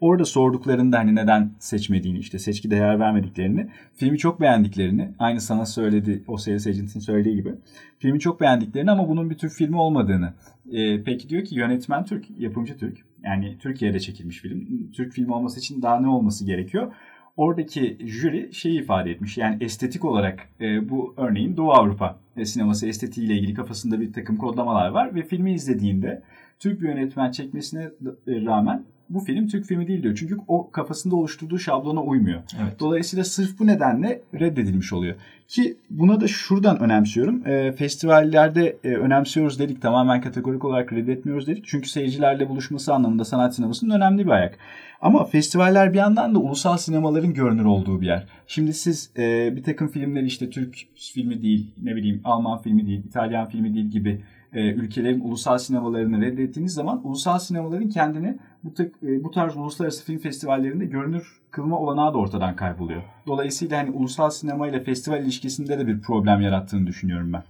Orada 0.00 0.24
sorduklarında 0.24 0.98
hani 0.98 1.14
neden 1.14 1.52
seçmediğini 1.58 2.18
işte 2.18 2.38
seçki 2.38 2.70
değer 2.70 3.00
vermediklerini, 3.00 3.68
filmi 3.96 4.18
çok 4.18 4.40
beğendiklerini, 4.40 5.08
aynı 5.18 5.40
sana 5.40 5.66
söyledi 5.66 6.22
o 6.26 6.36
sales 6.36 6.66
agent'ın 6.66 7.00
söylediği 7.00 7.36
gibi. 7.36 7.54
Filmi 7.98 8.20
çok 8.20 8.40
beğendiklerini 8.40 8.90
ama 8.90 9.08
bunun 9.08 9.30
bir 9.30 9.38
Türk 9.38 9.52
filmi 9.52 9.76
olmadığını. 9.76 10.32
E, 10.72 11.02
peki 11.02 11.28
diyor 11.28 11.44
ki 11.44 11.54
yönetmen 11.54 12.04
Türk, 12.04 12.24
yapımcı 12.38 12.78
Türk. 12.78 12.98
Yani 13.24 13.56
Türkiye'de 13.58 14.00
çekilmiş 14.00 14.38
film. 14.38 14.90
Türk 14.92 15.12
filmi 15.12 15.34
olması 15.34 15.60
için 15.60 15.82
daha 15.82 16.00
ne 16.00 16.08
olması 16.08 16.46
gerekiyor? 16.46 16.92
Oradaki 17.36 17.98
jüri 18.00 18.54
şeyi 18.54 18.80
ifade 18.80 19.10
etmiş. 19.10 19.38
Yani 19.38 19.56
estetik 19.60 20.04
olarak 20.04 20.48
e, 20.60 20.90
bu 20.90 21.14
örneğin 21.16 21.56
Doğu 21.56 21.72
Avrupa 21.72 22.18
e, 22.36 22.44
sineması 22.44 22.86
estetiğiyle 22.86 23.34
ilgili 23.34 23.54
kafasında 23.54 24.00
bir 24.00 24.12
takım 24.12 24.36
kodlamalar 24.36 24.88
var 24.88 25.14
ve 25.14 25.22
filmi 25.22 25.52
izlediğinde 25.52 26.22
Türk 26.58 26.80
bir 26.80 26.88
yönetmen 26.88 27.30
çekmesine 27.30 27.90
rağmen 28.26 28.84
bu 29.10 29.20
film 29.20 29.48
Türk 29.48 29.66
filmi 29.66 29.88
değil 29.88 30.02
diyor. 30.02 30.14
Çünkü 30.14 30.36
o 30.48 30.70
kafasında 30.70 31.16
oluşturduğu 31.16 31.58
şablona 31.58 32.02
uymuyor. 32.02 32.40
Evet. 32.62 32.80
Dolayısıyla 32.80 33.24
sırf 33.24 33.58
bu 33.58 33.66
nedenle 33.66 34.22
reddedilmiş 34.34 34.92
oluyor. 34.92 35.14
Ki 35.48 35.76
buna 35.90 36.20
da 36.20 36.28
şuradan 36.28 36.80
önemsiyorum. 36.80 37.46
E, 37.46 37.72
festivallerde 37.72 38.76
e, 38.84 38.88
önemsiyoruz 38.88 39.58
dedik. 39.58 39.82
Tamamen 39.82 40.20
kategorik 40.20 40.64
olarak 40.64 40.92
reddetmiyoruz 40.92 41.46
dedik. 41.46 41.64
Çünkü 41.66 41.88
seyircilerle 41.88 42.48
buluşması 42.48 42.94
anlamında 42.94 43.24
sanat 43.24 43.54
sinemasının 43.54 43.94
önemli 43.94 44.26
bir 44.26 44.30
ayak. 44.30 44.58
Ama 45.00 45.24
festivaller 45.24 45.92
bir 45.92 45.98
yandan 45.98 46.34
da 46.34 46.38
ulusal 46.38 46.76
sinemaların 46.76 47.34
görünür 47.34 47.64
olduğu 47.64 48.00
bir 48.00 48.06
yer. 48.06 48.26
Şimdi 48.46 48.74
siz 48.74 49.10
e, 49.18 49.56
bir 49.56 49.62
takım 49.62 49.88
filmleri 49.88 50.26
işte 50.26 50.50
Türk 50.50 50.76
filmi 50.94 51.42
değil, 51.42 51.70
ne 51.82 51.96
bileyim 51.96 52.20
Alman 52.24 52.62
filmi 52.62 52.86
değil, 52.86 53.04
İtalyan 53.04 53.48
filmi 53.48 53.74
değil 53.74 53.86
gibi 53.86 54.20
e, 54.52 54.72
ülkelerin 54.72 55.20
ulusal 55.20 55.58
sinemalarını 55.58 56.20
reddettiğiniz 56.20 56.74
zaman 56.74 57.06
ulusal 57.06 57.38
sinemaların 57.38 57.88
kendini 57.88 58.38
bu, 58.64 58.74
tek, 58.74 58.94
e, 59.02 59.24
bu 59.24 59.30
tarz 59.30 59.56
uluslararası 59.56 60.04
film 60.04 60.18
festivallerinde 60.18 60.84
görünür 60.84 61.40
kılma 61.50 61.78
olanağı 61.78 62.14
da 62.14 62.18
ortadan 62.18 62.56
kayboluyor. 62.56 63.02
Dolayısıyla 63.26 63.78
hani 63.78 63.90
ulusal 63.90 64.30
sinema 64.30 64.68
ile 64.68 64.84
festival 64.84 65.22
ilişkisinde 65.22 65.78
de 65.78 65.86
bir 65.86 66.00
problem 66.00 66.40
yarattığını 66.40 66.86
düşünüyorum 66.86 67.32
ben. 67.32 67.42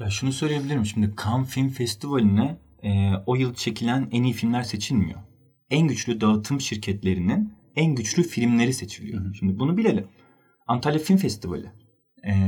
Ya 0.00 0.10
şunu 0.10 0.32
söyleyebilirim 0.32 0.86
şimdi 0.86 1.14
Cannes 1.24 1.48
Film 1.48 1.68
Festivali'ne 1.68 2.56
e, 2.82 3.12
o 3.26 3.34
yıl 3.36 3.54
çekilen 3.54 4.08
en 4.12 4.22
iyi 4.22 4.32
filmler 4.32 4.62
seçilmiyor. 4.62 5.20
En 5.70 5.88
güçlü 5.88 6.20
dağıtım 6.20 6.60
şirketlerinin 6.60 7.52
en 7.76 7.94
güçlü 7.94 8.22
filmleri 8.22 8.74
seçiliyor. 8.74 9.24
Hı 9.24 9.28
hı. 9.28 9.34
Şimdi 9.34 9.58
bunu 9.58 9.76
bilelim. 9.76 10.06
Antalya 10.66 10.98
Film 10.98 11.16
Festivali 11.16 11.72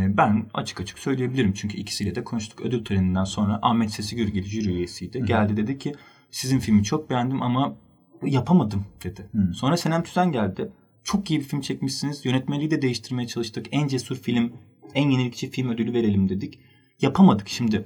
ben 0.08 0.46
açık 0.54 0.80
açık 0.80 0.98
söyleyebilirim 0.98 1.52
çünkü 1.52 1.76
ikisiyle 1.76 2.14
de 2.14 2.24
konuştuk. 2.24 2.60
Ödül 2.60 2.84
töreninden 2.84 3.24
sonra 3.24 3.58
Ahmet 3.62 3.90
Sesi 3.90 4.16
Gürgil 4.16 4.44
jüri 4.44 4.68
üyesiydi. 4.68 5.20
Hı. 5.20 5.26
Geldi 5.26 5.56
dedi 5.56 5.78
ki 5.78 5.94
sizin 6.30 6.58
filmi 6.58 6.84
çok 6.84 7.10
beğendim 7.10 7.42
ama 7.42 7.76
yapamadım 8.22 8.84
dedi. 9.04 9.28
Hı. 9.32 9.54
Sonra 9.54 9.76
Senem 9.76 10.02
Tüzen 10.02 10.32
geldi. 10.32 10.72
Çok 11.04 11.30
iyi 11.30 11.40
bir 11.40 11.44
film 11.44 11.60
çekmişsiniz. 11.60 12.24
Yönetmeliği 12.24 12.70
de 12.70 12.82
değiştirmeye 12.82 13.28
çalıştık. 13.28 13.66
En 13.70 13.88
cesur 13.88 14.16
film, 14.16 14.52
en 14.94 15.10
yenilikçi 15.10 15.50
film 15.50 15.70
ödülü 15.70 15.92
verelim 15.92 16.28
dedik. 16.28 16.60
Yapamadık 17.00 17.48
şimdi. 17.48 17.84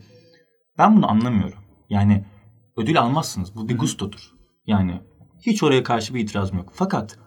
Ben 0.78 0.96
bunu 0.96 1.10
anlamıyorum. 1.10 1.58
Yani 1.90 2.24
ödül 2.76 3.00
almazsınız. 3.00 3.56
Bu 3.56 3.68
bir 3.68 3.78
gustodur. 3.78 4.30
Yani 4.66 5.00
hiç 5.40 5.62
oraya 5.62 5.82
karşı 5.82 6.14
bir 6.14 6.20
itirazım 6.20 6.58
yok. 6.58 6.72
Fakat 6.74 7.18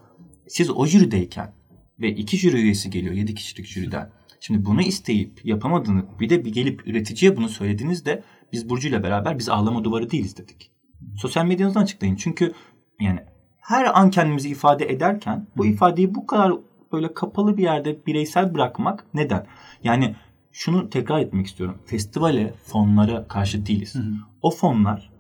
siz 0.48 0.70
o 0.70 0.86
jürideyken 0.86 1.54
ve 2.00 2.10
iki 2.10 2.38
jüri 2.38 2.58
üyesi 2.58 2.90
geliyor. 2.90 3.14
Yedi 3.14 3.36
kişilik 3.36 3.66
jüriden. 3.66 4.12
Şimdi 4.40 4.66
bunu 4.66 4.82
isteyip 4.82 5.46
yapamadığını 5.46 6.06
bir 6.20 6.30
de 6.30 6.46
bir 6.46 6.54
gelip 6.54 6.88
üreticiye 6.88 7.38
bunu 7.38 7.50
söylediğinizde 7.50 8.24
biz 8.52 8.70
Burcu 8.70 8.88
ile 8.88 9.04
beraber 9.04 9.40
biz 9.40 9.50
ağlama 9.50 9.84
duvarı 9.84 10.12
değiliz 10.12 10.38
dedik. 10.38 10.72
Sosyal 11.18 11.46
medyanızdan 11.46 11.82
açıklayın. 11.82 12.16
Çünkü 12.16 12.54
yani 13.00 13.20
her 13.58 14.00
an 14.00 14.10
kendimizi 14.10 14.50
ifade 14.50 14.86
ederken 14.86 15.48
bu 15.58 15.66
ifadeyi 15.66 16.16
bu 16.16 16.28
kadar 16.28 16.54
böyle 16.92 17.14
kapalı 17.14 17.58
bir 17.58 17.64
yerde 17.64 18.06
bireysel 18.06 18.54
bırakmak 18.54 19.06
neden? 19.14 19.46
Yani 19.84 20.16
şunu 20.52 20.90
tekrar 20.90 21.20
etmek 21.20 21.48
istiyorum. 21.48 21.78
Festivale, 21.86 22.54
fonlara 22.64 23.28
karşı 23.28 23.66
değiliz. 23.66 23.96
Hı 23.96 24.00
hı. 24.00 24.14
O 24.42 24.52
fonlar 24.52 25.12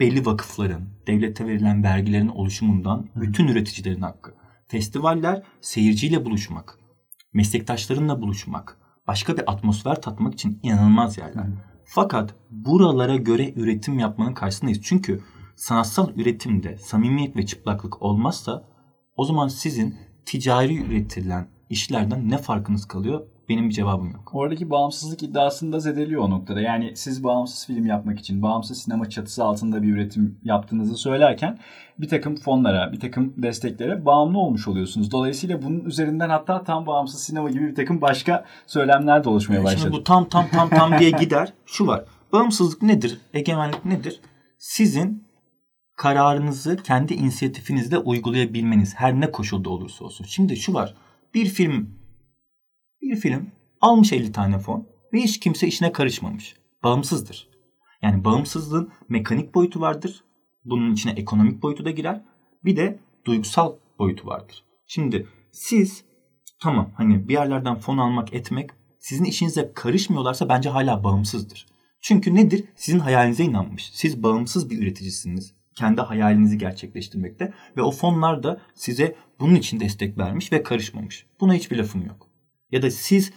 belli 0.00 0.26
vakıfların, 0.26 0.82
devlete 1.06 1.46
verilen 1.46 1.84
vergilerin 1.84 2.28
oluşumundan 2.28 3.08
bütün 3.16 3.48
üreticilerin 3.48 4.00
hakkı. 4.00 4.34
Festivaller 4.66 5.42
seyirciyle 5.60 6.24
buluşmak, 6.24 6.78
meslektaşlarınla 7.32 8.20
buluşmak, 8.20 8.76
başka 9.06 9.36
bir 9.36 9.52
atmosfer 9.52 10.02
tatmak 10.02 10.34
için 10.34 10.60
inanılmaz 10.62 11.18
yerler. 11.18 11.44
Hı. 11.44 11.52
Fakat 11.84 12.34
buralara 12.50 13.16
göre 13.16 13.52
üretim 13.56 13.98
yapmanın 13.98 14.34
karşısındayız. 14.34 14.80
Çünkü 14.82 15.20
sanatsal 15.56 16.08
üretimde 16.16 16.76
samimiyet 16.78 17.36
ve 17.36 17.46
çıplaklık 17.46 18.02
olmazsa 18.02 18.64
o 19.16 19.24
zaman 19.24 19.48
sizin 19.48 19.96
ticari 20.26 20.76
üretilen 20.82 21.48
işlerden 21.70 22.30
ne 22.30 22.38
farkınız 22.38 22.88
kalıyor? 22.88 23.26
Benim 23.50 23.68
bir 23.68 23.74
cevabım 23.74 24.10
yok. 24.10 24.30
Oradaki 24.34 24.70
bağımsızlık 24.70 25.22
iddiasını 25.22 25.72
da 25.72 25.80
zedeliyor 25.80 26.22
o 26.22 26.30
noktada. 26.30 26.60
Yani 26.60 26.92
siz 26.96 27.24
bağımsız 27.24 27.66
film 27.66 27.86
yapmak 27.86 28.18
için, 28.18 28.42
bağımsız 28.42 28.82
sinema 28.82 29.10
çatısı 29.10 29.44
altında 29.44 29.82
bir 29.82 29.92
üretim 29.92 30.38
yaptığınızı 30.44 30.96
söylerken 30.96 31.58
bir 31.98 32.08
takım 32.08 32.36
fonlara, 32.36 32.92
bir 32.92 33.00
takım 33.00 33.34
desteklere 33.36 34.04
bağımlı 34.04 34.38
olmuş 34.38 34.68
oluyorsunuz. 34.68 35.10
Dolayısıyla 35.12 35.62
bunun 35.62 35.84
üzerinden 35.84 36.28
hatta 36.28 36.64
tam 36.64 36.86
bağımsız 36.86 37.22
sinema 37.22 37.50
gibi 37.50 37.66
bir 37.66 37.74
takım 37.74 38.00
başka 38.00 38.44
söylemler 38.66 39.24
de 39.24 39.28
oluşmaya 39.28 39.64
başladı. 39.64 39.80
Şimdi 39.80 39.92
bu 39.92 40.04
tam 40.04 40.28
tam 40.28 40.48
tam 40.48 40.68
tam 40.68 40.98
diye 40.98 41.10
gider. 41.10 41.52
Şu 41.66 41.86
var. 41.86 42.04
Bağımsızlık 42.32 42.82
nedir? 42.82 43.20
Egemenlik 43.34 43.84
nedir? 43.84 44.20
Sizin 44.58 45.24
kararınızı 45.96 46.76
kendi 46.76 47.14
inisiyatifinizde 47.14 47.98
uygulayabilmeniz 47.98 48.94
her 48.94 49.20
ne 49.20 49.30
koşulda 49.30 49.70
olursa 49.70 50.04
olsun. 50.04 50.24
Şimdi 50.28 50.56
şu 50.56 50.74
var. 50.74 50.94
Bir 51.34 51.46
film 51.46 51.99
bir 53.02 53.16
film 53.16 53.50
almış 53.80 54.12
50 54.12 54.32
tane 54.32 54.58
fon 54.58 54.88
ve 55.12 55.20
hiç 55.20 55.40
kimse 55.40 55.66
işine 55.66 55.92
karışmamış. 55.92 56.56
Bağımsızdır. 56.82 57.48
Yani 58.02 58.24
bağımsızlığın 58.24 58.92
mekanik 59.08 59.54
boyutu 59.54 59.80
vardır. 59.80 60.24
Bunun 60.64 60.92
içine 60.92 61.12
ekonomik 61.12 61.62
boyutu 61.62 61.84
da 61.84 61.90
girer. 61.90 62.24
Bir 62.64 62.76
de 62.76 62.98
duygusal 63.24 63.72
boyutu 63.98 64.26
vardır. 64.26 64.64
Şimdi 64.86 65.26
siz 65.52 66.04
tamam 66.62 66.90
hani 66.96 67.28
bir 67.28 67.32
yerlerden 67.32 67.74
fon 67.74 67.98
almak 67.98 68.34
etmek 68.34 68.70
sizin 68.98 69.24
işinize 69.24 69.72
karışmıyorlarsa 69.74 70.48
bence 70.48 70.68
hala 70.68 71.04
bağımsızdır. 71.04 71.66
Çünkü 72.00 72.34
nedir? 72.34 72.64
Sizin 72.76 72.98
hayalinize 72.98 73.44
inanmış. 73.44 73.90
Siz 73.92 74.22
bağımsız 74.22 74.70
bir 74.70 74.82
üreticisiniz. 74.82 75.54
Kendi 75.74 76.00
hayalinizi 76.00 76.58
gerçekleştirmekte 76.58 77.52
ve 77.76 77.82
o 77.82 77.90
fonlar 77.90 78.42
da 78.42 78.60
size 78.74 79.16
bunun 79.40 79.54
için 79.54 79.80
destek 79.80 80.18
vermiş 80.18 80.52
ve 80.52 80.62
karışmamış. 80.62 81.26
Buna 81.40 81.54
hiçbir 81.54 81.76
lafım 81.76 82.06
yok 82.06 82.29
ya 82.72 82.82
da 82.82 82.90
siz 82.90 83.32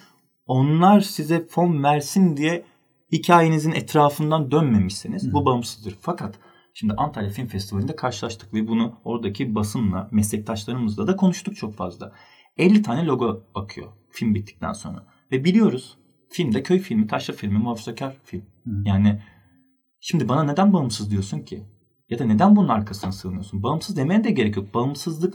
onlar 0.46 1.02
size 1.02 1.48
fon 1.48 1.84
versin 1.84 2.38
diye 2.38 2.66
hikayenizin 3.12 3.72
etrafından 3.72 4.52
dönmemişseniz 4.52 5.34
bu 5.34 5.46
bağımsızdır. 5.46 5.98
Fakat 6.02 6.40
Şimdi 6.74 6.94
Antalya 6.94 7.30
Film 7.30 7.48
Festivali'nde 7.48 7.96
karşılaştık 7.96 8.54
ve 8.54 8.68
bunu 8.68 9.00
oradaki 9.04 9.56
basınla, 9.56 10.10
meslektaşlarımızla 10.12 11.08
da 11.08 11.16
konuştuk 11.16 11.56
çok 11.56 11.76
fazla. 11.76 12.14
50 12.58 12.82
tane 12.82 13.06
logo 13.06 13.44
bakıyor 13.56 13.88
film 14.10 14.36
bittikten 14.36 14.74
sonra. 14.74 15.06
Ve 15.32 15.44
biliyoruz 15.44 15.98
filmde 16.30 16.64
köy 16.64 16.80
filmi, 16.80 17.08
taşra 17.08 17.34
filmi, 17.34 17.58
muhafazakar 17.58 18.18
film. 18.24 18.42
Hı. 18.42 18.72
Yani 18.86 19.22
şimdi 20.00 20.30
bana 20.30 20.44
neden 20.44 20.74
bağımsız 20.74 21.12
diyorsun 21.12 21.40
ki? 21.40 21.64
Ya 22.10 22.20
da 22.20 22.26
neden 22.26 22.56
bunun 22.56 22.68
arkasına 22.68 23.12
sığınıyorsun? 23.12 23.64
Bağımsız 23.64 23.98
demeye 23.98 24.24
de 24.24 24.32
gerek 24.32 24.58
yok. 24.58 24.74
Bağımsızlık 24.74 25.34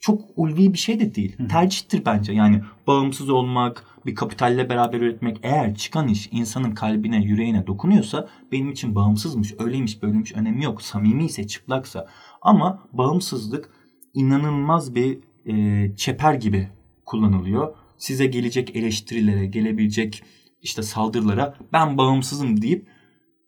çok 0.00 0.20
ulvi 0.36 0.72
bir 0.72 0.78
şey 0.78 1.00
de 1.00 1.14
değil. 1.14 1.38
Hı. 1.38 1.48
Tercihtir 1.48 2.04
bence. 2.04 2.32
Yani 2.32 2.62
bağımsız 2.86 3.30
olmak, 3.30 3.86
bir 4.06 4.14
kapitalle 4.14 4.68
beraber 4.68 5.00
üretmek 5.00 5.38
eğer 5.42 5.74
çıkan 5.74 6.08
iş 6.08 6.28
insanın 6.32 6.74
kalbine, 6.74 7.22
yüreğine 7.22 7.66
dokunuyorsa 7.66 8.28
benim 8.52 8.70
için 8.70 8.94
bağımsızmış, 8.94 9.54
öyleymiş, 9.58 10.02
böyleymiş 10.02 10.32
önemi 10.32 10.64
yok. 10.64 10.82
Samimi 10.82 11.24
ise, 11.24 11.46
çıplaksa. 11.46 12.08
Ama 12.42 12.82
bağımsızlık 12.92 13.70
inanılmaz 14.14 14.94
bir 14.94 15.18
e, 15.46 15.96
çeper 15.96 16.34
gibi 16.34 16.68
kullanılıyor. 17.06 17.74
Size 17.98 18.26
gelecek 18.26 18.76
eleştirilere, 18.76 19.46
gelebilecek 19.46 20.22
işte 20.62 20.82
saldırılara 20.82 21.54
ben 21.72 21.98
bağımsızım 21.98 22.62
deyip 22.62 22.88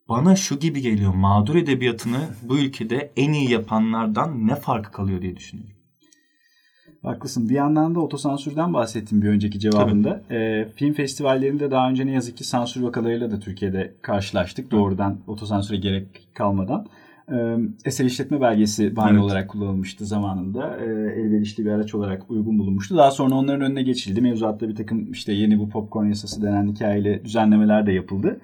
bana 0.09 0.35
şu 0.35 0.59
gibi 0.59 0.81
geliyor. 0.81 1.13
Mağdur 1.13 1.55
edebiyatını 1.55 2.29
bu 2.43 2.57
ülkede 2.57 3.13
en 3.17 3.33
iyi 3.33 3.51
yapanlardan 3.51 4.47
ne 4.47 4.55
farkı 4.55 4.91
kalıyor 4.91 5.21
diye 5.21 5.35
düşünüyorum. 5.35 5.82
Haklısın. 7.03 7.49
Bir 7.49 7.55
yandan 7.55 7.95
da 7.95 7.99
otosansürden 7.99 8.73
bahsettim 8.73 9.21
bir 9.21 9.27
önceki 9.27 9.59
cevabında. 9.59 10.21
E, 10.31 10.67
film 10.75 10.93
festivallerinde 10.93 11.71
daha 11.71 11.89
önce 11.89 12.05
ne 12.05 12.11
yazık 12.11 12.37
ki 12.37 12.43
sansür 12.43 12.81
vakalarıyla 12.81 13.31
da 13.31 13.39
Türkiye'de 13.39 13.93
karşılaştık. 14.01 14.71
Doğrudan 14.71 15.17
otosansüre 15.27 15.77
gerek 15.77 16.27
kalmadan. 16.33 16.85
E, 17.31 17.57
eser 17.85 18.05
işletme 18.05 18.41
belgesi 18.41 18.95
bahane 18.95 19.13
evet. 19.13 19.23
olarak 19.23 19.49
kullanılmıştı 19.49 20.05
zamanında. 20.05 20.77
E, 20.79 20.85
elverişli 21.21 21.65
bir 21.65 21.71
araç 21.71 21.95
olarak 21.95 22.31
uygun 22.31 22.59
bulunmuştu. 22.59 22.97
Daha 22.97 23.11
sonra 23.11 23.35
onların 23.35 23.61
önüne 23.61 23.83
geçildi. 23.83 24.21
Mevzuatta 24.21 24.69
bir 24.69 24.75
takım 24.75 25.11
işte 25.11 25.33
yeni 25.33 25.59
bu 25.59 25.69
popcorn 25.69 26.05
yasası 26.05 26.41
denen 26.41 26.67
hikayeyle 26.67 27.25
düzenlemeler 27.25 27.85
de 27.85 27.91
yapıldı. 27.91 28.39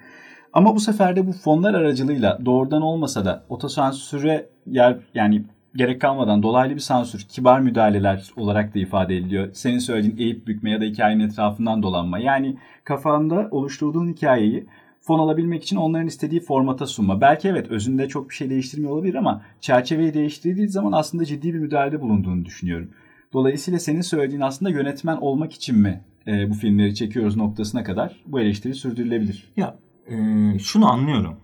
Ama 0.52 0.74
bu 0.74 0.80
sefer 0.80 1.16
de 1.16 1.26
bu 1.26 1.32
fonlar 1.32 1.74
aracılığıyla 1.74 2.38
doğrudan 2.44 2.82
olmasa 2.82 3.24
da 3.24 3.44
otosansüre 3.48 4.48
yer 4.66 4.98
yani 5.14 5.44
gerek 5.76 6.00
kalmadan 6.00 6.42
dolaylı 6.42 6.74
bir 6.74 6.80
sansür, 6.80 7.26
kibar 7.28 7.60
müdahaleler 7.60 8.30
olarak 8.36 8.74
da 8.74 8.78
ifade 8.78 9.16
ediliyor. 9.16 9.48
Senin 9.52 9.78
söylediğin 9.78 10.16
eğip 10.18 10.46
bükme 10.46 10.70
ya 10.70 10.80
da 10.80 10.84
hikayenin 10.84 11.24
etrafından 11.28 11.82
dolanma. 11.82 12.18
Yani 12.18 12.56
kafanda 12.84 13.48
oluşturduğun 13.50 14.08
hikayeyi 14.08 14.66
fon 15.00 15.18
alabilmek 15.18 15.62
için 15.62 15.76
onların 15.76 16.06
istediği 16.06 16.40
formata 16.40 16.86
sunma. 16.86 17.20
Belki 17.20 17.48
evet 17.48 17.70
özünde 17.70 18.08
çok 18.08 18.30
bir 18.30 18.34
şey 18.34 18.50
değiştirmiyor 18.50 18.92
olabilir 18.92 19.14
ama 19.14 19.42
çerçeveyi 19.60 20.14
değiştirdiği 20.14 20.68
zaman 20.68 20.92
aslında 20.92 21.24
ciddi 21.24 21.54
bir 21.54 21.58
müdahalede 21.58 22.00
bulunduğunu 22.00 22.44
düşünüyorum. 22.44 22.90
Dolayısıyla 23.32 23.80
senin 23.80 24.00
söylediğin 24.00 24.40
aslında 24.40 24.70
yönetmen 24.70 25.16
olmak 25.16 25.52
için 25.52 25.78
mi 25.78 26.00
e, 26.26 26.50
bu 26.50 26.54
filmleri 26.54 26.94
çekiyoruz 26.94 27.36
noktasına 27.36 27.84
kadar 27.84 28.16
bu 28.26 28.40
eleştiri 28.40 28.74
sürdürülebilir. 28.74 29.52
Ya 29.56 29.76
e, 30.08 30.16
şunu 30.58 30.92
anlıyorum. 30.92 31.36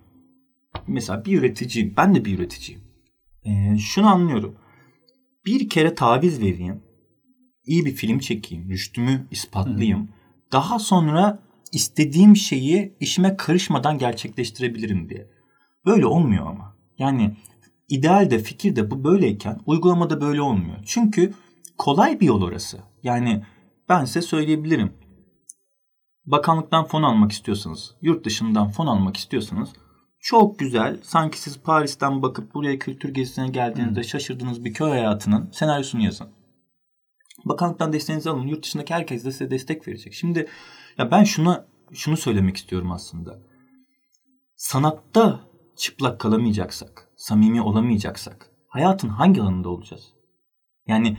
Mesela 0.87 1.25
bir 1.25 1.39
üreticiyim. 1.39 1.93
Ben 1.97 2.15
de 2.15 2.25
bir 2.25 2.39
üreticiyim 2.39 2.86
e, 3.47 3.77
şunu 3.77 4.07
anlıyorum. 4.07 4.55
Bir 5.45 5.69
kere 5.69 5.95
taviz 5.95 6.41
vereyim. 6.41 6.83
iyi 7.65 7.85
bir 7.85 7.91
film 7.91 8.19
çekeyim. 8.19 8.69
Rüştümü 8.69 9.27
ispatlayayım. 9.31 10.03
Hı. 10.03 10.07
Daha 10.51 10.79
sonra 10.79 11.39
istediğim 11.71 12.35
şeyi 12.35 12.95
işime 12.99 13.37
karışmadan 13.37 13.97
gerçekleştirebilirim 13.97 15.09
diye. 15.09 15.27
Böyle 15.85 16.05
olmuyor 16.05 16.47
ama. 16.47 16.77
Yani 16.97 17.35
idealde, 17.89 18.39
fikirde 18.39 18.91
bu 18.91 19.03
böyleyken 19.03 19.59
uygulamada 19.65 20.21
böyle 20.21 20.41
olmuyor. 20.41 20.77
Çünkü 20.85 21.33
kolay 21.77 22.19
bir 22.19 22.25
yol 22.25 22.41
orası. 22.41 22.79
Yani 23.03 23.43
ben 23.89 24.05
size 24.05 24.21
söyleyebilirim. 24.21 24.93
Bakanlıktan 26.25 26.85
fon 26.85 27.03
almak 27.03 27.31
istiyorsanız, 27.31 27.95
yurt 28.01 28.25
dışından 28.25 28.69
fon 28.69 28.87
almak 28.87 29.17
istiyorsanız 29.17 29.73
çok 30.19 30.59
güzel. 30.59 30.99
Sanki 31.03 31.41
siz 31.41 31.59
Paris'ten 31.59 32.21
bakıp 32.21 32.53
buraya 32.53 32.79
kültür 32.79 33.09
gezisine 33.13 33.49
geldiğinizde 33.49 33.99
hmm. 33.99 34.07
şaşırdığınız 34.07 34.65
bir 34.65 34.73
köy 34.73 34.89
hayatının 34.89 35.51
senaryosunu 35.51 36.01
yazın. 36.01 36.29
Bakanlıktan 37.45 37.93
desteğinizi 37.93 38.29
alın. 38.29 38.47
Yurt 38.47 38.63
dışındaki 38.63 38.93
herkes 38.93 39.25
de 39.25 39.31
size 39.31 39.51
destek 39.51 39.87
verecek. 39.87 40.13
Şimdi 40.13 40.47
ya 40.97 41.11
ben 41.11 41.23
şuna 41.23 41.65
şunu 41.93 42.17
söylemek 42.17 42.57
istiyorum 42.57 42.91
aslında. 42.91 43.39
Sanatta 44.55 45.39
çıplak 45.75 46.19
kalamayacaksak, 46.19 47.09
samimi 47.15 47.61
olamayacaksak 47.61 48.51
hayatın 48.67 49.09
hangi 49.09 49.41
alanında 49.41 49.69
olacağız? 49.69 50.13
Yani 50.87 51.17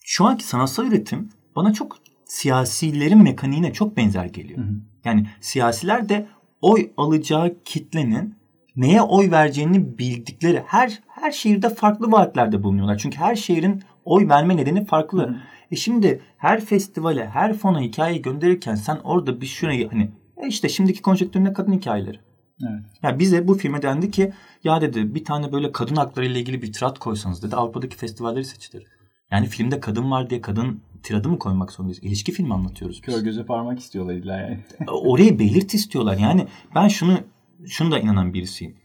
şu 0.00 0.24
anki 0.24 0.44
sanatsal 0.44 0.86
üretim 0.86 1.30
bana 1.56 1.72
çok 1.72 1.98
siyasilerin 2.24 3.22
mekaniğine 3.22 3.72
çok 3.72 3.96
benzer 3.96 4.24
geliyor. 4.24 4.58
Hı 4.58 4.62
hı. 4.62 4.74
Yani 5.04 5.30
siyasiler 5.40 6.08
de 6.08 6.28
oy 6.62 6.90
alacağı 6.96 7.56
kitlenin 7.64 8.34
neye 8.76 9.02
oy 9.02 9.30
vereceğini 9.30 9.98
bildikleri 9.98 10.62
her 10.66 11.02
her 11.08 11.32
şehirde 11.32 11.68
farklı 11.68 12.12
vaatlerde 12.12 12.62
bulunuyorlar. 12.62 12.98
Çünkü 12.98 13.18
her 13.18 13.36
şehrin 13.36 13.82
oy 14.04 14.28
verme 14.28 14.56
nedeni 14.56 14.84
farklı. 14.84 15.36
E 15.70 15.76
şimdi 15.76 16.20
her 16.36 16.64
festivale, 16.64 17.28
her 17.28 17.54
fona 17.54 17.80
hikaye 17.80 18.18
gönderirken 18.18 18.74
sen 18.74 18.98
orada 19.04 19.40
bir 19.40 19.46
şurayı 19.46 19.90
hani 19.90 20.10
e 20.36 20.48
işte 20.48 20.68
şimdiki 20.68 21.02
konjektörüne 21.02 21.52
kadın 21.52 21.72
hikayeleri. 21.72 22.20
Evet. 22.62 22.82
Ya 23.02 23.18
bize 23.18 23.48
bu 23.48 23.54
filme 23.54 23.82
dendi 23.82 24.10
ki 24.10 24.32
ya 24.64 24.80
dedi 24.80 25.14
bir 25.14 25.24
tane 25.24 25.52
böyle 25.52 25.72
kadın 25.72 25.96
hakları 25.96 26.26
ile 26.26 26.40
ilgili 26.40 26.62
bir 26.62 26.72
tirat 26.72 26.98
koysanız 26.98 27.42
dedi 27.42 27.56
Avrupa'daki 27.56 27.96
festivalleri 27.96 28.44
seçilir. 28.44 28.86
Yani 29.30 29.46
filmde 29.46 29.80
kadın 29.80 30.10
var 30.10 30.30
diye 30.30 30.40
kadın 30.40 30.80
tiradı 31.02 31.28
mı 31.28 31.38
koymak 31.38 31.72
zorundayız? 31.72 32.02
İlişki 32.02 32.32
filmi 32.32 32.54
anlatıyoruz 32.54 33.02
biz. 33.06 33.14
Kör 33.14 33.22
göze 33.22 33.44
parmak 33.44 33.78
istiyorlar 33.78 34.14
illa 34.14 34.36
yani. 34.36 34.60
Orayı 34.90 35.38
belirt 35.38 35.74
istiyorlar. 35.74 36.16
Yani 36.16 36.46
ben 36.74 36.88
şunu 36.88 37.18
şunu 37.66 37.90
da 37.90 37.98
inanan 37.98 38.34
birisiyim. 38.34 38.76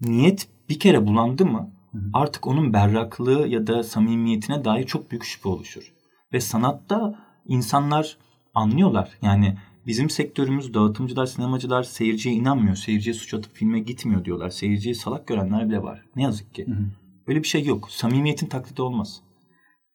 Niyet 0.00 0.48
bir 0.68 0.78
kere 0.78 1.06
bulandı 1.06 1.46
mı 1.46 1.70
artık 2.12 2.46
onun 2.46 2.72
berraklığı 2.72 3.48
ya 3.48 3.66
da 3.66 3.82
samimiyetine 3.82 4.64
dair 4.64 4.86
çok 4.86 5.10
büyük 5.10 5.24
şüphe 5.24 5.48
oluşur. 5.48 5.92
Ve 6.32 6.40
sanatta 6.40 7.18
insanlar 7.46 8.16
anlıyorlar. 8.54 9.18
Yani 9.22 9.56
bizim 9.86 10.10
sektörümüz 10.10 10.74
dağıtımcılar, 10.74 11.26
sinemacılar 11.26 11.82
seyirciye 11.82 12.34
inanmıyor. 12.34 12.76
Seyirciye 12.76 13.14
suç 13.14 13.34
atıp 13.34 13.54
filme 13.54 13.80
gitmiyor 13.80 14.24
diyorlar. 14.24 14.50
Seyirciyi 14.50 14.94
salak 14.94 15.26
görenler 15.26 15.68
bile 15.68 15.82
var. 15.82 16.04
Ne 16.16 16.22
yazık 16.22 16.54
ki. 16.54 16.66
Hı 16.66 16.70
hı. 16.70 16.84
Öyle 17.26 17.42
bir 17.42 17.48
şey 17.48 17.64
yok. 17.64 17.90
Samimiyetin 17.90 18.46
taklidi 18.46 18.82
olmaz. 18.82 19.20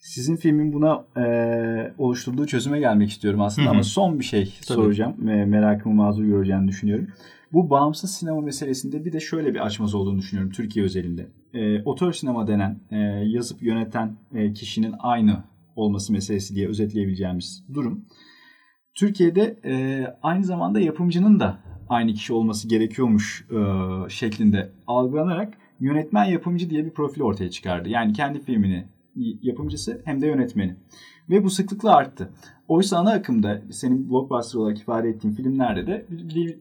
Sizin 0.04 0.36
filmin 0.36 0.74
buna 0.74 1.06
e, 1.18 1.94
oluşturduğu 1.98 2.48
çözüme 2.48 2.80
gelmek 2.80 3.10
istiyorum 3.10 3.42
aslında 3.42 3.66
Hı-hı. 3.66 3.74
ama 3.74 3.84
son 3.84 4.20
bir 4.20 4.24
şey 4.24 4.44
Tabii. 4.46 4.76
soracağım. 4.76 5.30
E, 5.30 5.46
merakımı 5.46 5.96
mazur 5.96 6.26
göreceğini 6.26 6.68
düşünüyorum. 6.68 7.08
Bu 7.54 7.70
bağımsız 7.70 8.12
sinema 8.12 8.42
meselesinde 8.42 9.06
bir 9.06 9.14
de 9.14 9.20
şöyle 9.20 9.54
bir 9.54 9.66
açmaz 9.66 9.96
olduğunu 9.96 10.20
düşünüyorum 10.20 10.52
Türkiye 10.52 10.86
özelinde. 10.86 11.28
E, 11.54 11.84
otör 11.84 12.14
sinema 12.14 12.48
denen 12.48 12.80
e, 12.92 12.98
yazıp 13.26 13.64
yöneten 13.64 14.18
e, 14.34 14.54
kişinin 14.54 14.96
aynı 15.00 15.44
olması 15.76 16.14
meselesi 16.14 16.56
diye 16.56 16.68
özetleyebileceğimiz 16.68 17.64
durum. 17.74 18.06
Türkiye'de 18.96 19.60
e, 19.66 20.06
aynı 20.24 20.44
zamanda 20.44 20.80
yapımcının 20.80 21.40
da 21.40 21.60
aynı 21.90 22.14
kişi 22.14 22.34
olması 22.34 22.68
gerekiyormuş 22.68 23.48
e, 23.52 23.60
şeklinde 24.10 24.72
algılanarak 24.88 25.58
yönetmen 25.80 26.26
yapımcı 26.26 26.70
diye 26.70 26.86
bir 26.86 26.92
profil 26.92 27.22
ortaya 27.22 27.50
çıkardı. 27.50 27.90
Yani 27.90 28.14
kendi 28.14 28.42
filmini 28.42 28.86
yapımcısı 29.16 30.02
hem 30.06 30.22
de 30.22 30.28
yönetmeni. 30.28 30.76
Ve 31.30 31.44
bu 31.44 31.50
sıklıkla 31.50 31.96
arttı. 31.96 32.30
Oysa 32.68 32.98
ana 32.98 33.12
akımda 33.12 33.62
senin 33.72 34.10
blockbuster 34.10 34.60
olarak 34.60 34.80
ifade 34.80 35.10
ettiğin 35.10 35.34
filmlerde 35.34 35.88
de 35.88 36.06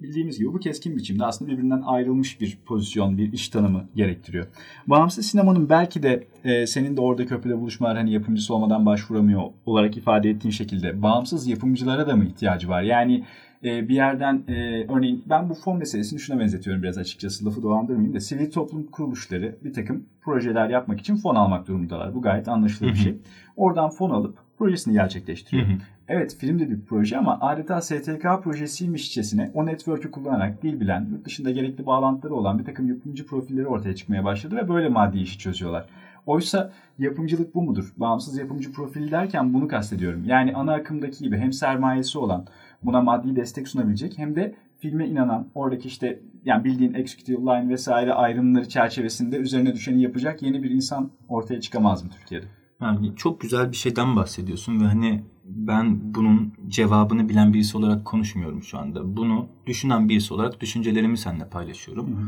bildiğimiz 0.02 0.38
gibi 0.38 0.52
bu 0.52 0.58
keskin 0.58 0.96
biçimde 0.96 1.24
aslında 1.24 1.50
birbirinden 1.50 1.82
ayrılmış 1.84 2.40
bir 2.40 2.58
pozisyon, 2.66 3.18
bir 3.18 3.32
iş 3.32 3.48
tanımı 3.48 3.84
gerektiriyor. 3.94 4.46
Bağımsız 4.86 5.26
sinemanın 5.26 5.68
belki 5.68 6.02
de 6.02 6.26
e, 6.44 6.66
senin 6.66 6.96
de 6.96 7.00
orada 7.00 7.26
köprüde 7.26 7.60
buluşmalar 7.60 7.96
hani 7.96 8.12
yapımcısı 8.12 8.54
olmadan 8.54 8.86
başvuramıyor 8.86 9.42
olarak 9.66 9.96
ifade 9.96 10.30
ettiğin 10.30 10.52
şekilde 10.52 11.02
bağımsız 11.02 11.46
yapımcılara 11.46 12.06
da 12.06 12.16
mı 12.16 12.24
ihtiyacı 12.24 12.68
var? 12.68 12.82
Yani 12.82 13.24
e, 13.64 13.88
bir 13.88 13.94
yerden 13.94 14.42
e, 14.48 14.86
örneğin 14.88 15.24
ben 15.26 15.50
bu 15.50 15.54
fon 15.54 15.78
meselesini 15.78 16.20
şuna 16.20 16.40
benzetiyorum 16.40 16.82
biraz 16.82 16.98
açıkçası 16.98 17.46
lafı 17.46 17.62
dolandırmayayım 17.62 18.14
da 18.14 18.20
sivil 18.20 18.50
toplum 18.50 18.86
kuruluşları 18.86 19.56
bir 19.64 19.72
takım 19.72 20.06
projeler 20.20 20.68
yapmak 20.68 21.00
için 21.00 21.16
fon 21.16 21.34
almak 21.34 21.68
durumundalar. 21.68 22.14
Bu 22.14 22.22
gayet 22.22 22.48
anlaşılır 22.48 22.90
bir 22.90 22.94
şey. 22.94 23.16
Oradan 23.56 23.90
fon 23.90 24.10
alıp 24.10 24.38
projesini 24.58 24.94
gerçekleştiriyor. 24.94 25.66
Evet 26.08 26.36
film 26.40 26.58
de 26.58 26.70
bir 26.70 26.80
proje 26.80 27.18
ama 27.18 27.38
adeta 27.40 27.80
STK 27.80 28.22
projesiymişçesine 28.44 29.50
o 29.54 29.66
network'ü 29.66 30.10
kullanarak 30.10 30.62
dil 30.62 30.80
bilen, 30.80 31.06
yurt 31.10 31.24
dışında 31.24 31.50
gerekli 31.50 31.86
bağlantıları 31.86 32.34
olan 32.34 32.58
bir 32.58 32.64
takım 32.64 32.88
yapımcı 32.88 33.26
profilleri 33.26 33.66
ortaya 33.66 33.94
çıkmaya 33.94 34.24
başladı 34.24 34.56
ve 34.56 34.68
böyle 34.68 34.88
maddi 34.88 35.18
işi 35.18 35.38
çözüyorlar. 35.38 35.86
Oysa 36.26 36.72
yapımcılık 36.98 37.54
bu 37.54 37.62
mudur? 37.62 37.92
Bağımsız 37.96 38.38
yapımcı 38.38 38.72
profili 38.72 39.10
derken 39.10 39.54
bunu 39.54 39.68
kastediyorum. 39.68 40.24
Yani 40.26 40.54
ana 40.54 40.74
akımdaki 40.74 41.24
gibi 41.24 41.38
hem 41.38 41.52
sermayesi 41.52 42.18
olan, 42.18 42.46
buna 42.84 43.00
maddi 43.00 43.36
destek 43.36 43.68
sunabilecek 43.68 44.18
hem 44.18 44.36
de 44.36 44.54
filme 44.78 45.08
inanan, 45.08 45.48
oradaki 45.54 45.88
işte 45.88 46.20
yani 46.44 46.64
bildiğin 46.64 46.94
executive 46.94 47.40
line 47.40 47.68
vesaire 47.68 48.14
ayrımları 48.14 48.68
çerçevesinde 48.68 49.36
üzerine 49.36 49.74
düşeni 49.74 50.02
yapacak 50.02 50.42
yeni 50.42 50.62
bir 50.62 50.70
insan 50.70 51.10
ortaya 51.28 51.60
çıkamaz 51.60 52.04
mı 52.04 52.10
Türkiye'de? 52.20 52.46
Yani 52.80 53.16
çok 53.16 53.40
güzel 53.40 53.72
bir 53.72 53.76
şeyden 53.76 54.16
bahsediyorsun 54.16 54.80
ve 54.80 54.84
hani 54.84 55.22
ben 55.44 56.14
bunun 56.14 56.52
cevabını 56.68 57.28
bilen 57.28 57.54
birisi 57.54 57.76
olarak 57.76 58.04
konuşmuyorum 58.04 58.62
şu 58.62 58.78
anda. 58.78 59.16
Bunu 59.16 59.46
düşünen 59.66 60.08
birisi 60.08 60.34
olarak 60.34 60.60
düşüncelerimi 60.60 61.18
seninle 61.18 61.48
paylaşıyorum. 61.48 62.06
Hı 62.06 62.20
hı. 62.20 62.26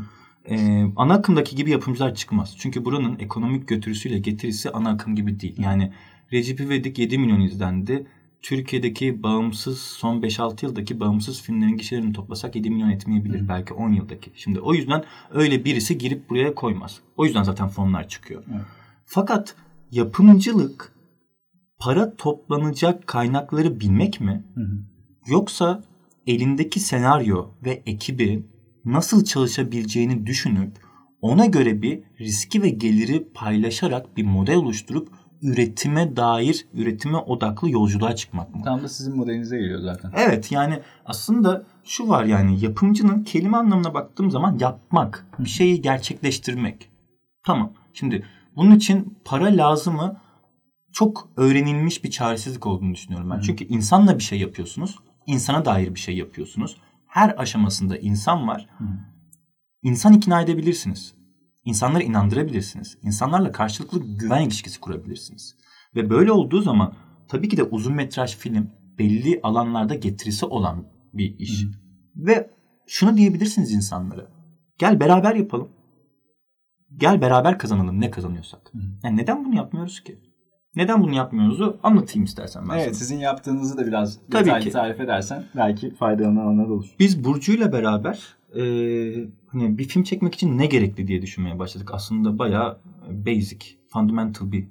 Ee, 0.49 0.91
ana 0.95 1.13
akımdaki 1.13 1.55
gibi 1.55 1.71
yapımcılar 1.71 2.15
çıkmaz. 2.15 2.55
Çünkü 2.57 2.85
buranın 2.85 3.19
ekonomik 3.19 3.67
götürüsüyle 3.67 4.19
getirisi 4.19 4.71
ana 4.71 4.89
akım 4.89 5.15
gibi 5.15 5.39
değil. 5.39 5.55
Yani 5.57 5.91
Recep 6.33 6.59
İvedik 6.59 6.99
7 6.99 7.17
milyon 7.17 7.39
izlendi. 7.39 8.07
Türkiye'deki 8.45 9.23
bağımsız 9.23 9.81
son 9.81 10.21
5-6 10.21 10.65
yıldaki 10.65 10.99
bağımsız 10.99 11.41
filmlerin 11.41 11.77
gişelerini 11.77 12.13
toplasak 12.13 12.55
7 12.55 12.69
milyon 12.69 12.89
etmeyebilir. 12.89 13.41
Hı. 13.41 13.49
Belki 13.49 13.73
10 13.73 13.89
yıldaki. 13.93 14.31
Şimdi 14.35 14.59
o 14.59 14.73
yüzden 14.73 15.03
öyle 15.31 15.65
birisi 15.65 15.97
girip 15.97 16.29
buraya 16.29 16.55
koymaz. 16.55 16.99
O 17.17 17.25
yüzden 17.25 17.43
zaten 17.43 17.67
fonlar 17.67 18.07
çıkıyor. 18.07 18.45
Hı. 18.45 18.65
Fakat 19.05 19.55
yapımcılık 19.91 20.93
para 21.79 22.15
toplanacak 22.15 23.07
kaynakları 23.07 23.79
bilmek 23.79 24.21
mi? 24.21 24.43
Hı 24.55 24.61
hı. 24.61 24.77
Yoksa 25.27 25.83
elindeki 26.27 26.79
senaryo 26.79 27.49
ve 27.65 27.83
ekibi 27.85 28.45
nasıl 28.85 29.25
çalışabileceğini 29.25 30.25
düşünüp 30.25 30.71
ona 31.21 31.45
göre 31.45 31.81
bir 31.81 32.03
riski 32.19 32.61
ve 32.61 32.69
geliri 32.69 33.27
paylaşarak 33.33 34.17
bir 34.17 34.23
model 34.23 34.55
oluşturup 34.55 35.09
üretime 35.41 36.15
dair, 36.15 36.65
üretime 36.73 37.17
odaklı 37.17 37.69
yolculuğa 37.69 38.15
çıkmak 38.15 38.55
mı? 38.55 38.61
Tam 38.63 38.83
da 38.83 38.89
sizin 38.89 39.15
modelinize 39.15 39.57
geliyor 39.57 39.81
zaten. 39.81 40.11
Evet 40.15 40.51
yani 40.51 40.79
aslında 41.05 41.63
şu 41.83 42.09
var 42.09 42.25
yani 42.25 42.63
yapımcının 42.63 43.23
kelime 43.23 43.57
anlamına 43.57 43.93
baktığım 43.93 44.31
zaman 44.31 44.57
yapmak, 44.59 45.25
bir 45.39 45.49
şeyi 45.49 45.81
gerçekleştirmek. 45.81 46.89
Tamam. 47.45 47.73
Şimdi 47.93 48.25
bunun 48.55 48.75
için 48.75 49.17
para 49.25 49.45
lazım 49.45 49.95
mı? 49.95 50.17
Çok 50.93 51.29
öğrenilmiş 51.37 52.03
bir 52.03 52.11
çaresizlik 52.11 52.67
olduğunu 52.67 52.93
düşünüyorum 52.93 53.29
ben. 53.29 53.37
Hı. 53.37 53.41
Çünkü 53.41 53.65
insanla 53.65 54.17
bir 54.17 54.23
şey 54.23 54.39
yapıyorsunuz. 54.39 54.99
insana 55.27 55.65
dair 55.65 55.95
bir 55.95 55.99
şey 55.99 56.17
yapıyorsunuz. 56.17 56.77
Her 57.07 57.35
aşamasında 57.37 57.97
insan 57.97 58.47
var. 58.47 58.67
Hı. 58.77 58.83
İnsan 59.83 60.13
ikna 60.13 60.41
edebilirsiniz. 60.41 61.15
İnsanları 61.65 62.03
inandırabilirsiniz. 62.03 62.97
İnsanlarla 63.01 63.51
karşılıklı 63.51 63.99
güven 64.17 64.41
ilişkisi 64.41 64.79
kurabilirsiniz. 64.79 65.55
Ve 65.95 66.09
böyle 66.09 66.31
olduğu 66.31 66.61
zaman 66.61 66.93
tabii 67.27 67.49
ki 67.49 67.57
de 67.57 67.63
uzun 67.63 67.93
metraj 67.93 68.35
film 68.35 68.69
belli 68.99 69.39
alanlarda 69.43 69.95
getirisi 69.95 70.45
olan 70.45 70.87
bir 71.13 71.39
iş. 71.39 71.63
Hı. 71.63 71.67
Ve 72.15 72.49
şunu 72.87 73.17
diyebilirsiniz 73.17 73.71
insanlara. 73.71 74.27
Gel 74.77 74.99
beraber 74.99 75.35
yapalım. 75.35 75.69
Gel 76.97 77.21
beraber 77.21 77.57
kazanalım 77.59 78.01
ne 78.01 78.11
kazanıyorsak. 78.11 78.61
Hı. 78.73 78.77
Yani 79.03 79.17
neden 79.17 79.45
bunu 79.45 79.55
yapmıyoruz 79.55 80.03
ki? 80.03 80.19
Neden 80.75 81.03
bunu 81.03 81.15
yapmıyoruzu 81.15 81.79
anlatayım 81.83 82.25
istersen 82.25 82.69
ben 82.69 82.73
Evet 82.75 82.85
sana. 82.85 82.93
sizin 82.93 83.17
yaptığınızı 83.19 83.77
da 83.77 83.87
biraz 83.87 84.19
Tabii 84.31 84.45
detaylı 84.45 84.65
ki. 84.65 84.71
tarif 84.71 84.99
edersen 84.99 85.43
belki 85.55 85.95
faydalananlar 85.95 86.65
olur. 86.65 86.95
Biz 86.99 87.23
Burcu'yla 87.23 87.71
beraber 87.71 88.35
e, 88.55 88.63
hani 89.47 89.77
bir 89.77 89.83
film 89.83 90.03
çekmek 90.03 90.35
için 90.35 90.57
ne 90.57 90.65
gerekli 90.65 91.07
diye 91.07 91.21
düşünmeye 91.21 91.59
başladık. 91.59 91.89
Aslında 91.93 92.39
bayağı 92.39 92.79
basic, 93.09 93.65
fundamental 93.87 94.51
bir 94.51 94.67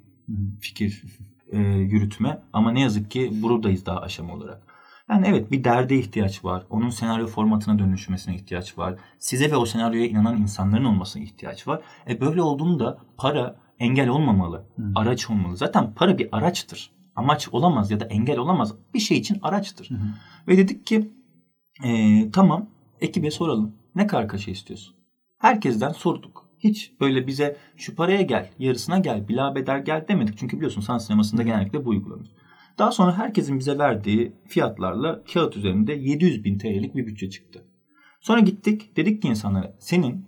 fikir 0.59 1.03
e, 1.51 1.59
yürütme. 1.59 2.41
Ama 2.53 2.71
ne 2.71 2.81
yazık 2.81 3.11
ki 3.11 3.29
buradayız 3.41 3.85
daha 3.85 4.01
aşama 4.01 4.33
olarak. 4.33 4.61
Yani 5.09 5.27
evet 5.27 5.51
bir 5.51 5.63
derde 5.63 5.99
ihtiyaç 5.99 6.45
var. 6.45 6.65
Onun 6.69 6.89
senaryo 6.89 7.27
formatına 7.27 7.79
dönüşmesine 7.79 8.35
ihtiyaç 8.35 8.77
var. 8.77 8.95
Size 9.19 9.51
ve 9.51 9.55
o 9.55 9.65
senaryoya 9.65 10.07
inanan 10.07 10.37
insanların 10.37 10.85
olmasına 10.85 11.23
ihtiyaç 11.23 11.67
var. 11.67 11.81
E 12.09 12.21
böyle 12.21 12.41
olduğunda 12.41 12.97
para 13.17 13.55
engel 13.79 14.09
olmamalı. 14.09 14.65
Hmm. 14.75 14.97
Araç 14.97 15.29
olmalı. 15.29 15.57
Zaten 15.57 15.93
para 15.93 16.17
bir 16.17 16.29
araçtır. 16.31 16.91
Amaç 17.15 17.49
olamaz 17.51 17.91
ya 17.91 17.99
da 17.99 18.05
engel 18.05 18.37
olamaz. 18.37 18.73
Bir 18.93 18.99
şey 18.99 19.17
için 19.17 19.39
araçtır. 19.41 19.89
Hmm. 19.89 19.97
Ve 20.47 20.57
dedik 20.57 20.85
ki 20.85 21.11
e, 21.83 22.31
tamam 22.31 22.69
ekibe 23.01 23.31
soralım. 23.31 23.75
Ne 23.95 24.07
kadar 24.07 24.27
kaşe 24.27 24.51
istiyorsun? 24.51 24.95
Herkesten 25.37 25.91
sorduk. 25.91 26.45
Hiç 26.59 26.93
böyle 27.01 27.27
bize 27.27 27.57
şu 27.77 27.95
paraya 27.95 28.21
gel, 28.21 28.49
yarısına 28.59 28.99
gel, 28.99 29.27
bila 29.27 29.55
bedel 29.55 29.85
gel 29.85 30.05
demedik. 30.07 30.37
Çünkü 30.37 30.57
biliyorsun 30.57 30.81
sanat 30.81 31.03
sinemasında 31.03 31.43
genellikle 31.43 31.85
bu 31.85 31.89
uygulanır. 31.89 32.31
Daha 32.77 32.91
sonra 32.91 33.17
herkesin 33.17 33.59
bize 33.59 33.77
verdiği 33.77 34.33
fiyatlarla 34.47 35.23
kağıt 35.33 35.57
üzerinde 35.57 35.93
700 35.93 36.43
bin 36.43 36.57
TL'lik 36.57 36.95
bir 36.95 37.07
bütçe 37.07 37.29
çıktı. 37.29 37.65
Sonra 38.21 38.39
gittik 38.39 38.97
dedik 38.97 39.21
ki 39.21 39.27
insanlara 39.27 39.75
senin 39.79 40.25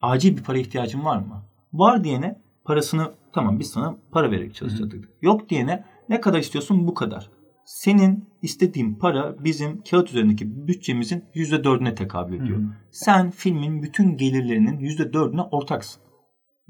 acil 0.00 0.36
bir 0.36 0.42
para 0.42 0.58
ihtiyacın 0.58 1.04
var 1.04 1.18
mı? 1.18 1.44
Var 1.72 2.04
diyene 2.04 2.42
parasını 2.64 3.12
tamam 3.32 3.58
biz 3.58 3.70
sana 3.70 3.96
para 4.12 4.30
vererek 4.30 4.54
çalışacaktık. 4.54 5.08
Yok 5.22 5.48
diyene 5.48 5.84
ne 6.08 6.20
kadar 6.20 6.38
istiyorsun 6.38 6.86
bu 6.86 6.94
kadar. 6.94 7.30
Senin 7.66 8.28
istediğin 8.42 8.94
para 8.94 9.44
bizim 9.44 9.82
kağıt 9.82 10.10
üzerindeki 10.10 10.66
bütçemizin 10.68 11.24
%4'üne 11.34 11.94
tekabül 11.94 12.40
ediyor. 12.40 12.58
Hı. 12.58 12.64
Sen 12.90 13.30
filmin 13.30 13.82
bütün 13.82 14.16
gelirlerinin 14.16 14.78
%4'üne 14.78 15.48
ortaksın. 15.50 16.02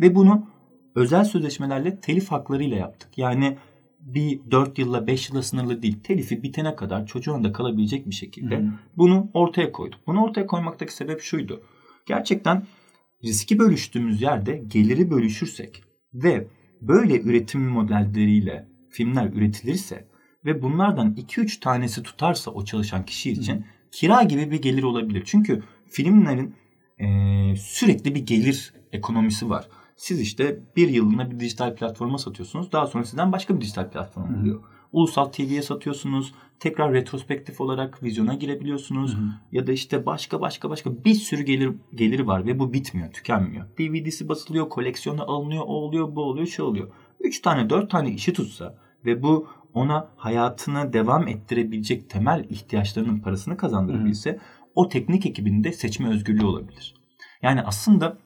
Ve 0.01 0.15
bunu 0.15 0.47
özel 0.95 1.25
sözleşmelerle 1.25 2.01
telif 2.01 2.29
haklarıyla 2.29 2.77
yaptık. 2.77 3.19
Yani 3.19 3.59
bir 4.01 4.41
4 4.51 4.79
yılla 4.79 5.07
5 5.07 5.31
yıla 5.31 5.43
sınırlı 5.43 5.83
değil. 5.83 6.01
Telifi 6.03 6.43
bitene 6.43 6.77
kadar 6.77 7.07
çocuğun 7.07 7.45
da 7.45 7.53
kalabilecek 7.53 8.07
bir 8.07 8.15
şekilde 8.15 8.57
Hı. 8.57 8.71
bunu 8.97 9.31
ortaya 9.35 9.73
koyduk. 9.73 10.01
Bunu 10.07 10.25
ortaya 10.25 10.47
koymaktaki 10.47 10.95
sebep 10.95 11.21
şuydu. 11.21 11.63
Gerçekten 12.07 12.67
riski 13.25 13.59
bölüştüğümüz 13.59 14.23
yerde 14.23 14.63
geliri 14.69 15.11
bölüşürsek 15.11 15.83
ve 16.15 16.49
böyle 16.81 17.21
üretim 17.21 17.69
modelleriyle 17.69 18.69
filmler 18.91 19.27
üretilirse 19.33 20.09
ve 20.47 20.63
bunlardan 20.63 21.15
2-3 21.15 21.61
tanesi 21.61 22.03
tutarsa 22.03 22.51
o 22.51 22.65
çalışan 22.65 23.05
kişi 23.05 23.33
için 23.33 23.57
Hı. 23.57 23.65
kira 23.93 24.23
gibi 24.23 24.51
bir 24.51 24.63
gelir 24.63 24.83
olabilir. 24.83 25.23
Çünkü 25.27 25.63
filmlerin 25.87 26.55
e, 26.99 27.07
sürekli 27.57 28.15
bir 28.15 28.27
gelir 28.27 28.75
ekonomisi 28.93 29.51
var. 29.51 29.69
Siz 29.97 30.21
işte 30.21 30.61
bir 30.77 30.89
yıllığına 30.89 31.31
bir 31.31 31.41
dijital 31.41 31.75
platforma 31.75 32.19
satıyorsunuz. 32.19 32.73
Daha 32.73 32.87
sonra 32.87 33.05
sizden 33.05 33.33
başka 33.33 33.57
bir 33.57 33.61
dijital 33.61 33.91
platform 33.91 34.41
oluyor. 34.41 34.63
Ulusal 34.93 35.25
TV'ye 35.25 35.63
satıyorsunuz. 35.63 36.35
Tekrar 36.61 36.93
retrospektif 36.93 37.61
olarak 37.61 38.03
vizyona 38.03 38.35
girebiliyorsunuz. 38.35 39.15
Hı 39.15 39.19
hı. 39.19 39.25
Ya 39.53 39.67
da 39.67 39.73
işte 39.73 40.07
başka 40.07 40.41
başka 40.41 40.71
başka 40.71 41.05
bir 41.05 41.15
sürü 41.15 41.43
gelir 41.43 41.73
geliri 41.95 42.27
var 42.27 42.47
ve 42.47 42.59
bu 42.59 42.73
bitmiyor, 42.73 43.13
tükenmiyor. 43.13 43.67
DVD'si 43.79 44.29
basılıyor, 44.29 44.69
koleksiyonu 44.69 45.31
alınıyor, 45.31 45.63
o 45.63 45.73
oluyor, 45.73 46.17
bu 46.17 46.23
oluyor, 46.23 46.47
şu 46.47 46.65
oluyor. 46.65 46.89
Üç 47.21 47.41
tane, 47.41 47.71
dört 47.71 47.91
tane 47.91 48.11
işi 48.11 48.33
tutsa 48.33 48.79
ve 49.05 49.23
bu 49.23 49.49
ona 49.77 50.09
hayatını 50.17 50.93
devam 50.93 51.29
ettirebilecek 51.29 52.11
temel 52.11 52.45
ihtiyaçlarının 52.51 53.19
parasını 53.19 53.57
kazandırabilse 53.57 54.31
hı. 54.31 54.39
o 54.75 54.89
teknik 54.89 55.27
ekibinde 55.27 55.73
seçme 55.73 56.09
özgürlüğü 56.09 56.47
olabilir. 56.47 56.95
Yani 57.43 57.63
aslında 57.63 58.19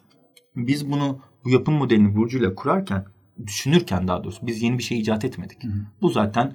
biz 0.56 0.90
bunu 0.90 1.20
bu 1.44 1.50
yapım 1.50 1.74
modelini 1.74 2.16
Burcu'yla 2.16 2.54
kurarken 2.54 3.04
düşünürken 3.46 4.08
daha 4.08 4.24
doğrusu 4.24 4.46
biz 4.46 4.62
yeni 4.62 4.78
bir 4.78 4.82
şey 4.82 5.00
icat 5.00 5.24
etmedik. 5.24 5.64
Hı 5.64 5.68
hı. 5.68 5.86
Bu 6.02 6.08
zaten 6.08 6.52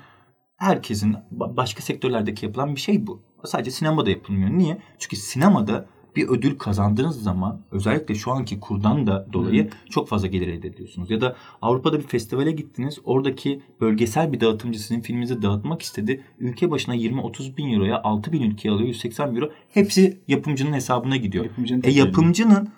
herkesin 0.57 1.15
başka 1.31 1.81
sektörlerdeki 1.81 2.45
yapılan 2.45 2.75
bir 2.75 2.81
şey 2.81 3.07
bu. 3.07 3.23
Sadece 3.45 3.71
sinemada 3.71 4.09
yapılmıyor. 4.09 4.49
Niye? 4.49 4.77
Çünkü 4.99 5.15
sinemada 5.15 5.85
bir 6.15 6.27
ödül 6.27 6.57
kazandığınız 6.57 7.23
zaman 7.23 7.59
özellikle 7.71 8.15
şu 8.15 8.31
anki 8.31 8.59
kurdan 8.59 9.07
da 9.07 9.27
dolayı 9.33 9.69
çok 9.89 10.07
fazla 10.07 10.27
gelir 10.27 10.47
elde 10.47 10.67
ediyorsunuz. 10.67 11.11
Ya 11.11 11.21
da 11.21 11.35
Avrupa'da 11.61 11.99
bir 11.99 12.03
festivale 12.03 12.51
gittiniz. 12.51 12.99
Oradaki 13.03 13.61
bölgesel 13.81 14.33
bir 14.33 14.39
dağıtımcı 14.39 14.79
sizin 14.79 15.01
filminizi 15.01 15.41
dağıtmak 15.41 15.81
istedi. 15.81 16.23
Ülke 16.39 16.71
başına 16.71 16.95
20-30 16.95 17.57
bin 17.57 17.73
euroya 17.73 18.01
6 18.03 18.31
bin 18.31 18.41
ülke 18.41 18.71
alıyor 18.71 18.87
180 18.87 19.35
euro. 19.35 19.51
Hepsi 19.69 20.21
yapımcının 20.27 20.73
hesabına 20.73 21.17
gidiyor. 21.17 21.45
Yapımcının 21.45 21.81
e 21.83 21.91
yapımcının 21.91 22.69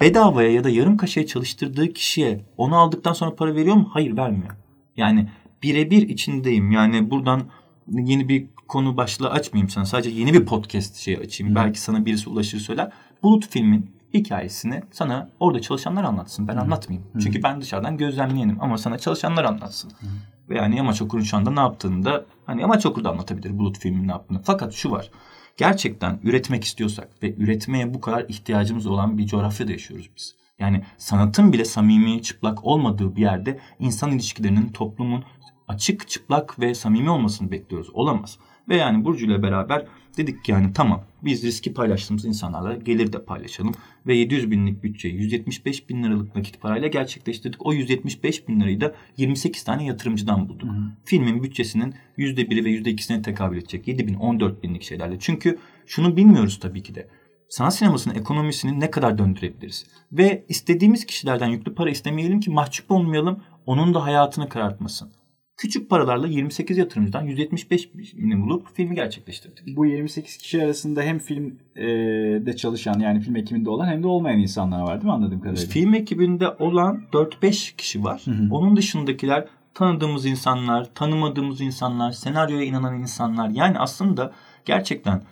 bedavaya 0.00 0.52
ya 0.52 0.64
da 0.64 0.70
yarım 0.70 0.96
kaşeye 0.96 1.26
çalıştırdığı 1.26 1.92
kişiye 1.92 2.40
onu 2.56 2.76
aldıktan 2.76 3.12
sonra 3.12 3.34
para 3.34 3.54
veriyor 3.54 3.76
mu? 3.76 3.88
Hayır 3.92 4.16
vermiyor. 4.16 4.50
Yani 4.96 5.28
birebir 5.62 6.08
içindeyim. 6.08 6.70
Yani 6.70 7.10
buradan 7.10 7.42
yeni 7.88 8.28
bir 8.28 8.46
konu 8.68 8.96
başlığı 8.96 9.30
açmayayım 9.30 9.70
sana. 9.70 9.84
Sadece 9.84 10.10
yeni 10.10 10.34
bir 10.34 10.46
podcast 10.46 10.96
şey 10.96 11.16
açayım. 11.16 11.52
Hı. 11.52 11.56
Belki 11.56 11.80
sana 11.80 12.06
birisi 12.06 12.28
ulaşır 12.28 12.58
söyler. 12.58 12.92
Bulut 13.22 13.48
filmin 13.48 13.90
hikayesini 14.14 14.82
sana 14.90 15.30
orada 15.40 15.60
çalışanlar 15.60 16.04
anlatsın. 16.04 16.48
Ben 16.48 16.56
Hı. 16.56 16.60
anlatmayayım. 16.60 17.08
Hı. 17.12 17.20
Çünkü 17.20 17.42
ben 17.42 17.60
dışarıdan 17.60 17.96
gözlemleyenim 17.96 18.56
ama 18.60 18.78
sana 18.78 18.98
çalışanlar 18.98 19.44
anlatsın. 19.44 19.90
Hı. 19.90 20.06
Ve 20.48 20.56
yani 20.56 20.76
Yamaç 20.76 21.02
Okur'un 21.02 21.22
şu 21.22 21.36
anda 21.36 21.50
ne 21.50 21.60
yaptığını 21.60 22.04
da 22.04 22.24
hani 22.46 22.60
Yamaç 22.60 22.86
Okur 22.86 23.04
da 23.04 23.10
anlatabilir 23.10 23.58
Bulut 23.58 23.78
filmin 23.78 24.08
ne 24.08 24.12
yaptığını. 24.12 24.42
Fakat 24.42 24.72
şu 24.72 24.90
var 24.90 25.10
gerçekten 25.56 26.20
üretmek 26.22 26.64
istiyorsak 26.64 27.22
ve 27.22 27.34
üretmeye 27.34 27.94
bu 27.94 28.00
kadar 28.00 28.24
ihtiyacımız 28.28 28.86
olan 28.86 29.18
bir 29.18 29.26
coğrafyada 29.26 29.72
yaşıyoruz 29.72 30.10
biz. 30.16 30.34
Yani 30.58 30.84
sanatın 30.98 31.52
bile 31.52 31.64
samimi, 31.64 32.22
çıplak 32.22 32.64
olmadığı 32.64 33.16
bir 33.16 33.20
yerde 33.20 33.60
insan 33.78 34.12
ilişkilerinin, 34.12 34.68
toplumun 34.68 35.24
açık, 35.68 36.08
çıplak 36.08 36.60
ve 36.60 36.74
samimi 36.74 37.10
olmasını 37.10 37.50
bekliyoruz. 37.50 37.90
Olamaz. 37.94 38.38
Ve 38.68 38.76
yani 38.76 39.04
Burcu 39.04 39.26
ile 39.26 39.42
beraber 39.42 39.86
dedik 40.16 40.44
ki 40.44 40.52
yani 40.52 40.72
tamam 40.72 41.04
biz 41.22 41.44
riski 41.44 41.74
paylaştığımız 41.74 42.24
insanlarla 42.24 42.76
gelir 42.76 43.12
de 43.12 43.24
paylaşalım. 43.24 43.74
Ve 44.06 44.16
700 44.16 44.50
binlik 44.50 44.82
bütçeyi 44.82 45.14
175 45.14 45.88
bin 45.88 46.02
liralık 46.02 46.36
nakit 46.36 46.60
parayla 46.60 46.88
gerçekleştirdik. 46.88 47.66
O 47.66 47.72
175 47.72 48.48
bin 48.48 48.60
lirayı 48.60 48.80
da 48.80 48.94
28 49.16 49.64
tane 49.64 49.84
yatırımcıdan 49.84 50.48
bulduk. 50.48 50.68
Hı. 50.70 50.76
Filmin 51.04 51.42
bütçesinin 51.42 51.94
%1'i 52.18 52.64
ve 52.64 52.70
%2'sine 52.70 53.22
tekabül 53.22 53.58
edecek 53.58 53.88
7 53.88 54.06
bin 54.06 54.14
14 54.14 54.62
binlik 54.62 54.82
şeylerle. 54.82 55.16
Çünkü 55.18 55.58
şunu 55.86 56.16
bilmiyoruz 56.16 56.58
tabii 56.60 56.82
ki 56.82 56.94
de 56.94 57.08
sanat 57.48 57.74
sinemasının 57.74 58.14
ekonomisini 58.14 58.80
ne 58.80 58.90
kadar 58.90 59.18
döndürebiliriz? 59.18 59.86
Ve 60.12 60.44
istediğimiz 60.48 61.06
kişilerden 61.06 61.48
yüklü 61.48 61.74
para 61.74 61.90
istemeyelim 61.90 62.40
ki 62.40 62.50
mahcup 62.50 62.90
olmayalım, 62.90 63.42
onun 63.66 63.94
da 63.94 64.04
hayatını 64.04 64.48
karartmasın. 64.48 65.12
Küçük 65.56 65.90
paralarla 65.90 66.26
28 66.26 66.78
yatırımcıdan 66.78 67.22
175 67.22 67.94
bini 67.94 68.42
bulup 68.42 68.74
filmi 68.74 68.94
gerçekleştirdik. 68.94 69.76
Bu 69.76 69.86
28 69.86 70.36
kişi 70.36 70.62
arasında 70.62 71.02
hem 71.02 71.18
filmde 71.18 72.50
e, 72.50 72.56
çalışan 72.56 73.00
yani 73.00 73.20
film 73.20 73.36
ekibinde 73.36 73.70
olan 73.70 73.86
hem 73.86 74.02
de 74.02 74.06
olmayan 74.06 74.38
insanlar 74.38 74.80
var 74.80 74.94
değil 74.94 75.04
mi 75.04 75.12
anladığım 75.12 75.40
kadarıyla? 75.40 75.66
Film 75.66 75.94
ekibinde 75.94 76.48
olan 76.48 77.02
4-5 77.12 77.76
kişi 77.76 78.04
var. 78.04 78.22
Hı 78.24 78.30
hı. 78.30 78.48
Onun 78.50 78.76
dışındakiler 78.76 79.48
tanıdığımız 79.74 80.26
insanlar, 80.26 80.94
tanımadığımız 80.94 81.60
insanlar, 81.60 82.12
senaryoya 82.12 82.64
inanan 82.64 83.00
insanlar. 83.00 83.50
Yani 83.50 83.78
aslında 83.78 84.32
gerçekten 84.64 85.22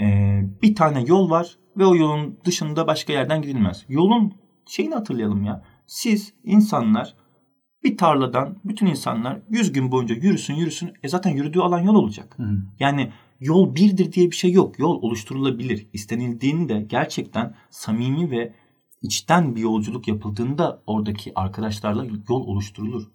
e, 0.00 0.04
bir 0.62 0.74
tane 0.74 1.02
yol 1.02 1.30
var 1.30 1.56
ve 1.76 1.86
o 1.86 1.96
yolun 1.96 2.38
dışında 2.44 2.86
başka 2.86 3.12
yerden 3.12 3.42
gidilmez. 3.42 3.84
Yolun 3.88 4.34
şeyini 4.66 4.94
hatırlayalım 4.94 5.44
ya. 5.44 5.62
Siz 5.86 6.32
insanlar 6.44 7.14
bir 7.86 7.96
tarladan 7.96 8.56
bütün 8.64 8.86
insanlar 8.86 9.38
100 9.50 9.72
gün 9.72 9.92
boyunca 9.92 10.14
yürüsün 10.14 10.54
yürüsün. 10.54 10.92
E 11.02 11.08
zaten 11.08 11.30
yürüdüğü 11.30 11.60
alan 11.60 11.80
yol 11.80 11.94
olacak. 11.94 12.34
Hı 12.36 12.42
hı. 12.42 12.56
Yani 12.80 13.10
yol 13.40 13.74
birdir 13.74 14.12
diye 14.12 14.30
bir 14.30 14.36
şey 14.36 14.52
yok. 14.52 14.78
Yol 14.78 15.02
oluşturulabilir. 15.02 15.86
İstenildiğinde 15.92 16.86
gerçekten 16.88 17.54
samimi 17.70 18.30
ve 18.30 18.52
içten 19.02 19.56
bir 19.56 19.60
yolculuk 19.60 20.08
yapıldığında 20.08 20.82
oradaki 20.86 21.32
arkadaşlarla 21.34 22.04
yol 22.28 22.46
oluşturulur. 22.46 23.10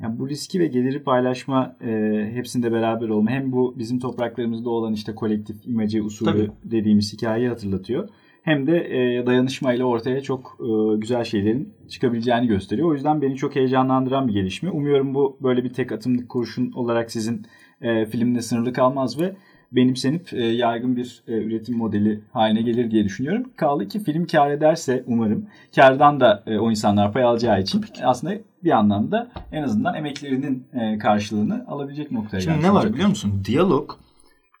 Yani 0.00 0.18
bu 0.18 0.28
riski 0.28 0.60
ve 0.60 0.66
geliri 0.66 1.02
paylaşma 1.02 1.76
e, 1.80 1.90
hepsinde 2.34 2.72
beraber 2.72 3.08
olma 3.08 3.30
hem 3.30 3.52
bu 3.52 3.74
bizim 3.78 3.98
topraklarımızda 3.98 4.70
olan 4.70 4.92
işte 4.92 5.14
kolektif 5.14 5.66
imece 5.66 6.02
usulü 6.02 6.30
Tabii. 6.30 6.50
dediğimiz 6.64 7.12
hikayeyi 7.12 7.48
hatırlatıyor. 7.48 8.08
Hem 8.42 8.66
de 8.66 8.76
e, 8.78 9.26
dayanışmayla 9.26 9.84
ortaya 9.84 10.20
çok 10.20 10.58
e, 10.60 10.96
güzel 10.96 11.24
şeylerin 11.24 11.74
çıkabileceğini 11.88 12.46
gösteriyor. 12.46 12.88
O 12.88 12.94
yüzden 12.94 13.22
beni 13.22 13.36
çok 13.36 13.56
heyecanlandıran 13.56 14.28
bir 14.28 14.32
gelişme. 14.32 14.70
Umuyorum 14.70 15.14
bu 15.14 15.38
böyle 15.42 15.64
bir 15.64 15.72
tek 15.72 15.92
atımlık 15.92 16.28
kurşun 16.28 16.72
olarak 16.72 17.10
sizin 17.10 17.46
e, 17.80 18.06
filmde 18.06 18.42
sınırlı 18.42 18.72
kalmaz 18.72 19.20
ve 19.20 19.36
benimsenip 19.72 20.32
e, 20.32 20.46
yaygın 20.46 20.96
bir 20.96 21.22
e, 21.28 21.32
üretim 21.32 21.76
modeli 21.76 22.20
haline 22.32 22.62
gelir 22.62 22.90
diye 22.90 23.04
düşünüyorum. 23.04 23.50
Kaldı 23.56 23.88
ki 23.88 24.04
film 24.04 24.26
kar 24.26 24.50
ederse 24.50 25.04
umarım 25.06 25.46
kardan 25.76 26.20
da 26.20 26.42
e, 26.46 26.58
o 26.58 26.70
insanlar 26.70 27.12
pay 27.12 27.24
alacağı 27.24 27.60
için 27.60 27.84
aslında 28.04 28.34
bir 28.64 28.70
anlamda 28.70 29.30
en 29.52 29.62
azından 29.62 29.94
emeklerinin 29.94 30.66
e, 30.72 30.98
karşılığını 30.98 31.64
alabilecek 31.68 32.12
noktaya 32.12 32.40
Şimdi 32.40 32.62
ne 32.62 32.74
var 32.74 32.92
biliyor 32.92 33.08
musun? 33.08 33.42
Diyalog 33.44 33.90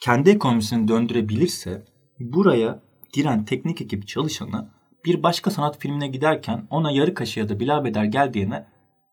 kendi 0.00 0.30
ekonomisini 0.30 0.88
döndürebilirse 0.88 1.82
buraya 2.20 2.80
giren 3.12 3.44
teknik 3.44 3.80
ekip 3.80 4.08
çalışanı 4.08 4.68
bir 5.04 5.22
başka 5.22 5.50
sanat 5.50 5.78
filmine 5.78 6.08
giderken 6.08 6.66
ona 6.70 6.90
yarı 6.90 7.14
kaşıya 7.14 7.48
da 7.48 7.60
bilabeder 7.60 8.04
gel 8.04 8.34
diyene 8.34 8.66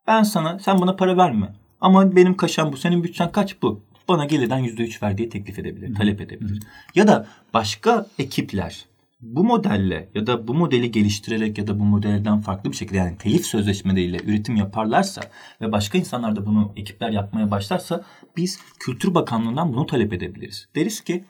ben 0.08 0.24
sana 0.24 0.60
sen 0.60 0.82
bana 0.82 0.95
para 0.95 1.18
verme 1.18 1.54
ama 1.82 2.16
benim 2.16 2.38
kaşam 2.38 2.72
bu 2.72 2.78
senin 2.78 3.04
bütçen 3.04 3.32
kaç 3.32 3.62
bu 3.62 3.82
bana 4.08 4.26
gelirden 4.26 4.64
%3 4.64 5.04
ver 5.04 5.18
diye 5.18 5.30
teklif 5.30 5.60
edebilir, 5.60 5.95
talep 5.95 6.22
edebilir. 6.22 6.64
Ya 6.95 7.08
da 7.08 7.28
başka 7.54 8.08
ekipler 8.20 8.86
bu 9.22 9.43
modelle 9.43 10.10
ya 10.16 10.28
da 10.28 10.48
bu 10.48 10.54
modeli 10.54 10.91
geliştirerek 10.91 11.58
ya 11.58 11.68
da 11.68 11.80
bu 11.80 11.84
modelden 11.84 12.41
farklı 12.41 12.72
bir 12.72 12.76
şekilde 12.76 12.98
yani 12.98 13.18
telif 13.18 13.45
sözleşmeleriyle 13.45 14.18
üretim 14.26 14.56
yaparlarsa 14.56 15.22
ve 15.62 15.72
başka 15.72 15.98
insanlar 15.98 16.36
da 16.36 16.45
bunu 16.45 16.74
ekipler 16.76 17.10
yapmaya 17.10 17.52
başlarsa 17.52 18.04
biz 18.38 18.60
Kültür 18.80 19.16
Bakanlığı'ndan 19.16 19.74
bunu 19.74 19.86
talep 19.86 20.14
edebiliriz. 20.14 20.68
Deriz 20.76 21.02
ki 21.02 21.24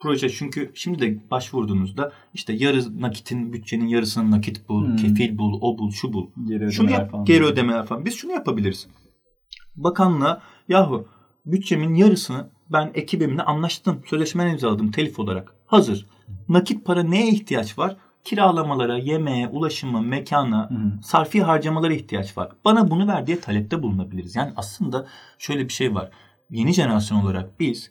proje 0.00 0.30
çünkü 0.30 0.70
şimdi 0.74 0.98
de 0.98 1.30
başvurduğunuzda 1.30 2.12
işte 2.34 2.52
yarı 2.52 3.02
nakitin 3.02 3.52
bütçenin 3.52 3.86
yarısını 3.86 4.30
nakit 4.30 4.68
bul, 4.68 4.86
hmm. 4.86 4.96
kefil 4.96 5.38
bul, 5.38 5.58
o 5.60 5.78
bul, 5.78 5.90
şu 5.90 6.12
bul. 6.12 6.26
Geri 6.48 6.72
şunu 6.72 6.90
yap, 6.90 7.10
falan. 7.10 7.24
geri 7.24 7.44
ödemeler 7.44 7.86
falan. 7.86 8.04
Biz 8.04 8.14
şunu 8.14 8.32
yapabiliriz. 8.32 8.88
Bakanlığa 9.76 10.42
yahu 10.68 11.08
bütçemin 11.46 11.94
yarısını 11.94 12.50
ben 12.72 12.90
ekibimle 12.94 13.42
anlaştım. 13.42 14.02
Sözleşme 14.06 14.50
imzaladım 14.50 14.90
telif 14.90 15.18
olarak. 15.18 15.54
Hazır. 15.66 16.06
Nakit 16.48 16.84
para 16.84 17.02
neye 17.02 17.28
ihtiyaç 17.28 17.78
var? 17.78 17.96
Kiralamalara, 18.24 18.98
yemeğe, 18.98 19.48
ulaşıma, 19.48 20.00
mekana, 20.00 20.70
hı 20.70 21.02
sarfi 21.02 21.42
harcamalara 21.42 21.92
ihtiyaç 21.92 22.38
var. 22.38 22.52
Bana 22.64 22.90
bunu 22.90 23.08
ver 23.08 23.26
diye 23.26 23.40
talepte 23.40 23.82
bulunabiliriz. 23.82 24.36
Yani 24.36 24.52
aslında 24.56 25.06
şöyle 25.38 25.64
bir 25.64 25.72
şey 25.72 25.94
var. 25.94 26.10
Yeni 26.50 26.72
jenerasyon 26.72 27.24
olarak 27.24 27.60
biz 27.60 27.90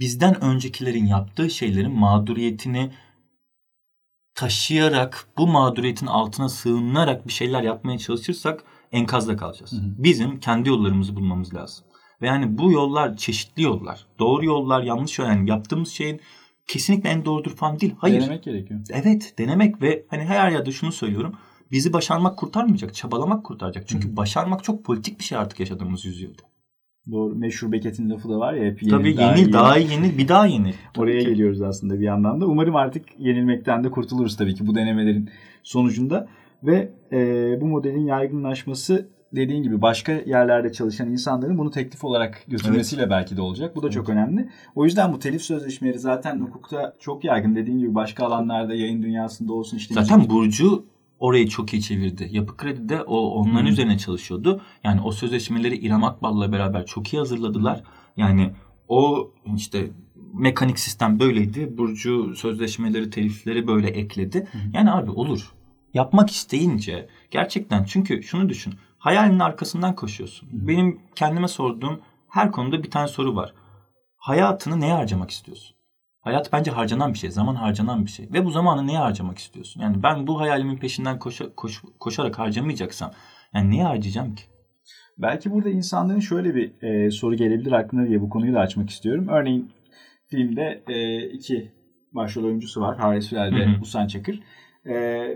bizden 0.00 0.44
öncekilerin 0.44 1.06
yaptığı 1.06 1.50
şeylerin 1.50 1.92
mağduriyetini 1.92 2.90
taşıyarak 4.34 5.26
bu 5.38 5.46
mağduriyetin 5.46 6.06
altına 6.06 6.48
sığınarak 6.48 7.26
bir 7.26 7.32
şeyler 7.32 7.62
yapmaya 7.62 7.98
çalışırsak 7.98 8.64
enkazda 8.92 9.36
kalacağız. 9.36 9.72
Hı 9.72 9.76
hı. 9.76 9.94
Bizim 9.98 10.40
kendi 10.40 10.68
yollarımızı 10.68 11.16
bulmamız 11.16 11.54
lazım. 11.54 11.84
Ve 12.22 12.26
yani 12.26 12.58
bu 12.58 12.72
yollar 12.72 13.16
çeşitli 13.16 13.62
yollar. 13.62 14.06
Doğru 14.18 14.44
yollar, 14.44 14.82
yanlış 14.82 15.18
yollar. 15.18 15.30
Yani 15.30 15.50
yaptığımız 15.50 15.88
şeyin 15.88 16.20
kesinlikle 16.68 17.08
en 17.08 17.24
doğrudur 17.24 17.56
falan 17.56 17.80
değil. 17.80 17.94
Hayır. 17.98 18.20
Denemek 18.20 18.42
gerekiyor. 18.42 18.80
Evet 18.90 19.34
denemek 19.38 19.82
ve 19.82 20.06
hani 20.08 20.24
her 20.24 20.50
yerde 20.50 20.72
şunu 20.72 20.92
söylüyorum. 20.92 21.34
Bizi 21.72 21.92
başarmak 21.92 22.38
kurtarmayacak, 22.38 22.94
çabalamak 22.94 23.44
kurtaracak. 23.44 23.88
Çünkü 23.88 24.08
Hı. 24.08 24.16
başarmak 24.16 24.64
çok 24.64 24.84
politik 24.84 25.18
bir 25.18 25.24
şey 25.24 25.38
artık 25.38 25.60
yaşadığımız 25.60 26.04
yüzyılda. 26.04 26.42
Doğru. 27.12 27.34
Meşhur 27.34 27.72
Beket'in 27.72 28.10
lafı 28.10 28.28
da 28.28 28.38
var 28.38 28.54
ya 28.54 28.64
hep 28.64 28.82
yeni, 28.82 28.90
Tabii 28.90 29.16
daha 29.16 29.36
yeni, 29.36 29.52
daha 29.52 29.76
yeni, 29.78 30.18
bir 30.18 30.28
daha 30.28 30.46
yeni. 30.46 30.74
Oraya 30.96 31.20
ki. 31.20 31.26
geliyoruz 31.26 31.62
aslında 31.62 32.00
bir 32.00 32.04
yandan 32.04 32.40
da. 32.40 32.46
Umarım 32.46 32.76
artık 32.76 33.04
yenilmekten 33.18 33.84
de 33.84 33.90
kurtuluruz 33.90 34.36
tabii 34.36 34.54
ki 34.54 34.66
bu 34.66 34.74
denemelerin 34.74 35.30
sonucunda. 35.62 36.28
Ve 36.62 36.92
e, 37.12 37.18
bu 37.60 37.66
modelin 37.66 38.06
yaygınlaşması 38.06 39.08
dediğin 39.32 39.62
gibi 39.62 39.82
başka 39.82 40.12
yerlerde 40.12 40.72
çalışan 40.72 41.10
insanların 41.10 41.58
bunu 41.58 41.70
teklif 41.70 42.04
olarak 42.04 42.44
götürmesiyle 42.48 43.02
evet. 43.02 43.10
belki 43.10 43.36
de 43.36 43.40
olacak. 43.40 43.76
Bu 43.76 43.82
da 43.82 43.86
evet. 43.86 43.94
çok 43.94 44.08
önemli. 44.08 44.48
O 44.74 44.84
yüzden 44.84 45.12
bu 45.12 45.18
telif 45.18 45.42
sözleşmeleri 45.42 45.98
zaten 45.98 46.40
hukukta 46.40 46.96
çok 46.98 47.24
yaygın. 47.24 47.56
Dediğin 47.56 47.78
gibi 47.78 47.94
başka 47.94 48.26
alanlarda 48.26 48.74
yayın 48.74 49.02
dünyasında 49.02 49.52
olsun 49.52 49.76
işte. 49.76 49.94
Zaten. 49.94 50.30
Burcu 50.30 50.84
orayı 51.18 51.48
çok 51.48 51.72
iyi 51.72 51.82
çevirdi. 51.82 52.28
Yapı 52.30 52.56
Kredi'de 52.56 53.02
o 53.02 53.18
onların 53.18 53.60
hmm. 53.60 53.72
üzerine 53.72 53.98
çalışıyordu. 53.98 54.60
Yani 54.84 55.00
o 55.00 55.12
sözleşmeleri 55.12 55.76
İrem 55.76 56.04
Akbal'la 56.04 56.52
beraber 56.52 56.86
çok 56.86 57.12
iyi 57.12 57.18
hazırladılar. 57.18 57.82
Yani 58.16 58.52
o 58.88 59.30
işte 59.56 59.90
mekanik 60.34 60.78
sistem 60.78 61.20
böyleydi. 61.20 61.78
Burcu 61.78 62.34
sözleşmeleri, 62.36 63.10
telifleri 63.10 63.66
böyle 63.66 63.88
ekledi. 63.88 64.48
Hmm. 64.52 64.60
Yani 64.72 64.92
abi 64.92 65.10
olur. 65.10 65.52
Yapmak 65.94 66.30
isteyince 66.30 67.08
gerçekten 67.30 67.84
çünkü 67.84 68.22
şunu 68.22 68.48
düşün 68.48 68.74
hayalinin 68.98 69.38
arkasından 69.38 69.94
koşuyorsun. 69.94 70.46
Hı. 70.46 70.68
Benim 70.68 71.00
kendime 71.14 71.48
sorduğum 71.48 72.00
her 72.28 72.52
konuda 72.52 72.82
bir 72.82 72.90
tane 72.90 73.08
soru 73.08 73.36
var. 73.36 73.54
Hayatını 74.16 74.80
neye 74.80 74.92
harcamak 74.92 75.30
istiyorsun? 75.30 75.75
Hayat 76.26 76.52
bence 76.52 76.70
harcanan 76.70 77.12
bir 77.12 77.18
şey, 77.18 77.30
zaman 77.30 77.54
harcanan 77.54 78.04
bir 78.04 78.10
şey. 78.10 78.28
Ve 78.32 78.44
bu 78.44 78.50
zamanı 78.50 78.86
neye 78.86 78.98
harcamak 78.98 79.38
istiyorsun? 79.38 79.80
Yani 79.80 80.02
ben 80.02 80.26
bu 80.26 80.40
hayalimin 80.40 80.76
peşinden 80.76 81.18
koşa, 81.18 81.54
koş, 81.54 81.82
koşarak 82.00 82.38
harcamayacaksam, 82.38 83.10
yani 83.54 83.70
niye 83.70 83.84
harcayacağım 83.84 84.34
ki? 84.34 84.44
Belki 85.18 85.50
burada 85.50 85.70
insanların 85.70 86.20
şöyle 86.20 86.54
bir 86.54 86.82
e, 86.82 87.10
soru 87.10 87.34
gelebilir 87.34 87.72
aklına 87.72 88.08
diye 88.08 88.20
bu 88.20 88.28
konuyu 88.28 88.54
da 88.54 88.60
açmak 88.60 88.90
istiyorum. 88.90 89.28
Örneğin 89.28 89.70
filmde 90.28 90.82
e, 90.88 91.26
iki 91.28 91.72
başrol 92.12 92.44
oyuncusu 92.44 92.80
var. 92.80 92.98
Haris 92.98 93.32
Ülal 93.32 93.52
ve 93.52 93.78
Usan 93.82 94.06
Çakır. 94.06 94.40
E, 94.86 95.26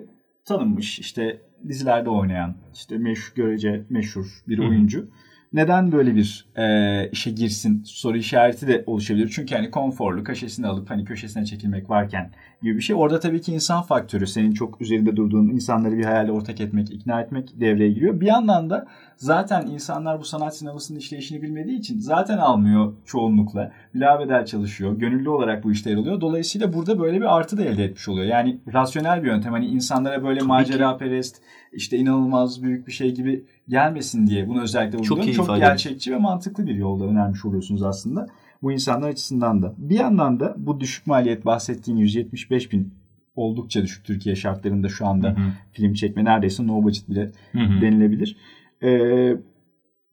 tanınmış 0.44 0.98
işte 0.98 1.40
dizilerde 1.68 2.10
oynayan 2.10 2.56
işte 2.74 2.98
meşhur 2.98 3.34
görece 3.34 3.86
meşhur 3.90 4.42
bir 4.48 4.58
oyuncu. 4.58 5.00
Hı 5.00 5.08
neden 5.52 5.92
böyle 5.92 6.14
bir 6.14 6.46
e, 6.56 7.10
işe 7.10 7.30
girsin 7.30 7.82
soru 7.84 8.16
işareti 8.16 8.68
de 8.68 8.84
oluşabilir. 8.86 9.32
Çünkü 9.34 9.54
hani 9.54 9.70
konforlu 9.70 10.24
kaşesini 10.24 10.66
alıp 10.66 10.90
hani 10.90 11.04
köşesine 11.04 11.44
çekilmek 11.46 11.90
varken 11.90 12.32
gibi 12.62 12.76
bir 12.76 12.82
şey. 12.82 12.96
Orada 12.96 13.20
tabii 13.20 13.40
ki 13.40 13.52
insan 13.52 13.82
faktörü 13.82 14.26
senin 14.26 14.52
çok 14.52 14.80
üzerinde 14.80 15.16
durduğun 15.16 15.48
insanları 15.48 15.98
bir 15.98 16.04
hayalde 16.04 16.32
ortak 16.32 16.60
etmek, 16.60 16.90
ikna 16.90 17.20
etmek 17.20 17.60
devreye 17.60 17.90
giriyor. 17.90 18.20
Bir 18.20 18.26
yandan 18.26 18.70
da 18.70 18.86
zaten 19.16 19.66
insanlar 19.66 20.20
bu 20.20 20.24
sanat 20.24 20.56
sinemasının 20.56 20.98
işleyişini 20.98 21.42
bilmediği 21.42 21.78
için 21.78 21.98
zaten 21.98 22.38
almıyor 22.38 22.92
çoğunlukla. 23.04 23.72
Bilabeder 23.94 24.46
çalışıyor. 24.46 24.98
Gönüllü 24.98 25.28
olarak 25.28 25.64
bu 25.64 25.72
işte 25.72 25.90
yer 25.90 25.96
alıyor. 25.96 26.20
Dolayısıyla 26.20 26.72
burada 26.72 26.98
böyle 26.98 27.16
bir 27.16 27.36
artı 27.36 27.58
da 27.58 27.64
elde 27.64 27.84
etmiş 27.84 28.08
oluyor. 28.08 28.26
Yani 28.26 28.58
rasyonel 28.72 29.22
bir 29.22 29.28
yöntem. 29.28 29.52
Hani 29.52 29.66
insanlara 29.66 30.24
böyle 30.24 30.42
macera 30.42 30.96
perest, 30.96 31.42
işte 31.72 31.96
inanılmaz 31.96 32.62
büyük 32.62 32.86
bir 32.86 32.92
şey 32.92 33.14
gibi 33.14 33.44
gelmesin 33.68 34.26
diye 34.26 34.48
bunu 34.48 34.62
özellikle 34.62 34.98
vurguluyorum. 34.98 35.32
Çok, 35.32 35.46
çok 35.46 35.56
gerçekçi 35.56 36.12
ve 36.12 36.16
mantıklı 36.16 36.66
bir 36.66 36.74
yolda 36.74 37.04
önermiş 37.04 37.44
oluyorsunuz 37.44 37.82
aslında. 37.82 38.26
Bu 38.62 38.72
insanlar 38.72 39.08
açısından 39.08 39.62
da. 39.62 39.74
Bir 39.78 39.98
yandan 39.98 40.40
da 40.40 40.54
bu 40.58 40.80
düşük 40.80 41.06
maliyet 41.06 41.44
bahsettiğin 41.44 41.98
175 41.98 42.72
bin 42.72 42.94
oldukça 43.34 43.82
düşük 43.82 44.04
Türkiye 44.04 44.36
şartlarında 44.36 44.88
şu 44.88 45.06
anda 45.06 45.28
hı 45.28 45.32
hı. 45.32 45.52
film 45.72 45.94
çekme 45.94 46.24
neredeyse 46.24 46.66
no 46.66 46.82
budget 46.82 47.08
bile 47.08 47.30
hı 47.52 47.58
hı. 47.58 47.80
denilebilir. 47.80 48.36
Ee, 48.82 49.36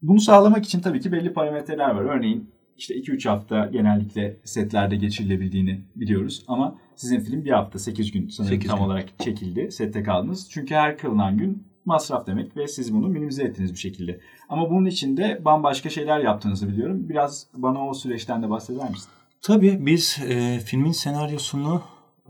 bunu 0.02 0.20
sağlamak 0.20 0.64
için 0.64 0.80
tabii 0.80 1.00
ki 1.00 1.12
belli 1.12 1.32
parametreler 1.32 1.90
var. 1.90 2.04
Örneğin 2.04 2.50
işte 2.76 2.94
2-3 2.94 3.28
hafta 3.28 3.66
genellikle 3.66 4.36
setlerde 4.44 4.96
geçirilebildiğini 4.96 5.80
biliyoruz. 5.96 6.44
Ama 6.48 6.78
sizin 6.96 7.20
film 7.20 7.44
bir 7.44 7.50
hafta 7.50 7.78
8 7.78 8.12
gün 8.12 8.28
sanırım 8.28 8.54
8 8.54 8.70
tam 8.70 8.78
gün. 8.78 8.84
olarak 8.84 9.18
çekildi. 9.18 9.72
Sette 9.72 10.02
kaldınız. 10.02 10.48
Çünkü 10.50 10.74
her 10.74 10.98
kılınan 10.98 11.38
gün 11.38 11.67
masraf 11.88 12.26
demek 12.26 12.56
ve 12.56 12.68
siz 12.68 12.94
bunu 12.94 13.08
minimize 13.08 13.44
ettiniz 13.44 13.72
bir 13.72 13.78
şekilde. 13.78 14.20
Ama 14.48 14.70
bunun 14.70 14.86
için 14.86 15.16
de 15.16 15.44
bambaşka 15.44 15.90
şeyler 15.90 16.18
yaptığınızı 16.20 16.68
biliyorum. 16.68 17.08
Biraz 17.08 17.46
bana 17.54 17.88
o 17.88 17.94
süreçten 17.94 18.42
de 18.42 18.50
bahseder 18.50 18.90
misin? 18.90 19.08
Tabii 19.42 19.86
biz 19.86 20.18
e, 20.28 20.58
filmin 20.58 20.92
senaryosunu 20.92 21.82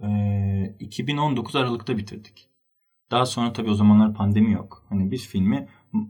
e, 0.02 0.74
2019 0.80 1.56
Aralık'ta 1.56 1.96
bitirdik. 1.96 2.48
Daha 3.10 3.26
sonra 3.26 3.52
tabii 3.52 3.70
o 3.70 3.74
zamanlar 3.74 4.14
pandemi 4.14 4.52
yok. 4.52 4.84
Hani 4.88 5.10
biz 5.10 5.26
filmi 5.26 5.68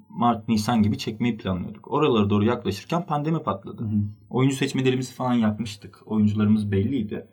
Mart, 0.09 0.49
Nisan 0.49 0.83
gibi 0.83 0.99
çekmeyi 0.99 1.37
planlıyorduk. 1.37 1.91
Oralara 1.91 2.31
doğru 2.31 2.45
yaklaşırken 2.45 3.07
pandemi 3.07 3.43
patladı. 3.43 3.83
Hı. 3.83 3.89
Oyuncu 4.31 4.57
seçmelerimizi 4.57 5.15
falan 5.15 5.35
yapmıştık. 5.35 6.03
Oyuncularımız 6.07 6.73
belliydi. 6.73 7.27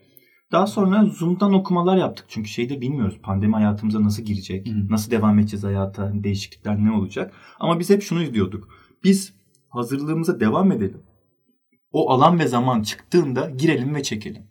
Daha 0.55 0.67
sonra 0.67 1.05
Zoom'dan 1.05 1.53
okumalar 1.53 1.97
yaptık. 1.97 2.25
Çünkü 2.29 2.49
şeyde 2.49 2.81
bilmiyoruz 2.81 3.19
pandemi 3.23 3.53
hayatımıza 3.53 4.03
nasıl 4.03 4.23
girecek, 4.23 4.67
hı. 4.67 4.71
nasıl 4.89 5.11
devam 5.11 5.39
edeceğiz 5.39 5.63
hayata, 5.63 6.11
değişiklikler 6.13 6.85
ne 6.85 6.91
olacak. 6.91 7.33
Ama 7.59 7.79
biz 7.79 7.89
hep 7.89 8.03
şunu 8.03 8.23
izliyorduk. 8.23 8.69
Biz 9.03 9.33
hazırlığımıza 9.69 10.39
devam 10.39 10.71
edelim. 10.71 11.01
O 11.91 12.11
alan 12.11 12.39
ve 12.39 12.47
zaman 12.47 12.81
çıktığında 12.81 13.49
girelim 13.49 13.95
ve 13.95 14.03
çekelim. 14.03 14.43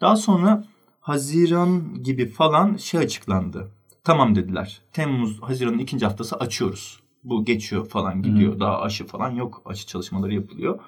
Daha 0.00 0.16
sonra 0.16 0.64
Haziran 1.00 2.02
gibi 2.02 2.26
falan 2.26 2.76
şey 2.76 3.00
açıklandı. 3.00 3.70
Tamam 4.04 4.34
dediler. 4.34 4.82
Temmuz, 4.92 5.42
Haziran'ın 5.42 5.78
ikinci 5.78 6.06
haftası 6.06 6.36
açıyoruz. 6.36 7.00
Bu 7.24 7.44
geçiyor 7.44 7.88
falan 7.88 8.22
gidiyor. 8.22 8.54
Hı. 8.54 8.60
Daha 8.60 8.80
aşı 8.80 9.06
falan 9.06 9.30
yok. 9.30 9.62
Aşı 9.64 9.86
çalışmaları 9.86 10.34
yapılıyor. 10.34 10.80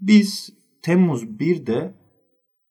Biz 0.00 0.50
Temmuz 0.82 1.22
1'de 1.22 1.94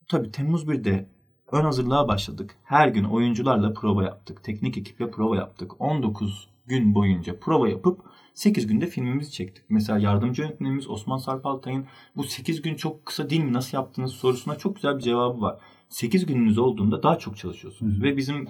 tabii 0.09 0.31
Temmuz 0.31 0.63
1'de 0.63 1.12
ön 1.53 1.63
hazırlığa 1.63 2.07
başladık. 2.07 2.55
Her 2.63 2.87
gün 2.87 3.03
oyuncularla 3.03 3.73
prova 3.73 4.03
yaptık. 4.03 4.43
Teknik 4.43 4.77
ekiple 4.77 5.11
prova 5.11 5.35
yaptık. 5.35 5.81
19 5.81 6.49
gün 6.67 6.95
boyunca 6.95 7.39
prova 7.39 7.69
yapıp 7.69 8.01
8 8.33 8.67
günde 8.67 8.87
filmimizi 8.87 9.31
çektik. 9.31 9.63
Mesela 9.69 9.99
yardımcı 9.99 10.41
yönetmenimiz 10.41 10.89
Osman 10.89 11.17
Sarpaltay'ın 11.17 11.85
bu 12.15 12.23
8 12.23 12.61
gün 12.61 12.75
çok 12.75 13.05
kısa 13.05 13.29
değil 13.29 13.43
mi 13.43 13.53
nasıl 13.53 13.77
yaptınız 13.77 14.11
sorusuna 14.11 14.57
çok 14.57 14.75
güzel 14.75 14.97
bir 14.97 15.03
cevabı 15.03 15.41
var. 15.41 15.57
8 15.89 16.25
gününüz 16.25 16.57
olduğunda 16.57 17.03
daha 17.03 17.17
çok 17.17 17.37
çalışıyorsunuz. 17.37 17.97
Hı. 17.97 18.03
Ve 18.03 18.17
bizim 18.17 18.47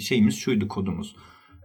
şeyimiz 0.00 0.36
şuydu 0.36 0.68
kodumuz. 0.68 1.16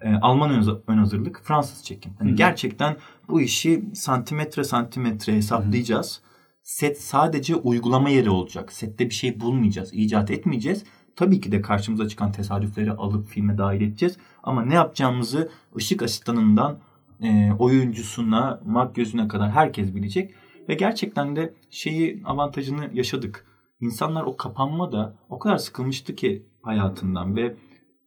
E, 0.01 0.13
Alman 0.15 0.51
ön 0.87 0.97
hazırlık, 0.97 1.41
Fransız 1.43 1.83
çekim. 1.83 2.13
Hani 2.19 2.35
gerçekten 2.35 2.97
bu 3.29 3.41
işi 3.41 3.83
santimetre 3.93 4.63
santimetre 4.63 5.33
hesaplayacağız. 5.33 6.21
Hı. 6.23 6.26
Set 6.67 7.01
sadece 7.01 7.55
uygulama 7.55 8.09
yeri 8.09 8.29
olacak. 8.29 8.73
Sette 8.73 9.05
bir 9.05 9.13
şey 9.13 9.39
bulmayacağız, 9.39 9.93
icat 9.93 10.31
etmeyeceğiz. 10.31 10.83
Tabii 11.15 11.41
ki 11.41 11.51
de 11.51 11.61
karşımıza 11.61 12.07
çıkan 12.07 12.31
tesadüfleri 12.31 12.91
alıp 12.91 13.27
filme 13.27 13.57
dahil 13.57 13.81
edeceğiz. 13.81 14.17
Ama 14.43 14.65
ne 14.65 14.73
yapacağımızı 14.73 15.51
ışık 15.75 16.01
asistanından 16.03 16.79
e, 17.23 17.51
oyuncusuna, 17.59 18.61
makyözüne 18.65 19.27
kadar 19.27 19.51
herkes 19.51 19.95
bilecek. 19.95 20.33
Ve 20.69 20.73
gerçekten 20.73 21.35
de 21.35 21.53
şeyi 21.69 22.21
avantajını 22.25 22.89
yaşadık. 22.93 23.45
İnsanlar 23.81 24.23
o 24.23 24.37
kapanma 24.37 24.91
da 24.91 25.15
o 25.29 25.39
kadar 25.39 25.57
sıkılmıştı 25.57 26.15
ki 26.15 26.45
hayatından 26.61 27.35
ve 27.35 27.55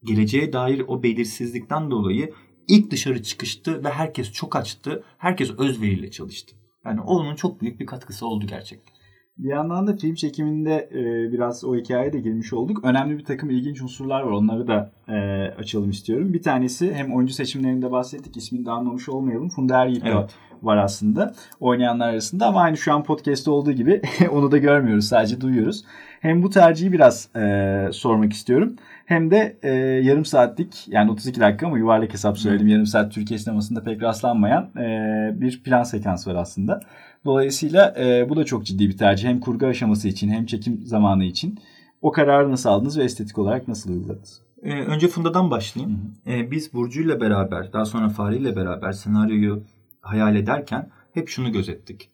geleceğe 0.04 0.52
dair 0.52 0.84
o 0.88 1.02
belirsizlikten 1.02 1.90
dolayı 1.90 2.32
ilk 2.68 2.90
dışarı 2.90 3.22
çıkıştı 3.22 3.84
ve 3.84 3.90
herkes 3.90 4.32
çok 4.32 4.56
açtı. 4.56 5.04
Herkes 5.18 5.50
özveriyle 5.50 6.10
çalıştı. 6.10 6.59
Yani 6.84 7.00
onun 7.00 7.34
çok 7.34 7.60
büyük 7.60 7.80
bir 7.80 7.86
katkısı 7.86 8.26
oldu 8.26 8.46
gerçekten. 8.46 8.94
Bir 9.38 9.48
yandan 9.48 9.86
da 9.86 9.96
film 9.96 10.14
çekiminde 10.14 10.90
e, 10.92 11.32
biraz 11.32 11.64
o 11.64 11.76
hikayeye 11.76 12.12
de 12.12 12.20
girmiş 12.20 12.52
olduk. 12.52 12.84
Önemli 12.84 13.18
bir 13.18 13.24
takım 13.24 13.50
ilginç 13.50 13.82
unsurlar 13.82 14.20
var. 14.20 14.30
Onları 14.30 14.68
da 14.68 14.92
e, 15.08 15.14
açalım 15.58 15.90
istiyorum. 15.90 16.32
Bir 16.32 16.42
tanesi 16.42 16.94
hem 16.94 17.14
oyuncu 17.14 17.34
seçimlerinde 17.34 17.90
bahsettik. 17.90 18.36
İsmini 18.36 18.66
de 18.66 18.70
anlamış 18.70 19.08
olmayalım. 19.08 19.48
Funda 19.48 19.82
Eryiğit 19.82 20.02
evet. 20.06 20.34
Var 20.62 20.76
aslında 20.76 21.34
oynayanlar 21.60 22.08
arasında. 22.08 22.46
Ama 22.46 22.60
aynı 22.60 22.76
şu 22.76 22.92
an 22.92 23.04
podcast'te 23.04 23.50
olduğu 23.50 23.72
gibi 23.72 24.02
onu 24.30 24.52
da 24.52 24.58
görmüyoruz. 24.58 25.08
Sadece 25.08 25.40
duyuyoruz. 25.40 25.84
Hem 26.20 26.42
bu 26.42 26.50
tercihi 26.50 26.92
biraz 26.92 27.36
e, 27.36 27.88
sormak 27.92 28.32
istiyorum. 28.32 28.76
Hem 29.06 29.30
de 29.30 29.58
e, 29.62 29.70
yarım 30.04 30.24
saatlik 30.24 30.88
yani 30.88 31.10
32 31.10 31.40
dakika 31.40 31.66
ama 31.66 31.78
yuvarlak 31.78 32.12
hesap 32.12 32.38
söyledim. 32.38 32.68
Yarım 32.68 32.86
saat 32.86 33.12
Türkiye 33.12 33.38
sinemasında 33.38 33.82
pek 33.82 34.02
rastlanmayan 34.02 34.70
e, 34.76 35.40
bir 35.40 35.62
plan 35.62 35.82
sekans 35.82 36.26
var 36.26 36.34
aslında. 36.34 36.80
Dolayısıyla 37.24 37.94
e, 37.98 38.28
bu 38.28 38.36
da 38.36 38.44
çok 38.44 38.66
ciddi 38.66 38.88
bir 38.88 38.96
tercih. 38.96 39.28
Hem 39.28 39.40
kurgu 39.40 39.66
aşaması 39.66 40.08
için 40.08 40.30
hem 40.30 40.46
çekim 40.46 40.80
zamanı 40.84 41.24
için. 41.24 41.58
O 42.02 42.12
kararı 42.12 42.52
nasıl 42.52 42.68
aldınız 42.68 42.98
ve 42.98 43.04
estetik 43.04 43.38
olarak 43.38 43.68
nasıl 43.68 43.90
uyguladınız? 43.90 44.42
Ee, 44.62 44.72
önce 44.72 45.08
Funda'dan 45.08 45.50
başlayayım. 45.50 45.98
Hı 46.24 46.30
hı. 46.30 46.34
Ee, 46.34 46.50
biz 46.50 46.72
Burcu 46.72 47.02
ile 47.02 47.20
beraber, 47.20 47.72
daha 47.72 47.84
sonra 47.84 48.08
Fahri 48.08 48.36
ile 48.36 48.56
beraber 48.56 48.92
senaryoyu 48.92 49.62
hayal 50.00 50.36
ederken 50.36 50.90
hep 51.14 51.28
şunu 51.28 51.52
gözettik. 51.52 52.10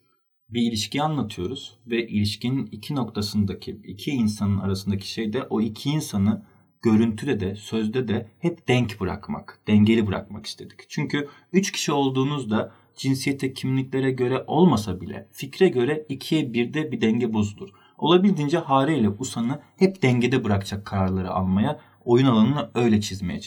Bir 0.49 0.63
ilişki 0.63 1.03
anlatıyoruz 1.03 1.79
ve 1.87 2.07
ilişkinin 2.07 2.67
iki 2.67 2.95
noktasındaki, 2.95 3.81
iki 3.85 4.11
insanın 4.11 4.59
arasındaki 4.59 5.11
şey 5.11 5.33
de 5.33 5.43
o 5.43 5.61
iki 5.61 5.91
insanı 5.91 6.43
görüntüde 6.83 7.41
de 7.41 7.57
sözde 7.57 8.09
de 8.09 8.31
hep 8.39 8.69
denk 8.69 9.01
bırakmak, 9.01 9.61
dengeli 9.67 10.07
bırakmak 10.07 10.47
istedik. 10.47 10.81
Çünkü 10.89 11.29
üç 11.53 11.73
kişi 11.73 11.93
olduğunuzda 11.93 12.73
cinsiyete, 12.97 13.53
kimliklere 13.53 14.11
göre 14.11 14.45
olmasa 14.47 15.01
bile 15.01 15.29
fikre 15.33 15.69
göre 15.69 16.07
ikiye 16.09 16.53
birde 16.53 16.93
bir 16.93 17.01
denge 17.01 17.33
bozulur. 17.33 17.69
Olabildiğince 17.99 18.59
Hare 18.59 18.99
ile 18.99 19.09
Usan'ı 19.09 19.61
hep 19.77 20.03
dengede 20.03 20.45
bırakacak 20.45 20.87
kararları 20.87 21.31
almaya, 21.31 21.81
oyun 22.05 22.27
alanını 22.27 22.71
öyle 22.75 23.01
çizmeye 23.01 23.41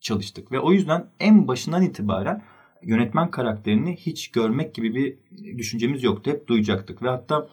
çalıştık. 0.00 0.52
Ve 0.52 0.60
o 0.60 0.72
yüzden 0.72 1.10
en 1.20 1.48
başından 1.48 1.82
itibaren 1.82 2.42
yönetmen 2.86 3.30
karakterini 3.30 3.96
hiç 3.96 4.30
görmek 4.30 4.74
gibi 4.74 4.94
bir 4.94 5.18
düşüncemiz 5.58 6.02
yoktu. 6.02 6.30
Hep 6.30 6.48
duyacaktık 6.48 7.02
ve 7.02 7.08
hatta 7.08 7.48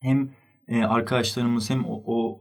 hem 0.00 0.30
e, 0.68 0.82
arkadaşlarımız 0.82 1.70
hem 1.70 1.84
o, 1.84 2.02
o 2.06 2.40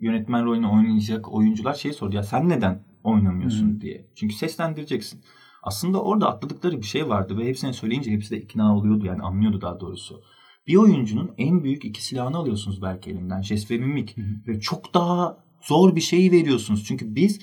yönetmen 0.00 0.44
rolünü 0.44 0.66
oynayacak 0.66 1.32
oyuncular 1.32 1.74
şey 1.74 1.92
sordu 1.92 2.16
ya 2.16 2.22
sen 2.22 2.48
neden 2.48 2.82
oynamıyorsun 3.04 3.76
Hı. 3.76 3.80
diye. 3.80 4.06
Çünkü 4.14 4.34
seslendireceksin. 4.34 5.20
Aslında 5.62 6.02
orada 6.02 6.28
atladıkları 6.28 6.78
bir 6.78 6.86
şey 6.86 7.08
vardı 7.08 7.38
ve 7.38 7.46
hepsine 7.46 7.72
söyleyince 7.72 8.10
hepsi 8.10 8.30
de 8.30 8.38
ikna 8.38 8.76
oluyordu 8.76 9.06
yani 9.06 9.22
anlıyordu 9.22 9.60
daha 9.60 9.80
doğrusu. 9.80 10.22
Bir 10.66 10.76
oyuncunun 10.76 11.30
en 11.38 11.64
büyük 11.64 11.84
iki 11.84 12.04
silahını 12.04 12.36
alıyorsunuz 12.36 12.82
belki 12.82 13.10
elinden. 13.10 13.42
Jest 13.42 13.70
ve 13.70 13.78
mimik. 13.78 14.16
Hı 14.16 14.20
hı. 14.20 14.26
Ve 14.46 14.60
çok 14.60 14.94
daha 14.94 15.38
zor 15.62 15.96
bir 15.96 16.00
şeyi 16.00 16.32
veriyorsunuz. 16.32 16.84
Çünkü 16.84 17.14
biz 17.14 17.40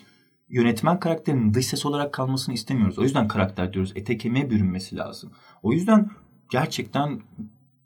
yönetmen 0.54 1.00
karakterinin 1.00 1.54
dış 1.54 1.66
ses 1.66 1.86
olarak 1.86 2.14
kalmasını 2.14 2.56
istemiyoruz. 2.56 3.00
O 3.00 3.04
yüzden 3.04 3.28
karakter 3.28 3.74
diyoruz. 3.74 3.92
Ete 3.96 4.18
kemiğe 4.18 4.50
bürünmesi 4.50 4.96
lazım. 4.96 5.32
O 5.64 5.74
yüzden 5.74 6.10
gerçekten 6.52 7.22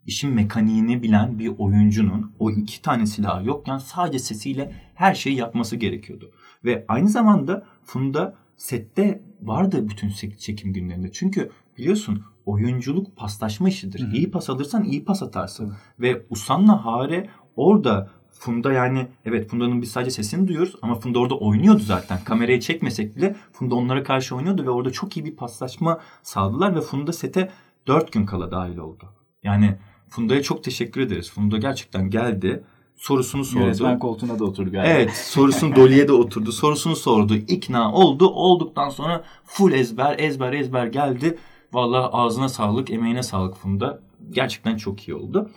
işin 0.06 0.34
mekaniğini 0.34 1.02
bilen 1.02 1.38
bir 1.38 1.52
oyuncunun 1.58 2.32
o 2.38 2.50
iki 2.50 2.82
tane 2.82 3.06
silahı 3.06 3.46
yokken 3.46 3.78
sadece 3.78 4.18
sesiyle 4.18 4.72
her 4.94 5.14
şeyi 5.14 5.36
yapması 5.36 5.76
gerekiyordu. 5.76 6.30
Ve 6.64 6.84
aynı 6.88 7.08
zamanda 7.08 7.66
Funda 7.84 8.34
sette 8.56 9.22
vardı 9.42 9.88
bütün 9.88 10.08
çekim 10.38 10.72
günlerinde. 10.72 11.12
Çünkü 11.12 11.50
biliyorsun 11.78 12.24
oyunculuk 12.46 13.16
paslaşma 13.16 13.68
işidir. 13.68 14.00
Hı-hı. 14.00 14.16
İyi 14.16 14.30
pas 14.30 14.50
alırsan 14.50 14.84
iyi 14.84 15.04
pas 15.04 15.22
atarsın. 15.22 15.66
Hı-hı. 15.66 15.76
Ve 16.00 16.26
Usan'la 16.30 16.84
Hare 16.84 17.28
orada 17.56 18.10
Funda 18.38 18.72
yani 18.72 19.06
evet 19.24 19.50
Funda'nın 19.50 19.82
biz 19.82 19.90
sadece 19.90 20.10
sesini 20.10 20.48
duyuyoruz 20.48 20.74
ama 20.82 20.94
Funda 20.94 21.18
orada 21.18 21.34
oynuyordu 21.34 21.82
zaten. 21.82 22.18
Kamerayı 22.24 22.60
çekmesek 22.60 23.16
bile 23.16 23.36
Funda 23.52 23.74
onlara 23.74 24.02
karşı 24.02 24.36
oynuyordu 24.36 24.64
ve 24.64 24.70
orada 24.70 24.92
çok 24.92 25.16
iyi 25.16 25.24
bir 25.24 25.36
paslaşma 25.36 26.00
sağladılar 26.22 26.76
ve 26.76 26.80
Funda 26.80 27.12
sete 27.12 27.50
4 27.86 28.12
gün 28.12 28.26
kala 28.26 28.50
dahil 28.50 28.76
oldu. 28.76 29.04
Yani 29.42 29.76
Funda'ya 30.08 30.42
çok 30.42 30.64
teşekkür 30.64 31.00
ederiz. 31.00 31.30
Funda 31.30 31.58
gerçekten 31.58 32.10
geldi 32.10 32.64
sorusunu 32.96 33.44
sordu. 33.44 33.64
Yönetmen 33.64 33.98
koltuğuna 33.98 34.38
da 34.38 34.44
oturdu 34.44 34.70
galiba. 34.70 34.92
Evet 34.92 35.12
sorusunu 35.12 35.76
Dolly'e 35.76 36.08
de 36.08 36.12
oturdu. 36.12 36.52
Sorusunu 36.52 36.96
sordu. 36.96 37.34
İkna 37.34 37.92
oldu. 37.92 38.28
Olduktan 38.28 38.90
sonra 38.90 39.24
full 39.44 39.72
ezber 39.72 40.18
ezber 40.18 40.52
ezber 40.52 40.86
geldi. 40.86 41.38
Valla 41.72 42.12
ağzına 42.12 42.48
sağlık, 42.48 42.90
emeğine 42.90 43.22
sağlık 43.22 43.56
Funda. 43.56 44.00
Gerçekten 44.30 44.76
çok 44.76 45.08
iyi 45.08 45.14
oldu. 45.14 45.50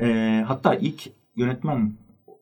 Ee, 0.00 0.44
hatta 0.46 0.74
ilk 0.74 1.02
yönetmen 1.36 1.96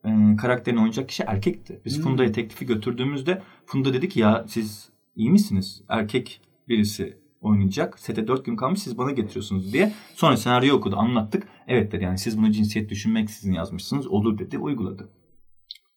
e, 0.04 0.36
karakterini 0.36 0.78
oynayacak 0.78 1.08
kişi 1.08 1.22
erkekti. 1.22 1.80
Biz 1.84 1.96
hmm. 1.96 2.04
Funda'ya 2.04 2.32
teklifi 2.32 2.66
götürdüğümüzde 2.66 3.42
Funda 3.66 3.94
dedi 3.94 4.08
ki 4.08 4.20
ya 4.20 4.44
siz 4.48 4.90
iyi 5.16 5.30
misiniz? 5.30 5.82
Erkek 5.88 6.40
birisi 6.68 7.18
oynayacak. 7.40 7.98
Sete 7.98 8.26
dört 8.26 8.44
gün 8.44 8.56
kalmış 8.56 8.82
siz 8.82 8.98
bana 8.98 9.10
getiriyorsunuz 9.10 9.72
diye. 9.72 9.92
Sonra 10.14 10.36
senaryo 10.36 10.76
okudu 10.76 10.96
anlattık. 10.96 11.48
Evet 11.66 11.92
dedi 11.92 12.04
yani 12.04 12.18
siz 12.18 12.38
bunu 12.38 12.52
cinsiyet 12.52 12.90
düşünmeksizin 12.90 13.52
yazmışsınız. 13.52 14.06
Olur 14.06 14.38
dedi 14.38 14.58
uyguladı. 14.58 15.08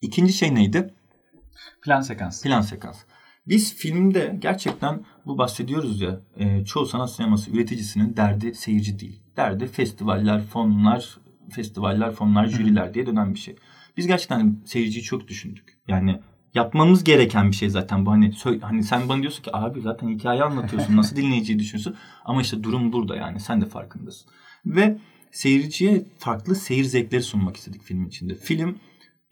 İkinci 0.01 0.33
şey 0.33 0.55
neydi? 0.55 0.93
Plan 1.83 2.01
sekans. 2.01 2.43
Plan 2.43 2.61
sekans. 2.61 2.97
Biz 3.47 3.75
filmde 3.75 4.37
gerçekten 4.39 5.05
bu 5.25 5.37
bahsediyoruz 5.37 6.01
ya 6.01 6.21
e, 6.37 6.65
çoğu 6.65 6.85
sanat 6.85 7.11
sineması 7.11 7.51
üreticisinin 7.51 8.17
derdi 8.17 8.55
seyirci 8.55 8.99
değil. 8.99 9.21
Derdi 9.37 9.67
festivaller, 9.67 10.41
fonlar, 10.41 11.17
festivaller, 11.49 12.11
fonlar, 12.11 12.47
jüriler 12.47 12.93
diye 12.93 13.05
dönen 13.05 13.33
bir 13.33 13.39
şey. 13.39 13.55
Biz 13.97 14.07
gerçekten 14.07 14.57
seyirciyi 14.65 15.03
çok 15.03 15.27
düşündük. 15.27 15.79
Yani 15.87 16.19
yapmamız 16.53 17.03
gereken 17.03 17.51
bir 17.51 17.55
şey 17.55 17.69
zaten 17.69 18.05
bu. 18.05 18.11
Hani 18.11 18.31
hani 18.61 18.83
sen 18.83 19.09
bana 19.09 19.21
diyorsun 19.21 19.43
ki 19.43 19.49
abi 19.53 19.81
zaten 19.81 20.09
hikaye 20.09 20.43
anlatıyorsun. 20.43 20.97
Nasıl 20.97 21.15
dinleyiciyi 21.15 21.59
düşünsün? 21.59 21.95
Ama 22.25 22.41
işte 22.41 22.63
durum 22.63 22.93
burada 22.93 23.15
yani. 23.15 23.39
Sen 23.39 23.61
de 23.61 23.65
farkındasın. 23.65 24.31
Ve 24.65 24.97
seyirciye 25.31 26.05
farklı 26.17 26.55
seyir 26.55 26.83
zevkleri 26.83 27.23
sunmak 27.23 27.57
istedik 27.57 27.83
film 27.83 28.05
içinde. 28.05 28.35
Film 28.35 28.79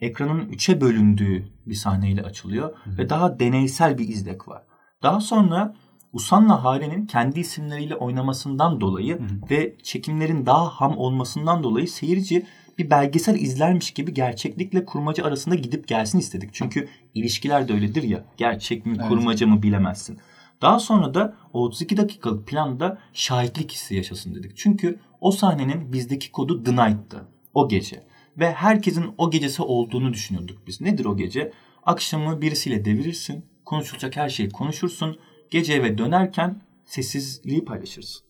ekranın 0.00 0.48
üçe 0.48 0.80
bölündüğü 0.80 1.48
bir 1.66 1.74
sahneyle 1.74 2.22
açılıyor 2.22 2.76
Hı. 2.84 2.98
ve 2.98 3.10
daha 3.10 3.40
deneysel 3.40 3.98
bir 3.98 4.08
izlek 4.08 4.48
var. 4.48 4.62
Daha 5.02 5.20
sonra 5.20 5.74
Usan'la 6.12 6.64
Hare'nin 6.64 7.06
kendi 7.06 7.40
isimleriyle 7.40 7.96
oynamasından 7.96 8.80
dolayı 8.80 9.18
Hı. 9.18 9.24
ve 9.50 9.76
çekimlerin 9.82 10.46
daha 10.46 10.68
ham 10.68 10.98
olmasından 10.98 11.62
dolayı 11.62 11.88
seyirci 11.88 12.46
bir 12.78 12.90
belgesel 12.90 13.40
izlermiş 13.40 13.90
gibi 13.90 14.14
gerçeklikle 14.14 14.84
kurmaca 14.84 15.24
arasında 15.24 15.54
gidip 15.54 15.88
gelsin 15.88 16.18
istedik. 16.18 16.50
Çünkü 16.52 16.88
ilişkiler 17.14 17.68
de 17.68 17.72
öyledir 17.72 18.02
ya. 18.02 18.24
Gerçek 18.36 18.86
mi, 18.86 18.96
evet. 18.98 19.08
kurmaca 19.08 19.46
mı 19.46 19.62
bilemezsin. 19.62 20.18
Daha 20.62 20.78
sonra 20.78 21.14
da 21.14 21.36
o 21.52 21.64
32 21.64 21.96
dakikalık 21.96 22.48
planda 22.48 22.98
şahitlik 23.12 23.72
hissi 23.72 23.94
yaşasın 23.94 24.34
dedik. 24.34 24.56
Çünkü 24.56 25.00
o 25.20 25.30
sahnenin 25.30 25.92
bizdeki 25.92 26.32
kodu 26.32 26.64
The 26.64 26.72
Night'tı. 26.72 27.28
O 27.54 27.68
gece. 27.68 28.06
Ve 28.38 28.52
herkesin 28.52 29.14
o 29.18 29.30
gecesi 29.30 29.62
olduğunu 29.62 30.12
düşünüyorduk 30.12 30.66
biz. 30.66 30.80
Nedir 30.80 31.04
o 31.04 31.16
gece? 31.16 31.52
Akşamı 31.82 32.42
birisiyle 32.42 32.84
devirirsin. 32.84 33.44
Konuşulacak 33.64 34.16
her 34.16 34.28
şeyi 34.28 34.50
konuşursun. 34.50 35.18
Gece 35.50 35.72
eve 35.72 35.98
dönerken 35.98 36.62
sessizliği 36.84 37.64
paylaşırsın. 37.64 38.26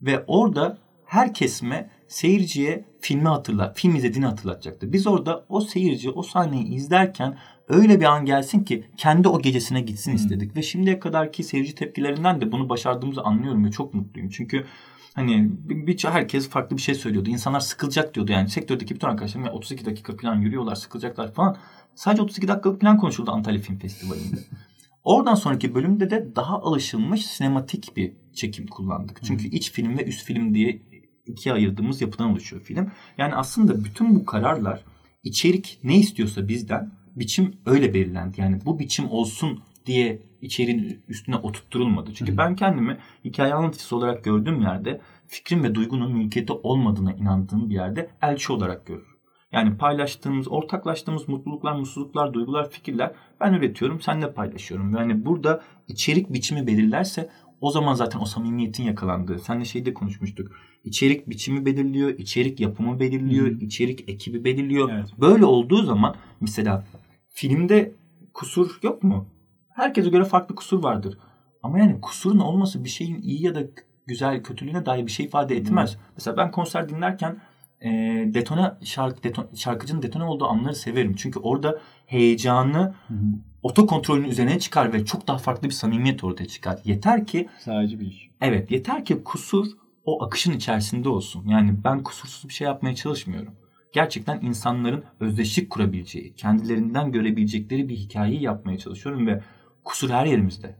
Ve 0.00 0.24
orada 0.26 0.78
her 1.06 1.34
kesme 1.34 1.90
seyirciye 2.08 2.84
filmi 3.00 3.28
hatırlat, 3.28 3.78
film 3.78 3.94
izlediğini 3.94 4.26
hatırlatacaktı. 4.26 4.92
Biz 4.92 5.06
orada 5.06 5.44
o 5.48 5.60
seyirci 5.60 6.10
o 6.10 6.22
sahneyi 6.22 6.64
izlerken 6.64 7.38
öyle 7.68 8.00
bir 8.00 8.04
an 8.04 8.24
gelsin 8.24 8.64
ki 8.64 8.84
kendi 8.96 9.28
o 9.28 9.42
gecesine 9.42 9.80
gitsin 9.80 10.14
istedik. 10.14 10.50
Hmm. 10.50 10.56
Ve 10.56 10.62
şimdiye 10.62 11.00
kadarki 11.00 11.44
seyirci 11.44 11.74
tepkilerinden 11.74 12.40
de 12.40 12.52
bunu 12.52 12.68
başardığımızı 12.68 13.22
anlıyorum 13.22 13.64
ve 13.64 13.70
çok 13.70 13.94
mutluyum. 13.94 14.30
Çünkü 14.30 14.64
hani 15.14 15.50
bir, 15.64 16.04
herkes 16.04 16.48
farklı 16.48 16.76
bir 16.76 16.82
şey 16.82 16.94
söylüyordu. 16.94 17.30
İnsanlar 17.30 17.60
sıkılacak 17.60 18.14
diyordu. 18.14 18.32
Yani 18.32 18.48
sektördeki 18.48 18.94
bütün 18.94 19.08
arkadaşlarım 19.08 19.46
ya 19.46 19.52
32 19.52 19.84
dakika 19.84 20.16
plan 20.16 20.40
yürüyorlar 20.40 20.74
sıkılacaklar 20.74 21.34
falan. 21.34 21.56
Sadece 21.94 22.22
32 22.22 22.48
dakikalık 22.48 22.80
plan 22.80 22.98
konuşuldu 22.98 23.30
Antalya 23.30 23.60
Film 23.60 23.78
Festivali'nde. 23.78 24.36
Oradan 25.04 25.34
sonraki 25.34 25.74
bölümde 25.74 26.10
de 26.10 26.36
daha 26.36 26.62
alışılmış 26.62 27.26
sinematik 27.26 27.96
bir 27.96 28.12
çekim 28.34 28.66
kullandık. 28.66 29.20
Çünkü 29.24 29.44
hmm. 29.44 29.52
iç 29.52 29.72
film 29.72 29.98
ve 29.98 30.04
üst 30.04 30.24
film 30.24 30.54
diye 30.54 30.82
ikiye 31.28 31.54
ayırdığımız 31.54 32.00
yapıdan 32.00 32.30
oluşuyor 32.30 32.62
film. 32.62 32.90
Yani 33.18 33.34
aslında 33.34 33.84
bütün 33.84 34.14
bu 34.14 34.24
kararlar 34.24 34.84
içerik 35.22 35.78
ne 35.84 35.98
istiyorsa 35.98 36.48
bizden 36.48 36.90
biçim 37.16 37.56
öyle 37.66 37.94
belirlendi. 37.94 38.40
Yani 38.40 38.58
bu 38.64 38.78
biçim 38.78 39.10
olsun 39.10 39.62
diye 39.86 40.22
içeriğin 40.42 41.02
üstüne 41.08 41.36
oturtturulmadı. 41.36 42.14
Çünkü 42.14 42.36
ben 42.36 42.56
kendimi 42.56 42.98
hikaye 43.24 43.54
anlatıcısı 43.54 43.96
olarak 43.96 44.24
gördüğüm 44.24 44.60
yerde 44.60 45.00
fikrin 45.26 45.62
ve 45.62 45.74
duygunun 45.74 46.12
mülkiyeti 46.12 46.52
olmadığına 46.52 47.12
inandığım 47.12 47.70
bir 47.70 47.74
yerde 47.74 48.10
elçi 48.22 48.52
olarak 48.52 48.86
görürüm. 48.86 49.18
Yani 49.52 49.76
paylaştığımız, 49.76 50.48
ortaklaştığımız 50.48 51.28
mutluluklar, 51.28 51.72
mutsuzluklar, 51.72 52.34
duygular, 52.34 52.70
fikirler 52.70 53.12
ben 53.40 53.52
üretiyorum, 53.54 54.00
senle 54.00 54.32
paylaşıyorum. 54.32 54.96
Yani 54.96 55.24
burada 55.24 55.62
içerik 55.88 56.32
biçimi 56.32 56.66
belirlerse 56.66 57.30
o 57.60 57.70
zaman 57.70 57.94
zaten 57.94 58.20
o 58.20 58.24
samimiyetin 58.24 58.84
yakalandığı. 58.84 59.38
Seninle 59.38 59.64
şeyde 59.64 59.94
konuşmuştuk. 59.94 60.52
İçerik 60.88 61.30
biçimi 61.30 61.66
belirliyor, 61.66 62.18
içerik 62.18 62.60
yapımı 62.60 63.00
belirliyor, 63.00 63.46
Hı. 63.46 63.64
içerik 63.64 64.08
ekibi 64.08 64.44
belirliyor. 64.44 64.90
Evet. 64.92 65.08
Böyle 65.20 65.44
olduğu 65.44 65.82
zaman 65.82 66.14
mesela 66.40 66.84
filmde 67.28 67.92
kusur 68.34 68.78
yok 68.82 69.02
mu? 69.02 69.26
Herkese 69.68 70.08
göre 70.08 70.24
farklı 70.24 70.54
kusur 70.54 70.82
vardır. 70.82 71.18
Ama 71.62 71.78
yani 71.78 72.00
kusurun 72.00 72.38
olması 72.38 72.84
bir 72.84 72.88
şeyin 72.88 73.22
iyi 73.22 73.42
ya 73.42 73.54
da 73.54 73.62
güzel, 74.06 74.42
kötülüğüne 74.42 74.86
dair 74.86 75.06
bir 75.06 75.10
şey 75.10 75.26
ifade 75.26 75.56
etmez. 75.56 75.94
Hı. 75.94 75.98
Mesela 76.16 76.36
ben 76.36 76.50
konser 76.50 76.88
dinlerken 76.88 77.40
e, 77.80 77.90
detone 78.34 78.72
şarkı 78.84 79.22
deton, 79.22 79.46
şarkıcının 79.54 80.02
detone 80.02 80.24
olduğu 80.24 80.46
anları 80.46 80.74
severim. 80.74 81.14
Çünkü 81.14 81.38
orada 81.38 81.80
heyecanı 82.06 82.94
hı 83.08 83.14
otokontrolün 83.62 84.24
üzerine 84.24 84.58
çıkar 84.58 84.92
ve 84.92 85.04
çok 85.04 85.28
daha 85.28 85.38
farklı 85.38 85.68
bir 85.68 85.74
samimiyet 85.74 86.24
ortaya 86.24 86.46
çıkar. 86.46 86.78
Yeter 86.84 87.26
ki 87.26 87.48
sadece 87.58 88.00
bir 88.00 88.06
iş. 88.06 88.30
Evet, 88.40 88.70
yeter 88.70 89.04
ki 89.04 89.24
kusur 89.24 89.66
o 90.08 90.24
akışın 90.24 90.52
içerisinde 90.52 91.08
olsun. 91.08 91.48
Yani 91.48 91.84
ben 91.84 92.02
kusursuz 92.02 92.48
bir 92.48 92.54
şey 92.54 92.66
yapmaya 92.66 92.94
çalışmıyorum. 92.94 93.54
Gerçekten 93.92 94.40
insanların 94.40 95.04
özdeşlik 95.20 95.70
kurabileceği, 95.70 96.34
kendilerinden 96.34 97.12
görebilecekleri 97.12 97.88
bir 97.88 97.96
hikayeyi 97.96 98.42
yapmaya 98.42 98.78
çalışıyorum 98.78 99.26
ve 99.26 99.42
kusur 99.84 100.10
her 100.10 100.26
yerimizde. 100.26 100.76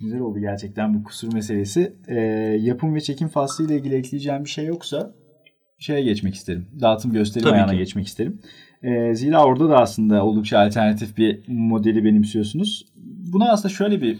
Güzel 0.00 0.20
oldu 0.20 0.38
gerçekten 0.40 0.94
bu 0.94 1.04
kusur 1.04 1.32
meselesi. 1.32 1.96
Ee, 2.08 2.20
yapım 2.60 2.94
ve 2.94 3.00
çekim 3.00 3.28
faslı 3.28 3.66
ile 3.66 3.76
ilgili 3.76 3.94
ekleyeceğim 3.94 4.44
bir 4.44 4.50
şey 4.50 4.66
yoksa 4.66 5.14
şeye 5.78 6.02
geçmek 6.02 6.34
isterim. 6.34 6.68
Dağıtım 6.80 7.12
gösterim 7.12 7.44
Tabii 7.44 7.54
ayağına 7.54 7.72
ki. 7.72 7.78
geçmek 7.78 8.06
isterim. 8.06 8.40
Ee, 8.82 9.14
zira 9.14 9.44
orada 9.44 9.68
da 9.68 9.78
aslında 9.78 10.24
oldukça 10.24 10.58
alternatif 10.58 11.16
bir 11.16 11.48
modeli 11.48 12.04
benimsiyorsunuz. 12.04 12.86
Buna 13.32 13.52
aslında 13.52 13.74
şöyle 13.74 14.02
bir 14.02 14.18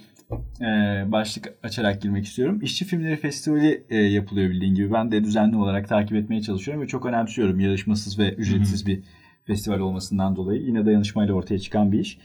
e, 0.61 0.65
başlık 1.13 1.55
açarak 1.63 2.03
girmek 2.03 2.25
istiyorum. 2.25 2.61
İşçi 2.63 2.85
Filmleri 2.85 3.17
Festivali 3.17 3.85
e, 3.91 3.97
yapılıyor 3.97 4.51
bildiğin 4.51 4.75
gibi. 4.75 4.93
Ben 4.93 5.13
de 5.13 5.25
düzenli 5.25 5.57
olarak 5.57 5.89
takip 5.89 6.17
etmeye 6.17 6.43
çalışıyorum 6.43 6.83
ve 6.83 6.87
çok 6.87 7.07
önemsiyorum. 7.07 7.61
Yarışmasız 7.61 8.19
ve 8.19 8.35
ücretsiz 8.35 8.81
Hı-hı. 8.81 8.87
bir 8.87 9.03
festival 9.47 9.79
olmasından 9.79 10.37
dolayı. 10.37 10.63
Yine 10.63 10.87
dayanışmayla 10.87 11.35
ortaya 11.35 11.59
çıkan 11.59 11.93
bir 11.93 11.99
iş. 11.99 12.19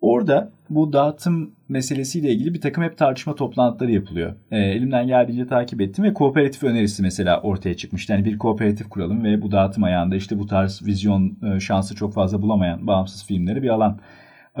Orada 0.00 0.52
bu 0.70 0.92
dağıtım 0.92 1.54
meselesiyle 1.68 2.32
ilgili 2.32 2.54
bir 2.54 2.60
takım 2.60 2.84
hep 2.84 2.98
tartışma 2.98 3.34
toplantıları 3.34 3.92
yapılıyor. 3.92 4.34
E, 4.50 4.58
elimden 4.58 5.06
geldiğince 5.06 5.46
takip 5.46 5.80
ettim 5.80 6.04
ve 6.04 6.14
kooperatif 6.14 6.64
önerisi 6.64 7.02
mesela 7.02 7.40
ortaya 7.40 7.76
çıkmıştı. 7.76 8.12
Yani 8.12 8.24
bir 8.24 8.38
kooperatif 8.38 8.88
kuralım 8.88 9.24
ve 9.24 9.42
bu 9.42 9.52
dağıtım 9.52 9.84
ayağında 9.84 10.16
işte 10.16 10.38
bu 10.38 10.46
tarz 10.46 10.86
vizyon 10.86 11.38
e, 11.42 11.60
şansı 11.60 11.94
çok 11.94 12.14
fazla 12.14 12.42
bulamayan 12.42 12.86
bağımsız 12.86 13.26
filmlere 13.26 13.62
bir 13.62 13.68
alan 13.68 14.00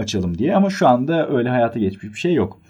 açalım 0.00 0.38
diye. 0.38 0.56
Ama 0.56 0.70
şu 0.70 0.88
anda 0.88 1.28
öyle 1.28 1.48
hayata 1.48 1.78
geçmiş 1.78 2.12
bir 2.12 2.18
şey 2.18 2.34
yok. 2.34 2.60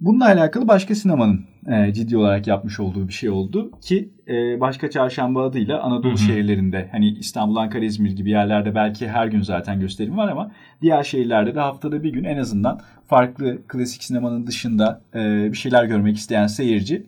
Bununla 0.00 0.24
alakalı 0.24 0.68
başka 0.68 0.94
sinemanın 0.94 1.44
e, 1.66 1.92
ciddi 1.92 2.16
olarak 2.16 2.46
yapmış 2.46 2.80
olduğu 2.80 3.08
bir 3.08 3.12
şey 3.12 3.30
oldu 3.30 3.70
ki 3.80 4.12
e, 4.28 4.60
başka 4.60 4.90
çarşamba 4.90 5.44
adıyla 5.44 5.82
Anadolu 5.82 6.10
Hı-hı. 6.10 6.18
şehirlerinde 6.18 6.88
hani 6.92 7.08
İstanbul, 7.08 7.56
Ankara, 7.56 7.84
İzmir 7.84 8.10
gibi 8.10 8.30
yerlerde 8.30 8.74
belki 8.74 9.08
her 9.08 9.26
gün 9.26 9.42
zaten 9.42 9.80
gösterim 9.80 10.16
var 10.16 10.28
ama 10.28 10.52
diğer 10.82 11.02
şehirlerde 11.02 11.54
de 11.54 11.60
haftada 11.60 12.02
bir 12.02 12.12
gün 12.12 12.24
en 12.24 12.38
azından 12.38 12.80
farklı 13.06 13.66
klasik 13.68 14.04
sinemanın 14.04 14.46
dışında 14.46 15.02
e, 15.14 15.52
bir 15.52 15.56
şeyler 15.56 15.84
görmek 15.84 16.16
isteyen 16.16 16.46
seyirci 16.46 17.06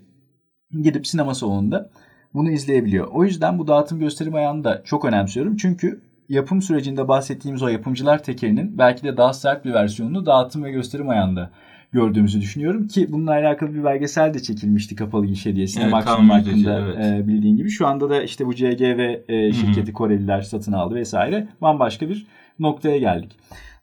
gidip 0.82 1.06
sinema 1.06 1.34
salonunda 1.34 1.90
bunu 2.34 2.50
izleyebiliyor. 2.50 3.08
O 3.12 3.24
yüzden 3.24 3.58
bu 3.58 3.68
dağıtım 3.68 3.98
gösterim 3.98 4.34
ayağını 4.34 4.64
da 4.64 4.82
çok 4.84 5.04
önemsiyorum. 5.04 5.56
Çünkü 5.56 6.00
yapım 6.32 6.62
sürecinde 6.62 7.08
bahsettiğimiz 7.08 7.62
o 7.62 7.68
yapımcılar 7.68 8.22
tekerinin 8.22 8.78
belki 8.78 9.02
de 9.02 9.16
daha 9.16 9.32
sert 9.32 9.64
bir 9.64 9.72
versiyonunu 9.72 10.26
dağıtım 10.26 10.64
ve 10.64 10.70
gösterim 10.70 11.08
ayağında 11.08 11.50
gördüğümüzü 11.92 12.40
düşünüyorum 12.40 12.88
ki 12.88 13.12
bununla 13.12 13.30
alakalı 13.30 13.74
bir 13.74 13.84
belgesel 13.84 14.34
de 14.34 14.42
çekilmişti 14.42 14.96
kapalı 14.96 15.26
gişe 15.26 15.56
diye 15.56 15.66
sinema 15.66 15.98
evet, 15.98 16.08
hakkında 16.08 16.80
evet. 16.80 17.24
e, 17.24 17.28
bildiğin 17.28 17.56
gibi. 17.56 17.70
Şu 17.70 17.86
anda 17.86 18.10
da 18.10 18.22
işte 18.22 18.46
bu 18.46 18.54
CG 18.54 18.80
ve 18.80 19.24
e, 19.28 19.52
şirketi 19.52 19.86
Hı-hı. 19.86 19.92
Koreliler 19.92 20.42
satın 20.42 20.72
aldı 20.72 20.94
vesaire. 20.94 21.48
Bambaşka 21.62 22.08
bir 22.08 22.26
noktaya 22.58 22.98
geldik. 22.98 23.32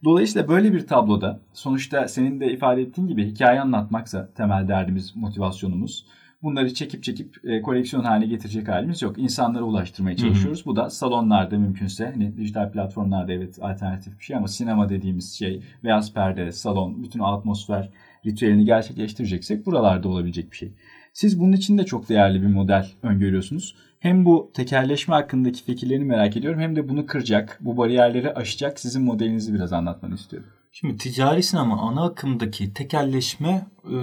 Dolayısıyla 0.03 0.47
böyle 0.47 0.73
bir 0.73 0.87
tabloda 0.87 1.39
sonuçta 1.53 2.07
senin 2.07 2.39
de 2.39 2.51
ifade 2.51 2.81
ettiğin 2.81 3.07
gibi 3.07 3.25
hikaye 3.25 3.61
anlatmaksa 3.61 4.29
temel 4.37 4.67
derdimiz, 4.67 5.15
motivasyonumuz. 5.15 6.05
Bunları 6.43 6.73
çekip 6.73 7.03
çekip 7.03 7.45
e, 7.45 7.61
koleksiyon 7.61 8.03
haline 8.03 8.25
getirecek 8.25 8.67
halimiz 8.67 9.01
yok. 9.01 9.17
İnsanlara 9.17 9.63
ulaştırmaya 9.63 10.17
çalışıyoruz. 10.17 10.59
Hı 10.59 10.63
hı. 10.63 10.65
Bu 10.65 10.75
da 10.75 10.89
salonlarda 10.89 11.57
mümkünse 11.57 12.05
hani 12.05 12.37
dijital 12.37 12.71
platformlarda 12.71 13.33
evet 13.33 13.57
alternatif 13.61 14.19
bir 14.19 14.23
şey 14.23 14.35
ama 14.35 14.47
sinema 14.47 14.89
dediğimiz 14.89 15.33
şey 15.33 15.63
beyaz 15.83 16.13
perde, 16.13 16.51
salon, 16.51 17.03
bütün 17.03 17.19
atmosfer 17.19 17.89
ritüelini 18.25 18.65
gerçekleştireceksek 18.65 19.65
buralarda 19.65 20.09
olabilecek 20.09 20.51
bir 20.51 20.57
şey. 20.57 20.73
Siz 21.13 21.39
bunun 21.39 21.51
için 21.51 21.77
de 21.77 21.85
çok 21.85 22.09
değerli 22.09 22.41
bir 22.41 22.47
model 22.47 22.87
öngörüyorsunuz. 23.03 23.75
Hem 23.99 24.25
bu 24.25 24.51
tekerleşme 24.53 25.15
hakkındaki 25.15 25.63
fikirlerini 25.63 26.05
merak 26.05 26.37
ediyorum 26.37 26.59
hem 26.59 26.75
de 26.75 26.89
bunu 26.89 27.05
kıracak, 27.05 27.57
bu 27.61 27.77
bariyerleri 27.77 28.33
aşacak 28.33 28.79
sizin 28.79 29.03
modelinizi 29.03 29.53
biraz 29.53 29.73
anlatmanı 29.73 30.15
istiyorum. 30.15 30.49
Şimdi 30.71 30.97
ticari 30.97 31.43
sinema 31.43 31.81
ana 31.81 32.03
akımdaki 32.03 32.73
tekerleşme 32.73 33.65
e, 33.85 33.95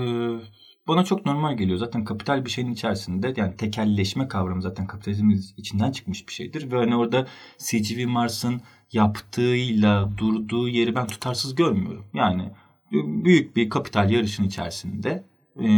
bana 0.89 1.05
çok 1.05 1.27
normal 1.27 1.57
geliyor. 1.57 1.79
Zaten 1.79 2.05
kapital 2.05 2.45
bir 2.45 2.51
şeyin 2.51 2.73
içerisinde 2.73 3.35
yani 3.37 3.57
tekelleşme 3.57 4.29
kavramı 4.29 4.63
zaten 4.63 4.87
kapitalizmin 4.87 5.41
içinden 5.57 5.93
çıkmış 5.93 6.29
bir 6.29 6.33
şeydir. 6.33 6.73
Ve 6.73 6.77
hani 6.77 6.97
orada 6.97 7.27
CGV 7.59 8.07
Mars'ın 8.09 8.61
yaptığıyla 8.93 10.11
durduğu 10.19 10.69
yeri 10.69 10.95
ben 10.95 11.07
tutarsız 11.07 11.55
görmüyorum. 11.55 12.05
Yani 12.15 12.51
büyük 12.93 13.57
bir 13.57 13.71
kapital 13.71 14.11
yarışın 14.11 14.45
içerisinde 14.45 15.25
e, 15.61 15.69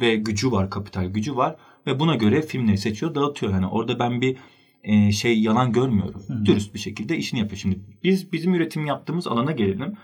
ve 0.00 0.16
gücü 0.16 0.52
var, 0.52 0.70
kapital 0.70 1.04
gücü 1.04 1.36
var 1.36 1.56
ve 1.86 2.00
buna 2.00 2.14
göre 2.14 2.42
filmleri 2.42 2.78
seçiyor, 2.78 3.14
dağıtıyor. 3.14 3.52
Yani 3.52 3.66
orada 3.66 3.98
ben 3.98 4.20
bir 4.20 4.36
e, 4.84 5.12
şey 5.12 5.40
yalan 5.40 5.72
görmüyorum. 5.72 6.22
Hı. 6.28 6.44
Dürüst 6.44 6.74
bir 6.74 6.78
şekilde 6.78 7.16
işini 7.16 7.40
yapıyor. 7.40 7.58
Şimdi 7.58 7.80
biz 8.04 8.32
bizim 8.32 8.54
üretim 8.54 8.86
yaptığımız 8.86 9.26
alana 9.26 9.52
gelelim. 9.52 9.94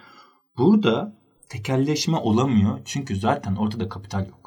Burada 0.58 1.16
tekelleşme 1.48 2.16
olamıyor 2.16 2.80
çünkü 2.84 3.16
zaten 3.16 3.54
ortada 3.56 3.88
kapital 3.88 4.26
yok. 4.28 4.41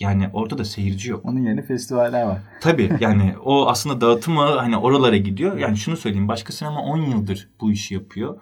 Yani 0.00 0.28
ortada 0.32 0.64
seyirci 0.64 1.10
yok. 1.10 1.24
Onun 1.24 1.42
yerine 1.42 1.62
festivaller 1.62 2.22
var. 2.22 2.38
Tabii 2.60 2.90
yani 3.00 3.34
o 3.44 3.66
aslında 3.66 4.00
dağıtımı 4.00 4.42
hani 4.42 4.76
oralara 4.76 5.16
gidiyor. 5.16 5.58
Yani 5.58 5.76
şunu 5.76 5.96
söyleyeyim 5.96 6.28
başka 6.28 6.52
sinema 6.52 6.80
10 6.80 6.96
yıldır 6.96 7.48
bu 7.60 7.72
işi 7.72 7.94
yapıyor. 7.94 8.40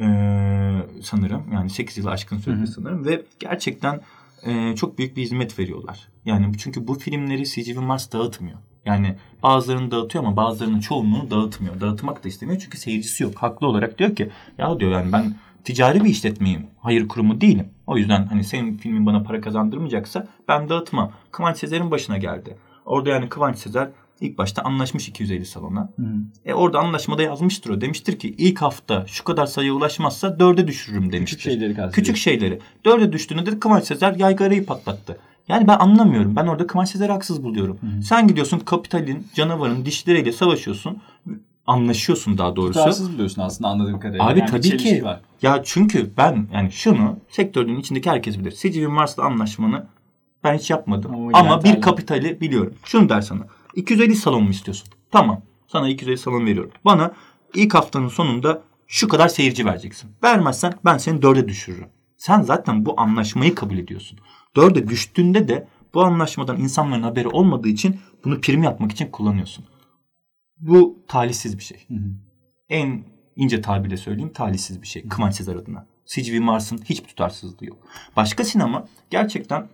Ee, 0.00 0.06
sanırım 1.02 1.52
yani 1.52 1.70
8 1.70 1.98
yıl 1.98 2.06
aşkın 2.06 2.38
süredir 2.38 2.66
sanırım 2.66 3.06
ve 3.06 3.22
gerçekten 3.38 4.00
e, 4.42 4.76
çok 4.76 4.98
büyük 4.98 5.16
bir 5.16 5.22
hizmet 5.22 5.58
veriyorlar. 5.58 6.08
Yani 6.24 6.58
çünkü 6.58 6.88
bu 6.88 6.94
filmleri 6.94 7.46
CGV 7.46 7.80
Mars 7.80 8.12
dağıtmıyor. 8.12 8.58
Yani 8.84 9.16
bazılarını 9.42 9.90
dağıtıyor 9.90 10.24
ama 10.24 10.36
bazılarının 10.36 10.80
çoğunluğunu 10.80 11.30
dağıtmıyor. 11.30 11.80
Dağıtmak 11.80 12.24
da 12.24 12.28
istemiyor 12.28 12.60
çünkü 12.60 12.78
seyircisi 12.78 13.22
yok. 13.22 13.34
Haklı 13.36 13.66
olarak 13.66 13.98
diyor 13.98 14.16
ki 14.16 14.30
ya 14.58 14.80
diyor 14.80 14.92
yani 14.92 15.12
ben 15.12 15.34
ticari 15.66 16.04
bir 16.04 16.10
işletmeyim. 16.10 16.66
Hayır 16.80 17.08
kurumu 17.08 17.40
değilim. 17.40 17.68
O 17.86 17.98
yüzden 17.98 18.26
hani 18.26 18.44
senin 18.44 18.76
filmin 18.76 19.06
bana 19.06 19.22
para 19.22 19.40
kazandırmayacaksa 19.40 20.26
ben 20.48 20.68
dağıtmam. 20.68 21.12
Kıvanç 21.30 21.58
Sezer'in 21.58 21.90
başına 21.90 22.18
geldi. 22.18 22.56
Orada 22.84 23.10
yani 23.10 23.28
Kıvanç 23.28 23.58
Sezer 23.58 23.88
ilk 24.20 24.38
başta 24.38 24.62
anlaşmış 24.62 25.08
250 25.08 25.44
salona. 25.44 25.92
Hı. 25.96 26.04
E 26.44 26.54
orada 26.54 26.78
anlaşmada 26.78 27.22
yazmıştır 27.22 27.70
o. 27.70 27.80
Demiştir 27.80 28.18
ki 28.18 28.34
ilk 28.38 28.62
hafta 28.62 29.04
şu 29.06 29.24
kadar 29.24 29.46
sayıya 29.46 29.74
ulaşmazsa 29.74 30.38
dörde 30.38 30.66
düşürürüm 30.66 31.12
demiştir. 31.12 31.36
Küçük 31.36 31.52
şeyleri 31.52 31.74
kastediyor. 31.74 31.92
Küçük 31.92 32.16
şeyleri. 32.16 32.60
Dörde 32.84 33.12
düştüğünde 33.12 33.46
de 33.46 33.60
Kıvanç 33.60 33.84
Sezer 33.84 34.14
yaygarayı 34.14 34.66
patlattı. 34.66 35.18
Yani 35.48 35.68
ben 35.68 35.78
anlamıyorum. 35.78 36.36
Ben 36.36 36.46
orada 36.46 36.66
Kıvanç 36.66 36.88
Sezer'i 36.88 37.12
haksız 37.12 37.42
buluyorum. 37.42 37.78
Hı. 37.80 38.02
Sen 38.02 38.28
gidiyorsun 38.28 38.58
kapitalin, 38.58 39.26
canavarın 39.34 39.84
dişleriyle 39.84 40.32
savaşıyorsun. 40.32 41.02
Anlaşıyorsun 41.66 42.38
daha 42.38 42.56
doğrusu. 42.56 42.78
Tutarsız 42.78 43.12
buluyorsun 43.12 43.42
aslında 43.42 43.68
anladığım 43.70 44.00
kadarıyla. 44.00 44.26
Abi 44.26 44.38
yani 44.38 44.50
tabii 44.50 44.76
ki. 44.76 45.04
Var. 45.04 45.20
Ya 45.42 45.62
çünkü 45.64 46.10
ben 46.16 46.48
yani 46.52 46.72
şunu 46.72 47.16
sektörün 47.28 47.80
içindeki 47.80 48.10
herkes 48.10 48.38
bilir. 48.38 48.50
CGV 48.52 48.88
Mars'la 48.88 49.24
anlaşmanı 49.24 49.86
ben 50.44 50.58
hiç 50.58 50.70
yapmadım. 50.70 51.14
Ama, 51.14 51.30
Ama 51.38 51.64
bir 51.64 51.80
kapitali 51.80 52.40
biliyorum. 52.40 52.74
Şunu 52.84 53.08
der 53.08 53.20
sana. 53.20 53.40
250 53.74 54.16
salon 54.16 54.42
mu 54.42 54.50
istiyorsun? 54.50 54.88
Tamam. 55.10 55.42
Sana 55.66 55.88
250 55.88 56.18
salon 56.18 56.46
veriyorum. 56.46 56.70
Bana 56.84 57.12
ilk 57.54 57.74
haftanın 57.74 58.08
sonunda 58.08 58.62
şu 58.86 59.08
kadar 59.08 59.28
seyirci 59.28 59.66
vereceksin. 59.66 60.10
Vermezsen 60.22 60.72
ben 60.84 60.98
seni 60.98 61.22
dörde 61.22 61.48
düşürürüm. 61.48 61.88
Sen 62.16 62.42
zaten 62.42 62.86
bu 62.86 63.00
anlaşmayı 63.00 63.54
kabul 63.54 63.78
ediyorsun. 63.78 64.18
Dörde 64.56 64.88
düştüğünde 64.88 65.48
de 65.48 65.66
bu 65.94 66.02
anlaşmadan 66.02 66.60
insanların 66.60 67.02
haberi 67.02 67.28
olmadığı 67.28 67.68
için 67.68 68.00
bunu 68.24 68.40
prim 68.40 68.62
yapmak 68.62 68.92
için 68.92 69.06
kullanıyorsun. 69.10 69.64
Bu 70.60 71.04
talihsiz 71.08 71.58
bir 71.58 71.62
şey. 71.62 71.84
Hı 71.88 71.94
hı. 71.94 72.10
En 72.68 73.04
ince 73.36 73.60
tabirle 73.60 73.96
söyleyeyim 73.96 74.32
talihsiz 74.32 74.82
bir 74.82 74.86
şey. 74.86 75.08
Kıvanç 75.08 75.34
Sezer 75.34 75.56
adına. 75.56 75.86
CGV 76.06 76.40
Mars'ın 76.40 76.78
hiçbir 76.78 77.08
tutarsızlığı 77.08 77.66
yok. 77.66 77.78
Başka 78.16 78.44
sinema 78.44 78.88
gerçekten 79.10 79.68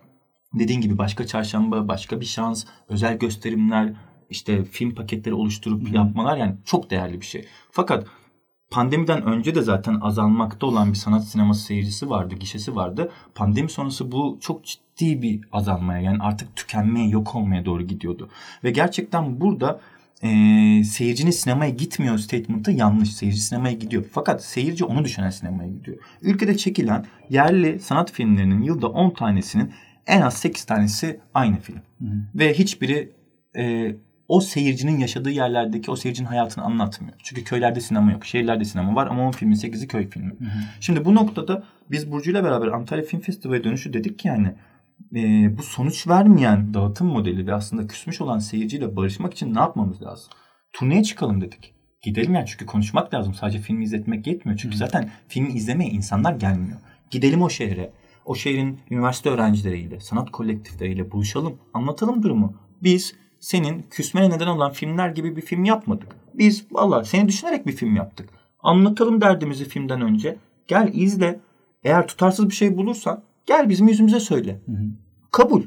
dediğin 0.55 0.81
gibi 0.81 0.99
başka 0.99 1.27
çarşamba, 1.27 1.89
başka 1.89 2.21
bir 2.21 2.27
şans, 2.27 2.65
özel 2.89 3.19
gösterimler, 3.19 3.93
işte 4.31 4.65
film 4.65 4.95
paketleri 4.95 5.35
oluşturup 5.35 5.89
Hı. 5.89 5.95
yapmalar 5.95 6.37
yani 6.37 6.55
çok 6.65 6.91
değerli 6.91 7.21
bir 7.21 7.27
şey. 7.27 7.47
Fakat 7.71 8.07
pandemiden 8.71 9.23
önce 9.23 9.55
de 9.55 9.63
zaten 9.63 9.99
azalmakta 10.01 10.67
olan 10.67 10.91
bir 10.91 10.99
sanat 10.99 11.25
sineması 11.25 11.65
seyircisi 11.65 12.11
vardı, 12.11 12.35
gişesi 12.35 12.77
vardı. 12.77 13.13
Pandemi 13.35 13.71
sonrası 13.71 14.13
bu 14.13 14.39
çok 14.41 14.65
ciddi 14.65 15.23
bir 15.23 15.41
azalmaya 15.53 16.01
yani 16.01 16.19
artık 16.21 16.57
tükenmeye, 16.57 17.09
yok 17.09 17.35
olmaya 17.35 17.65
doğru 17.65 17.83
gidiyordu. 17.83 18.29
Ve 18.65 18.71
gerçekten 18.71 19.41
burada 19.41 19.81
e, 20.23 20.85
seyircinin 20.85 21.31
sinemaya 21.31 21.71
gitmiyor 21.71 22.19
statement'ı 22.19 22.73
yanlış. 22.73 23.15
Seyirci 23.15 23.41
sinemaya 23.41 23.75
gidiyor. 23.75 24.05
Fakat 24.13 24.45
seyirci 24.45 24.85
onu 24.85 25.05
düşünen 25.05 25.31
sinemaya 25.31 25.71
gidiyor. 25.71 25.97
Ülkede 26.23 26.57
çekilen 26.57 27.07
yerli 27.31 27.81
sanat 27.81 28.13
filmlerinin 28.13 28.63
yılda 28.63 28.89
10 28.89 29.11
tanesinin 29.11 29.73
en 30.07 30.21
az 30.21 30.35
8 30.35 30.65
tanesi 30.65 31.21
aynı 31.35 31.61
film. 31.61 31.81
Hı. 32.01 32.07
Ve 32.35 32.55
hiçbiri 32.55 33.13
e, 33.57 33.95
o 34.29 34.41
seyircinin 34.41 34.99
yaşadığı 34.99 35.31
yerlerdeki 35.31 35.91
o 35.91 35.97
seyircinin 35.97 36.29
hayatını 36.29 36.65
anlatmıyor. 36.65 37.15
Çünkü 37.23 37.45
köylerde 37.45 37.81
sinema 37.81 38.13
yok. 38.13 38.27
Şehirlerde 38.27 38.65
sinema 38.65 38.95
var 38.95 39.07
ama 39.07 39.29
10 39.29 39.31
filmin 39.31 39.55
8'i 39.55 39.89
köy 39.89 40.11
filmi. 40.11 40.31
Hı 40.31 40.45
hı. 40.45 40.59
Şimdi 40.81 41.05
bu 41.05 41.15
noktada 41.15 41.65
biz 41.91 42.13
Burcu 42.13 42.31
ile 42.31 42.45
beraber 42.45 42.67
Antalya 42.67 43.05
Film 43.05 43.21
Festivali 43.21 43.65
dönüşü 43.65 43.93
dedik 43.93 44.19
ki 44.19 44.29
yani 44.29 44.55
e, 45.15 45.59
bu 45.59 45.63
sonuç 45.63 46.09
vermeyen 46.09 46.75
dağıtım 46.75 47.07
modeli 47.07 47.47
ve 47.47 47.55
aslında 47.55 47.87
küsmüş 47.87 48.21
olan 48.21 48.39
seyirciyle 48.39 48.97
barışmak 48.97 49.33
için 49.33 49.55
ne 49.55 49.59
yapmamız 49.59 50.03
lazım? 50.03 50.33
Turneye 50.73 51.03
çıkalım 51.03 51.41
dedik. 51.41 51.75
Gidelim 52.03 52.35
yani 52.35 52.47
çünkü 52.47 52.67
konuşmak 52.67 53.15
lazım. 53.15 53.35
Sadece 53.35 53.59
filmi 53.59 53.85
izletmek 53.85 54.27
yetmiyor. 54.27 54.59
Çünkü 54.59 54.77
zaten 54.77 55.11
filmi 55.29 55.53
izlemeye 55.53 55.91
insanlar 55.91 56.33
gelmiyor. 56.33 56.79
Gidelim 57.11 57.43
o 57.43 57.51
şehre 57.51 57.93
o 58.25 58.35
şehrin 58.35 58.81
üniversite 58.91 59.31
öğrencileriyle, 59.31 60.01
sanat 60.01 60.31
kolektifleriyle 60.31 61.11
buluşalım, 61.11 61.59
anlatalım 61.75 62.23
durumu. 62.23 62.55
Biz 62.83 63.15
senin 63.41 63.87
küsmene 63.91 64.31
neden 64.31 64.47
olan 64.47 64.73
filmler 64.73 65.09
gibi 65.09 65.37
bir 65.37 65.43
film 65.43 65.65
yapmadık. 65.65 66.17
Biz 66.35 66.67
valla 66.71 67.05
seni 67.05 67.29
düşünerek 67.29 67.67
bir 67.67 67.73
film 67.73 67.97
yaptık. 67.97 68.29
Anlatalım 68.61 69.21
derdimizi 69.21 69.65
filmden 69.65 70.01
önce. 70.01 70.37
Gel 70.69 70.91
izle. 70.95 71.41
Eğer 71.85 72.09
tutarsız 72.09 72.49
bir 72.49 72.55
şey 72.55 72.77
bulursan 72.77 73.23
gel 73.47 73.69
bizim 73.69 73.89
yüzümüze 73.89 74.21
söyle. 74.21 74.61
Hı 74.67 74.73
hı. 74.73 74.85
Kabul. 75.31 75.63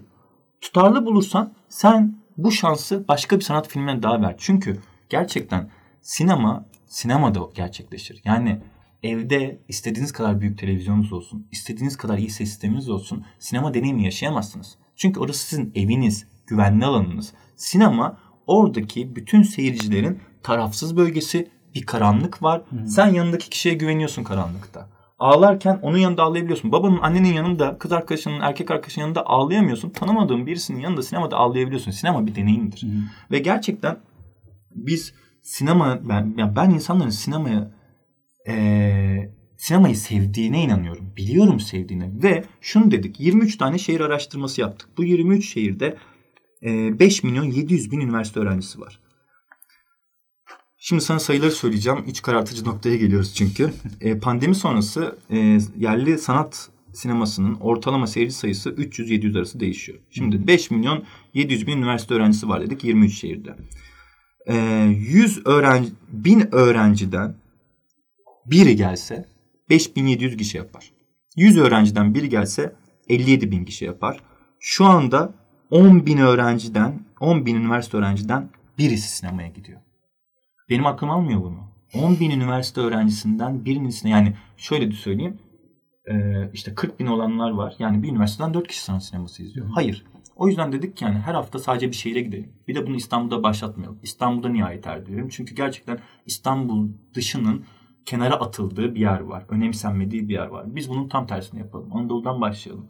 Tutarlı 0.62 1.06
bulursan 1.06 1.54
sen 1.70 2.16
bu 2.38 2.52
şansı 2.52 3.08
başka 3.08 3.36
bir 3.36 3.42
sanat 3.42 3.68
filmine 3.68 4.04
daha 4.04 4.22
ver. 4.22 4.36
Çünkü 4.38 4.80
gerçekten 5.10 5.70
sinema 6.02 6.66
sinemada 6.88 7.50
gerçekleşir. 7.56 8.22
Yani 8.26 8.62
evde 9.04 9.60
istediğiniz 9.68 10.12
kadar 10.12 10.42
büyük 10.42 10.58
televizyonunuz 10.58 11.14
olsun, 11.14 11.48
istediğiniz 11.52 11.98
kadar 11.98 12.18
iyi 12.18 12.30
ses 12.30 12.50
sisteminiz 12.50 12.90
olsun 12.90 13.26
sinema 13.40 13.74
deneyimi 13.74 14.04
yaşayamazsınız. 14.04 14.76
Çünkü 14.96 15.20
orası 15.20 15.48
sizin 15.48 15.72
eviniz, 15.76 16.28
güvenli 16.48 16.86
alanınız. 16.86 17.34
Sinema 17.56 18.18
oradaki 18.48 19.16
bütün 19.16 19.44
seyircilerin 19.44 20.20
tarafsız 20.44 20.98
bölgesi, 20.98 21.50
bir 21.76 21.86
karanlık 21.86 22.44
var. 22.44 22.62
Hmm. 22.70 22.88
Sen 22.88 23.08
yanındaki 23.08 23.50
kişiye 23.50 23.76
güveniyorsun 23.76 24.24
karanlıkta. 24.24 24.90
Ağlarken 25.20 25.80
onun 25.82 25.97
yanında 25.97 26.24
ağlayabiliyorsun. 26.24 26.72
Babanın, 26.72 26.99
annenin 27.01 27.34
yanında, 27.34 27.78
kız 27.78 27.91
arkadaşının, 27.91 28.39
erkek 28.41 28.72
arkadaşının 28.72 29.03
yanında 29.05 29.26
ağlayamıyorsun. 29.26 29.89
Tanımadığın 29.89 30.45
birisinin 30.45 30.80
yanında 30.80 31.03
sinemada 31.03 31.38
ağlayabiliyorsun. 31.38 31.91
Sinema 31.91 32.28
bir 32.28 32.36
deneyimdir. 32.36 32.82
Hmm. 32.82 32.89
Ve 33.32 33.39
gerçekten 33.39 33.97
biz 34.72 35.13
sinema 35.41 35.99
ben 36.09 36.34
yani 36.38 36.55
ben 36.55 36.70
insanların 36.70 37.09
sinemaya 37.09 37.72
e, 38.47 39.32
sinemayı 39.57 39.95
sevdiğine 39.95 40.63
inanıyorum. 40.63 41.13
Biliyorum 41.18 41.59
sevdiğine. 41.59 42.11
Ve 42.24 42.43
şunu 42.61 42.91
dedik. 42.91 43.20
23 43.20 43.57
tane 43.57 43.78
şehir 43.78 43.99
araştırması 43.99 44.61
yaptık. 44.61 44.89
Bu 44.97 45.03
23 45.03 45.49
şehirde 45.53 45.97
e, 46.63 46.99
5 46.99 47.24
milyon 47.24 47.43
700 47.43 47.91
bin 47.91 47.99
üniversite 47.99 48.39
öğrencisi 48.39 48.82
var. 48.82 48.99
Şimdi 50.88 51.02
sana 51.02 51.20
sayıları 51.20 51.52
söyleyeceğim. 51.52 52.04
İç 52.08 52.22
karartıcı 52.22 52.66
noktaya 52.66 52.96
geliyoruz 52.96 53.34
çünkü. 53.36 53.74
E, 54.02 54.20
pandemi 54.20 54.56
sonrası 54.56 55.18
e, 55.30 55.60
yerli 55.78 56.18
sanat 56.18 56.70
sinemasının 56.94 57.56
ortalama 57.56 58.08
seyirci 58.08 58.34
sayısı 58.34 58.70
300-700 58.70 59.38
arası 59.38 59.60
değişiyor. 59.60 60.00
Şimdi 60.10 60.48
5 60.48 60.72
milyon 60.72 61.04
700 61.34 61.68
bin 61.68 61.78
üniversite 61.78 62.14
öğrencisi 62.14 62.50
var 62.50 62.62
dedik 62.62 62.84
23 62.84 63.20
şehirde. 63.20 63.56
E, 64.46 64.56
100 64.98 65.48
öğrenci, 65.48 65.90
1000 66.10 66.56
öğrenciden 66.56 67.36
biri 68.46 68.76
gelse 68.76 69.26
5700 69.70 70.38
kişi 70.38 70.58
yapar. 70.58 70.92
100 71.36 71.58
öğrenciden 71.58 72.14
biri 72.14 72.30
gelse 72.30 72.76
57 73.10 73.52
bin 73.52 73.66
kişi 73.66 73.86
yapar. 73.86 74.20
Şu 74.60 74.86
anda 74.86 75.34
10 75.70 76.06
bin 76.06 76.18
öğrenciden, 76.18 77.06
10 77.20 77.46
bin 77.46 77.56
üniversite 77.56 77.98
öğrenciden 77.98 78.50
birisi 78.78 79.18
sinemaya 79.18 79.48
gidiyor. 79.48 79.85
Benim 80.70 80.86
aklım 80.86 81.09
almıyor 81.09 81.41
bunu. 81.41 81.57
10 82.03 82.20
bin 82.20 82.32
üniversite 82.32 82.82
öğrencisinden 82.82 83.66
birisine 83.66 84.11
yani 84.11 84.34
şöyle 84.57 84.91
de 84.91 84.95
söyleyeyim. 84.95 85.39
işte 86.53 86.76
40 86.76 86.99
bin 86.99 87.05
olanlar 87.07 87.51
var. 87.51 87.76
Yani 87.80 88.03
bir 88.03 88.09
üniversiteden 88.09 88.53
4 88.53 88.68
kişi 88.68 88.84
sanat 88.84 89.03
sineması 89.03 89.43
izliyor. 89.43 89.68
Hayır. 89.70 90.05
O 90.36 90.47
yüzden 90.47 90.72
dedik 90.72 90.97
ki 90.97 91.03
yani 91.03 91.20
her 91.20 91.34
hafta 91.34 91.59
sadece 91.59 91.88
bir 91.88 91.95
şehire 91.95 92.22
gidelim. 92.22 92.53
Bir 92.68 92.76
de 92.76 92.88
bunu 92.88 92.95
İstanbul'da 92.95 93.43
başlatmayalım. 93.43 93.99
İstanbul'da 94.03 94.49
nihayet 94.49 94.88
erdirelim. 94.88 95.30
Çünkü 95.30 95.55
gerçekten 95.55 95.99
İstanbul 96.26 96.89
dışının 97.13 97.66
kenara 98.05 98.34
atıldığı 98.36 98.95
bir 98.95 98.99
yer 98.99 99.20
var. 99.20 99.45
Önemsenmediği 99.49 100.30
bir 100.30 100.34
yer 100.34 100.47
var. 100.47 100.76
Biz 100.76 100.89
bunun 100.89 101.07
tam 101.07 101.28
tersini 101.28 101.59
yapalım. 101.59 101.93
Anadolu'dan 101.93 102.41
başlayalım. 102.41 102.88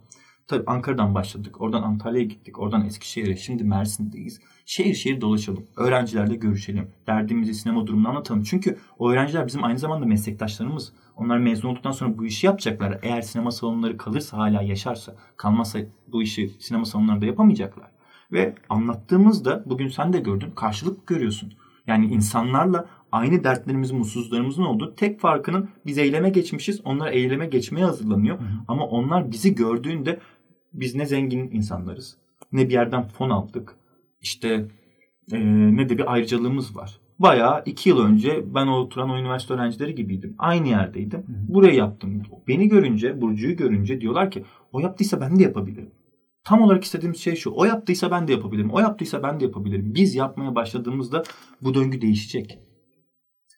Tabii 0.47 0.63
Ankara'dan 0.67 1.15
başladık. 1.15 1.61
Oradan 1.61 1.83
Antalya'ya 1.83 2.25
gittik. 2.25 2.59
Oradan 2.59 2.85
Eskişehir'e. 2.85 3.35
Şimdi 3.35 3.63
Mersin'deyiz. 3.63 4.39
Şehir 4.65 4.93
şehir 4.93 5.21
dolaşalım. 5.21 5.65
Öğrencilerle 5.77 6.35
görüşelim. 6.35 6.91
Derdimizi 7.07 7.53
sinema 7.53 7.87
durumunu 7.87 8.09
anlatalım. 8.09 8.43
Çünkü 8.43 8.77
o 8.99 9.11
öğrenciler 9.11 9.47
bizim 9.47 9.63
aynı 9.63 9.79
zamanda 9.79 10.05
meslektaşlarımız. 10.05 10.93
Onlar 11.15 11.37
mezun 11.37 11.69
olduktan 11.69 11.91
sonra 11.91 12.17
bu 12.17 12.25
işi 12.25 12.45
yapacaklar. 12.45 12.99
Eğer 13.01 13.21
sinema 13.21 13.51
salonları 13.51 13.97
kalırsa 13.97 14.37
hala 14.37 14.61
yaşarsa, 14.61 15.15
kalmazsa 15.37 15.79
bu 16.07 16.23
işi 16.23 16.49
sinema 16.59 16.85
salonlarında 16.85 17.25
yapamayacaklar. 17.25 17.87
Ve 18.31 18.55
anlattığımızda 18.69 19.63
bugün 19.65 19.87
sen 19.87 20.13
de 20.13 20.19
gördün 20.19 20.51
karşılık 20.51 21.07
görüyorsun. 21.07 21.53
Yani 21.87 22.05
insanlarla 22.05 22.85
aynı 23.11 23.43
dertlerimizin, 23.43 23.97
mutsuzlarımızın 23.97 24.63
olduğu 24.63 24.95
tek 24.95 25.19
farkının 25.19 25.69
biz 25.85 25.97
eyleme 25.97 26.29
geçmişiz. 26.29 26.81
Onlar 26.85 27.11
eyleme 27.11 27.45
geçmeye 27.45 27.85
hazırlanıyor. 27.85 28.39
Hı 28.39 28.43
hı. 28.43 28.47
Ama 28.67 28.85
onlar 28.85 29.31
bizi 29.31 29.55
gördüğünde 29.55 30.19
biz 30.79 30.95
ne 30.95 31.05
zengin 31.05 31.51
insanlarız. 31.51 32.17
Ne 32.51 32.69
bir 32.69 32.73
yerden 32.73 33.07
fon 33.07 33.29
aldık. 33.29 33.75
İşte 34.21 34.65
e, 35.31 35.39
ne 35.75 35.89
de 35.89 35.97
bir 35.97 36.13
ayrıcalığımız 36.13 36.75
var. 36.75 36.99
Bayağı 37.19 37.63
iki 37.65 37.89
yıl 37.89 37.99
önce 37.99 38.43
ben 38.55 38.67
o 38.67 38.77
oturan 38.77 39.09
o 39.09 39.17
üniversite 39.17 39.53
öğrencileri 39.53 39.95
gibiydim. 39.95 40.35
Aynı 40.37 40.67
yerdeydim. 40.67 41.25
Burayı 41.27 41.75
yaptım. 41.75 42.23
Beni 42.47 42.67
görünce, 42.67 43.21
Burcu'yu 43.21 43.57
görünce 43.57 44.01
diyorlar 44.01 44.31
ki 44.31 44.45
o 44.71 44.79
yaptıysa 44.79 45.21
ben 45.21 45.39
de 45.39 45.43
yapabilirim. 45.43 45.91
Tam 46.43 46.61
olarak 46.61 46.83
istediğimiz 46.83 47.19
şey 47.19 47.35
şu. 47.35 47.51
O 47.51 47.65
yaptıysa 47.65 48.11
ben 48.11 48.27
de 48.27 48.31
yapabilirim. 48.31 48.69
O 48.71 48.79
yaptıysa 48.79 49.23
ben 49.23 49.39
de 49.39 49.43
yapabilirim. 49.43 49.95
Biz 49.95 50.15
yapmaya 50.15 50.55
başladığımızda 50.55 51.23
bu 51.61 51.73
döngü 51.73 52.01
değişecek. 52.01 52.59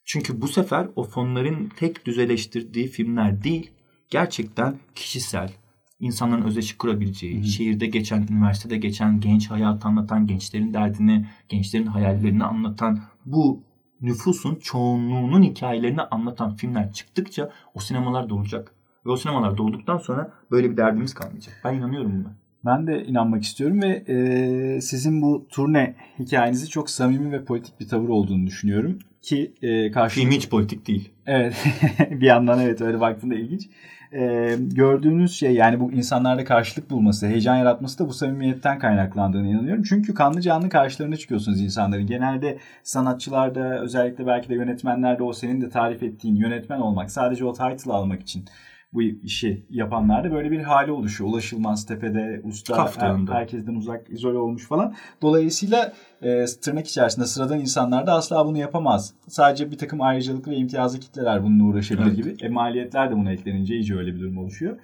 Çünkü 0.06 0.42
bu 0.42 0.48
sefer 0.48 0.88
o 0.96 1.04
fonların 1.04 1.72
tek 1.80 2.06
düzeleştirdiği 2.06 2.88
filmler 2.88 3.44
değil, 3.44 3.72
gerçekten 4.10 4.76
kişisel, 4.96 5.52
insanların 6.00 6.42
özdeşik 6.42 6.80
kurabileceği, 6.80 7.40
Hı. 7.40 7.44
şehirde 7.44 7.88
geçen, 7.88 8.28
üniversitede 8.32 8.78
geçen, 8.78 9.20
genç 9.20 9.52
hayatı 9.52 9.88
anlatan, 9.88 10.28
gençlerin 10.28 10.74
derdini, 10.74 11.26
gençlerin 11.50 11.86
hayallerini 11.86 12.44
anlatan, 12.44 13.00
bu 13.26 13.64
nüfusun 14.02 14.56
çoğunluğunun 14.56 15.44
hikayelerini 15.44 16.02
anlatan 16.02 16.56
filmler 16.56 16.94
çıktıkça 16.94 17.52
o 17.74 17.80
sinemalar 17.80 18.30
dolacak. 18.30 18.72
Ve 19.06 19.12
o 19.12 19.18
sinemalar 19.18 19.58
dolduktan 19.58 19.98
sonra 19.98 20.32
böyle 20.52 20.72
bir 20.72 20.78
derdimiz 20.78 21.14
kalmayacak. 21.14 21.62
Ben 21.64 21.74
inanıyorum 21.74 22.12
buna. 22.24 22.34
Ben 22.66 22.88
de 22.88 23.06
inanmak 23.06 23.44
istiyorum 23.44 23.82
ve 23.82 24.04
e, 24.08 24.82
sizin 24.82 25.22
bu 25.22 25.48
turne 25.50 25.96
hikayenizi 26.20 26.70
çok 26.70 26.90
samimi 26.90 27.32
ve 27.32 27.44
politik 27.44 27.80
bir 27.80 27.88
tavır 27.88 28.10
olduğunu 28.10 28.48
düşünüyorum 28.48 29.00
ki 29.22 29.54
e, 29.62 29.92
karşılıklı... 29.92 30.30
Film 30.30 30.40
hiç 30.40 30.50
politik 30.50 30.88
değil. 30.88 31.10
Evet 31.26 31.66
bir 32.12 32.26
yandan 32.26 32.60
evet 32.60 32.82
öyle 32.82 33.00
baktığında 33.00 33.36
ilginç. 33.36 33.70
E, 34.14 34.56
gördüğünüz 34.60 35.36
şey 35.36 35.54
yani 35.54 35.80
bu 35.80 35.92
insanlarda 35.92 36.44
karşılık 36.46 36.90
bulması, 36.90 37.28
heyecan 37.28 37.56
yaratması 37.56 38.00
da 38.00 38.08
bu 38.08 38.14
samimiyetten 38.14 38.80
kaynaklandığını 38.80 39.48
inanıyorum. 39.48 39.84
Çünkü 39.84 40.14
kanlı 40.14 40.42
canlı 40.42 40.70
karşılarına 40.70 41.18
çıkıyorsunuz 41.18 41.62
insanların. 41.62 42.08
Genelde 42.08 42.58
sanatçılarda 42.84 43.80
özellikle 43.80 44.28
belki 44.28 44.50
de 44.50 44.56
yönetmenlerde 44.56 45.24
o 45.24 45.34
senin 45.34 45.62
de 45.62 45.70
tarif 45.70 46.04
ettiğin 46.04 46.36
yönetmen 46.36 46.80
olmak 46.80 47.12
sadece 47.12 47.46
o 47.46 47.54
title 47.54 47.92
almak 47.94 48.22
için 48.22 48.46
bu 48.94 49.02
işi 49.02 49.66
yapanlarda 49.70 50.32
böyle 50.32 50.52
bir 50.52 50.60
hali 50.60 50.92
oluşuyor. 50.92 51.30
Ulaşılmaz 51.30 51.86
tepede, 51.86 52.42
usta 52.44 52.92
her, 52.98 53.36
herkesten 53.36 53.76
uzak, 53.76 54.10
izole 54.10 54.38
olmuş 54.38 54.68
falan. 54.68 54.94
Dolayısıyla 55.22 55.94
e, 56.22 56.46
tırnak 56.46 56.88
içerisinde 56.88 57.26
sıradan 57.26 57.60
insanlar 57.60 58.08
da 58.08 58.14
asla 58.14 58.46
bunu 58.46 58.58
yapamaz. 58.58 59.14
Sadece 59.28 59.72
bir 59.72 59.78
takım 59.78 60.02
ayrıcalıklı 60.02 60.52
ve 60.52 60.56
imtiyazlı 60.56 61.00
kitleler 61.00 61.44
bununla 61.44 61.64
uğraşabilir 61.64 62.08
evet. 62.08 62.18
gibi. 62.18 62.46
E, 62.46 62.50
maliyetler 62.50 63.12
de 63.12 63.16
buna 63.16 63.32
eklenince 63.32 63.76
iyice 63.76 63.96
öyle 63.96 64.16
bir 64.16 64.20
durum 64.20 64.38
oluşuyor. 64.38 64.78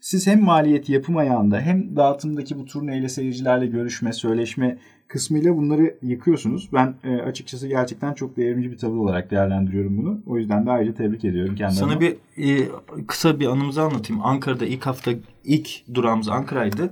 Siz 0.00 0.26
hem 0.26 0.42
maliyeti 0.42 0.92
yapım 0.92 1.16
ayağında 1.16 1.60
hem 1.60 1.96
dağıtımdaki 1.96 2.58
bu 2.58 2.64
turneyle 2.64 3.08
seyircilerle 3.08 3.66
görüşme, 3.66 4.12
söyleşme 4.12 4.78
kısmıyla 5.10 5.56
bunları 5.56 5.94
yıkıyorsunuz. 6.02 6.68
Ben 6.72 6.94
e, 7.04 7.16
açıkçası 7.16 7.68
gerçekten 7.68 8.14
çok 8.14 8.36
devrimci 8.36 8.72
bir 8.72 8.78
tavır 8.78 8.96
olarak 8.96 9.30
değerlendiriyorum 9.30 9.98
bunu. 9.98 10.22
O 10.26 10.38
yüzden 10.38 10.66
de 10.66 10.70
ayrıca 10.70 10.94
tebrik 10.94 11.24
ediyorum 11.24 11.54
kendime. 11.54 11.80
Sana 11.80 12.00
bir 12.00 12.16
e, 12.36 12.68
kısa 13.06 13.40
bir 13.40 13.46
anımızı 13.46 13.82
anlatayım. 13.82 14.22
Ankara'da 14.24 14.66
ilk 14.66 14.86
hafta 14.86 15.10
ilk 15.44 15.94
durağımız 15.94 16.28
Ankara'ydı. 16.28 16.90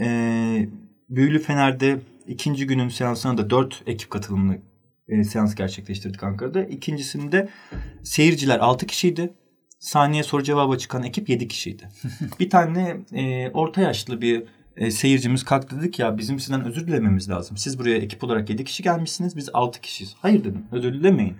E, 0.00 0.68
Büyülü 1.10 1.38
Fener'de 1.38 2.00
ikinci 2.26 2.66
günün 2.66 2.88
seansına 2.88 3.38
da 3.38 3.50
dört 3.50 3.82
ekip 3.86 4.10
katılımlı 4.10 4.56
e, 5.08 5.24
seans 5.24 5.54
gerçekleştirdik 5.54 6.22
Ankara'da. 6.22 6.64
İkincisinde 6.64 7.48
seyirciler 8.02 8.58
altı 8.58 8.86
kişiydi. 8.86 9.34
Saniye 9.78 10.22
soru 10.22 10.42
cevaba 10.42 10.76
çıkan 10.76 11.02
ekip 11.02 11.28
yedi 11.28 11.48
kişiydi. 11.48 11.88
bir 12.40 12.50
tane 12.50 12.96
e, 13.12 13.50
orta 13.50 13.80
yaşlı 13.80 14.20
bir 14.20 14.42
e, 14.76 14.90
seyircimiz 14.90 15.44
kalktı 15.44 15.80
dedik 15.80 15.98
ya 15.98 16.18
bizim 16.18 16.38
sizden 16.38 16.64
özür 16.64 16.86
dilememiz 16.86 17.30
lazım. 17.30 17.56
Siz 17.56 17.78
buraya 17.78 17.96
ekip 17.96 18.24
olarak 18.24 18.50
7 18.50 18.64
kişi 18.64 18.82
gelmişsiniz 18.82 19.36
biz 19.36 19.48
6 19.52 19.80
kişiyiz. 19.80 20.14
Hayır 20.22 20.40
dedim 20.40 20.66
özür 20.72 20.94
dilemeyin. 20.94 21.36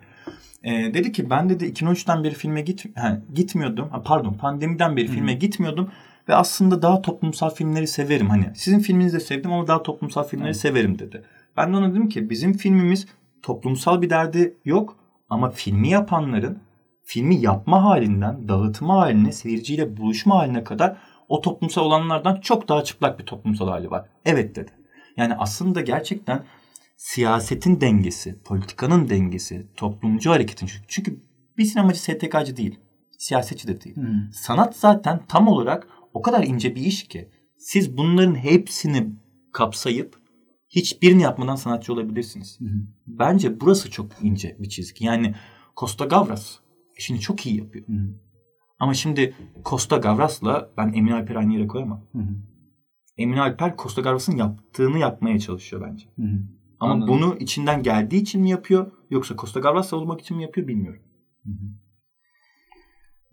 E, 0.62 0.94
dedi 0.94 1.12
ki 1.12 1.30
ben 1.30 1.48
dedi 1.48 1.64
2013'ten 1.64 2.24
beri 2.24 2.34
filme 2.34 2.60
git, 2.60 2.98
ha, 2.98 3.20
gitmiyordum. 3.34 3.88
Ha, 3.88 4.02
pardon 4.02 4.32
pandemiden 4.32 4.96
beri 4.96 5.06
Hı-hı. 5.06 5.14
filme 5.14 5.34
gitmiyordum. 5.34 5.90
Ve 6.28 6.34
aslında 6.34 6.82
daha 6.82 7.02
toplumsal 7.02 7.50
filmleri 7.50 7.86
severim. 7.86 8.30
Hani 8.30 8.50
sizin 8.54 8.78
filminizi 8.78 9.16
de 9.16 9.20
sevdim 9.20 9.52
ama 9.52 9.66
daha 9.66 9.82
toplumsal 9.82 10.24
filmleri 10.24 10.48
Hı-hı. 10.48 10.58
severim 10.58 10.98
dedi. 10.98 11.22
Ben 11.56 11.72
de 11.72 11.76
ona 11.76 11.90
dedim 11.90 12.08
ki 12.08 12.30
bizim 12.30 12.52
filmimiz 12.52 13.06
toplumsal 13.42 14.02
bir 14.02 14.10
derdi 14.10 14.56
yok. 14.64 14.96
Ama 15.30 15.50
filmi 15.50 15.88
yapanların 15.88 16.58
filmi 17.04 17.36
yapma 17.36 17.84
halinden 17.84 18.48
dağıtma 18.48 18.96
haline, 18.96 19.32
seyirciyle 19.32 19.96
buluşma 19.96 20.34
haline 20.34 20.64
kadar 20.64 20.96
o 21.28 21.40
toplumsal 21.40 21.84
olanlardan 21.84 22.40
çok 22.40 22.68
daha 22.68 22.84
çıplak 22.84 23.18
bir 23.18 23.26
toplumsal 23.26 23.68
hali 23.68 23.90
var. 23.90 24.08
Evet 24.24 24.56
dedi. 24.56 24.70
Yani 25.16 25.34
aslında 25.34 25.80
gerçekten 25.80 26.44
siyasetin 26.96 27.80
dengesi, 27.80 28.42
politikanın 28.44 29.08
dengesi, 29.08 29.66
toplumcu 29.76 30.30
hareketin 30.30 30.68
çünkü 30.88 31.20
bir 31.58 31.64
sinemacı 31.64 32.00
STK'cı 32.02 32.56
değil, 32.56 32.78
siyasetçi 33.18 33.68
de 33.68 33.80
değil. 33.80 33.96
Hmm. 33.96 34.32
Sanat 34.32 34.76
zaten 34.76 35.20
tam 35.28 35.48
olarak 35.48 35.88
o 36.14 36.22
kadar 36.22 36.42
ince 36.42 36.74
bir 36.74 36.82
iş 36.82 37.08
ki 37.08 37.28
siz 37.58 37.96
bunların 37.96 38.34
hepsini 38.34 39.08
kapsayıp 39.52 40.18
hiçbirini 40.68 41.22
yapmadan 41.22 41.56
sanatçı 41.56 41.92
olabilirsiniz. 41.92 42.60
Hı 42.60 42.64
Bence 43.06 43.60
burası 43.60 43.90
çok 43.90 44.06
ince 44.22 44.56
bir 44.58 44.68
çizgi. 44.68 45.04
Yani 45.04 45.34
Costa 45.76 46.04
Gavras 46.04 46.56
işini 46.98 47.20
çok 47.20 47.46
iyi 47.46 47.56
yapıyor. 47.56 47.88
Hı 47.88 48.14
ama 48.78 48.94
şimdi 48.94 49.34
Costa 49.64 49.96
Gavras'la 49.96 50.70
ben 50.76 50.92
Emin 50.92 51.12
Alper 51.12 51.34
aynı 51.34 51.54
yere 51.54 51.66
koyamam. 51.66 52.00
Hı 52.12 52.18
hı. 52.18 52.36
Emin 53.16 53.36
Alper 53.36 53.74
Costa 53.78 54.02
Gavras'ın 54.02 54.36
yaptığını 54.36 54.98
yapmaya 54.98 55.38
çalışıyor 55.38 55.82
bence. 55.90 56.06
Hı 56.16 56.22
hı. 56.22 56.38
Ama 56.80 56.92
Anladım. 56.92 57.14
bunu 57.14 57.36
içinden 57.36 57.82
geldiği 57.82 58.20
için 58.20 58.42
mi 58.42 58.50
yapıyor 58.50 58.92
yoksa 59.10 59.36
Costa 59.36 59.60
Gavras 59.60 59.92
olmak 59.92 60.20
için 60.20 60.36
mi 60.36 60.42
yapıyor 60.42 60.68
bilmiyorum. 60.68 61.02
Hı 61.44 61.50
hı. 61.50 61.83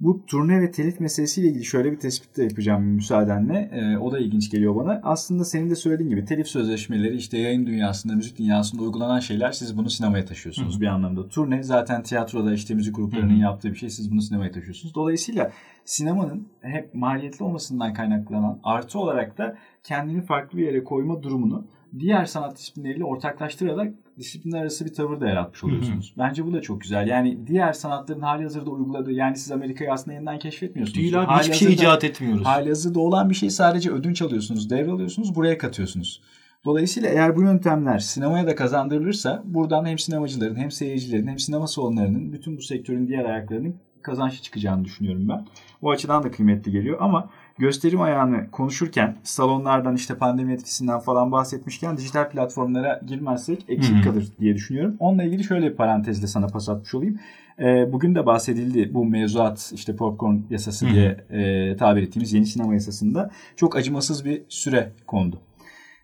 Bu 0.02 0.26
turne 0.26 0.62
ve 0.62 0.72
telif 0.72 1.00
meselesiyle 1.00 1.48
ilgili 1.48 1.66
şöyle 1.66 1.92
bir 1.92 2.00
tespit 2.00 2.38
de 2.38 2.44
yapacağım 2.44 2.84
müsaadenle. 2.84 3.70
Ee, 3.74 3.98
o 3.98 4.12
da 4.12 4.20
ilginç 4.20 4.52
geliyor 4.52 4.76
bana. 4.76 5.02
Aslında 5.04 5.46
senin 5.46 5.70
de 5.70 5.76
söylediğin 5.76 6.10
gibi 6.10 6.26
telif 6.26 6.48
sözleşmeleri 6.48 7.16
işte 7.16 7.38
yayın 7.38 7.66
dünyasında, 7.66 8.16
müzik 8.16 8.40
dünyasında 8.40 8.84
uygulanan 8.84 9.20
şeyler 9.20 9.52
siz 9.52 9.78
bunu 9.78 9.90
sinemaya 9.90 10.26
taşıyorsunuz 10.26 10.74
Hı-hı. 10.74 10.82
bir 10.82 10.88
anlamda. 10.88 11.30
Turne 11.30 11.64
zaten 11.64 12.04
tiyatroda 12.04 12.54
işte 12.54 12.74
müzik 12.74 12.96
gruplarının 12.96 13.34
Hı-hı. 13.34 13.40
yaptığı 13.40 13.72
bir 13.72 13.76
şey 13.76 13.90
siz 13.90 14.12
bunu 14.12 14.22
sinemaya 14.22 14.52
taşıyorsunuz. 14.52 14.96
Dolayısıyla 14.96 15.52
sinemanın 15.86 16.48
hep 16.62 16.94
maliyetli 16.94 17.46
olmasından 17.46 17.94
kaynaklanan 17.94 18.60
artı 18.64 19.00
olarak 19.00 19.38
da 19.38 19.58
kendini 19.84 20.22
farklı 20.22 20.58
bir 20.58 20.66
yere 20.66 20.84
koyma 20.84 21.24
durumunu 21.24 21.66
diğer 22.00 22.26
sanat 22.26 22.58
disiplinleriyle 22.58 23.06
ortaklaştırarak 23.06 23.94
disiplinler 24.18 24.62
arası 24.62 24.86
bir 24.86 24.94
tavır 24.94 25.22
da 25.22 25.28
yaratmış 25.28 25.64
oluyorsunuz. 25.64 26.12
Hı 26.16 26.22
hı. 26.22 26.28
Bence 26.28 26.46
bu 26.46 26.54
da 26.54 26.62
çok 26.62 26.82
güzel. 26.82 27.08
Yani 27.08 27.48
diğer 27.48 27.74
sanatların 27.74 28.22
hali 28.22 28.44
hazırda 28.44 28.70
uyguladığı 28.70 29.12
yani 29.12 29.38
siz 29.38 29.52
Amerika'yı 29.52 29.92
aslında 29.92 30.14
yeniden 30.14 30.40
keşfetmiyorsunuz. 30.40 31.00
Değil 31.00 31.22
abi 31.22 31.26
hali 31.26 31.44
hiçbir 31.44 31.56
şey 31.56 31.74
icat 31.74 32.04
etmiyoruz. 32.04 32.46
Hali 32.46 32.70
hazırda 32.70 33.00
olan 33.00 33.30
bir 33.30 33.36
şey 33.36 33.50
sadece 33.50 33.92
ödünç 33.92 34.22
alıyorsunuz, 34.22 34.70
devralıyorsunuz, 34.70 35.36
buraya 35.36 35.58
katıyorsunuz. 35.58 36.22
Dolayısıyla 36.66 37.10
eğer 37.10 37.36
bu 37.36 37.42
yöntemler 37.42 38.00
sinemaya 38.00 38.48
da 38.48 38.56
kazandırılırsa 38.56 39.44
buradan 39.46 39.86
hem 39.86 40.00
sinemacıların 40.00 40.56
hem 40.56 40.72
seyircilerin 40.72 41.28
hem 41.28 41.40
sinema 41.40 41.68
salonlarının 41.68 42.34
bütün 42.34 42.58
bu 42.58 42.62
sektörün 42.62 43.08
diğer 43.08 43.26
ayaklarının 43.26 43.76
kazançlı 44.02 44.42
çıkacağını 44.42 44.86
düşünüyorum 44.86 45.30
ben. 45.30 45.46
O 45.82 45.92
açıdan 45.92 46.24
da 46.24 46.32
kıymetli 46.32 46.72
geliyor 46.72 46.98
ama 47.02 47.30
gösterim 47.62 48.02
ayağını 48.02 48.52
konuşurken 48.52 49.16
salonlardan 49.24 49.96
işte 49.96 50.18
pandemi 50.18 50.54
etkisinden 50.54 51.00
falan 51.00 51.32
bahsetmişken 51.32 51.98
dijital 51.98 52.30
platformlara 52.30 53.02
girmezsek 53.08 53.66
eksik 53.68 54.04
kalır 54.04 54.28
diye 54.40 54.56
düşünüyorum. 54.56 54.96
Onunla 55.00 55.24
ilgili 55.24 55.44
şöyle 55.44 55.72
bir 55.72 55.76
parantezle 55.76 56.28
sana 56.28 56.48
pas 56.48 56.70
atmış 56.70 56.96
olayım. 56.96 57.20
E, 57.60 57.94
bugün 57.94 58.16
de 58.16 58.26
bahsedildi 58.26 58.94
bu 58.94 59.06
mevzuat 59.06 59.72
işte 59.76 59.96
popcorn 59.96 60.36
yasası 60.50 60.90
diye 60.90 61.18
e, 61.30 61.76
tabir 61.78 62.04
ettiğimiz 62.04 62.34
yeni 62.34 62.46
sinema 62.46 62.74
yasasında 62.74 63.32
çok 63.56 63.76
acımasız 63.76 64.26
bir 64.26 64.42
süre 64.50 64.92
kondu. 65.08 65.40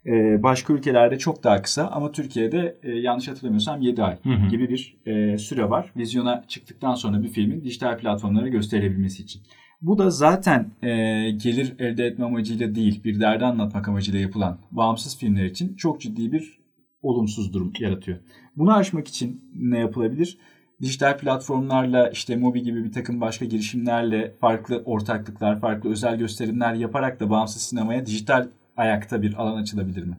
Ee, 0.05 0.43
başka 0.43 0.73
ülkelerde 0.73 1.17
çok 1.17 1.43
daha 1.43 1.61
kısa 1.61 1.87
ama 1.87 2.11
Türkiye'de 2.11 2.77
e, 2.83 2.91
yanlış 2.91 3.27
hatırlamıyorsam 3.27 3.81
7 3.81 4.03
ay 4.03 4.17
hı 4.23 4.49
gibi 4.49 4.69
bir 4.69 4.97
e, 5.05 5.37
süre 5.37 5.69
var. 5.69 5.91
Vizyona 5.97 6.43
çıktıktan 6.47 6.95
sonra 6.95 7.23
bir 7.23 7.27
filmin 7.27 7.63
dijital 7.63 7.97
platformlara 7.97 8.47
gösterilebilmesi 8.47 9.23
için. 9.23 9.41
Bu 9.81 9.97
da 9.97 10.09
zaten 10.09 10.71
e, 10.81 10.89
gelir 11.31 11.75
elde 11.79 12.05
etme 12.05 12.25
amacıyla 12.25 12.75
değil, 12.75 13.03
bir 13.03 13.19
derdi 13.19 13.45
anlatmak 13.45 13.87
amacıyla 13.87 14.19
yapılan 14.19 14.59
bağımsız 14.71 15.17
filmler 15.17 15.45
için 15.45 15.75
çok 15.75 16.01
ciddi 16.01 16.31
bir 16.31 16.59
olumsuz 17.01 17.53
durum 17.53 17.73
yaratıyor. 17.79 18.17
Bunu 18.55 18.75
aşmak 18.75 19.07
için 19.07 19.41
ne 19.55 19.79
yapılabilir? 19.79 20.37
Dijital 20.81 21.17
platformlarla 21.17 22.09
işte 22.09 22.35
Mobi 22.35 22.63
gibi 22.63 22.83
bir 22.83 22.91
takım 22.91 23.21
başka 23.21 23.45
girişimlerle 23.45 24.35
farklı 24.41 24.81
ortaklıklar, 24.85 25.59
farklı 25.59 25.89
özel 25.89 26.17
gösterimler 26.17 26.73
yaparak 26.73 27.19
da 27.19 27.29
bağımsız 27.29 27.61
sinemaya 27.61 28.05
dijital 28.05 28.49
ayakta 28.77 29.21
bir 29.21 29.33
alan 29.33 29.61
açılabilir 29.61 30.03
mi? 30.03 30.17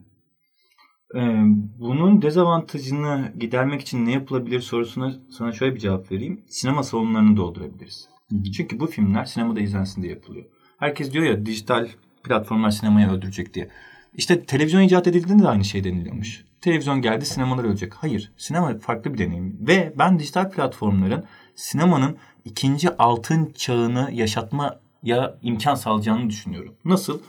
Ee, 1.15 1.19
bunun 1.79 2.21
dezavantajını 2.21 3.31
gidermek 3.39 3.81
için 3.81 4.05
ne 4.05 4.11
yapılabilir 4.11 4.59
sorusuna 4.59 5.13
sana 5.29 5.51
şöyle 5.51 5.75
bir 5.75 5.79
cevap 5.79 6.11
vereyim. 6.11 6.41
Sinema 6.47 6.83
salonlarını 6.83 7.37
doldurabiliriz. 7.37 8.09
Çünkü 8.57 8.79
bu 8.79 8.87
filmler 8.87 9.25
sinemada 9.25 9.59
izlensin 9.59 10.01
diye 10.01 10.13
yapılıyor. 10.13 10.45
Herkes 10.77 11.13
diyor 11.13 11.25
ya 11.25 11.45
dijital 11.45 11.87
platformlar 12.23 12.71
sinemayı 12.71 13.07
öldürecek 13.07 13.53
diye. 13.53 13.69
İşte 14.13 14.45
televizyon 14.45 14.81
icat 14.81 15.07
edildiğinde 15.07 15.43
de 15.43 15.47
aynı 15.47 15.65
şey 15.65 15.83
deniliyormuş. 15.83 16.45
Televizyon 16.61 17.01
geldi 17.01 17.25
sinemalar 17.25 17.63
ölecek. 17.63 17.93
Hayır 17.93 18.31
sinema 18.37 18.77
farklı 18.77 19.13
bir 19.13 19.17
deneyim. 19.17 19.57
Ve 19.59 19.93
ben 19.97 20.19
dijital 20.19 20.51
platformların 20.51 21.23
sinemanın 21.55 22.17
ikinci 22.45 22.97
altın 22.97 23.53
çağını 23.55 24.09
yaşatmaya 24.13 25.37
imkan 25.41 25.75
sağlayacağını 25.75 26.29
düşünüyorum. 26.29 26.75
Nasıl? 26.85 27.21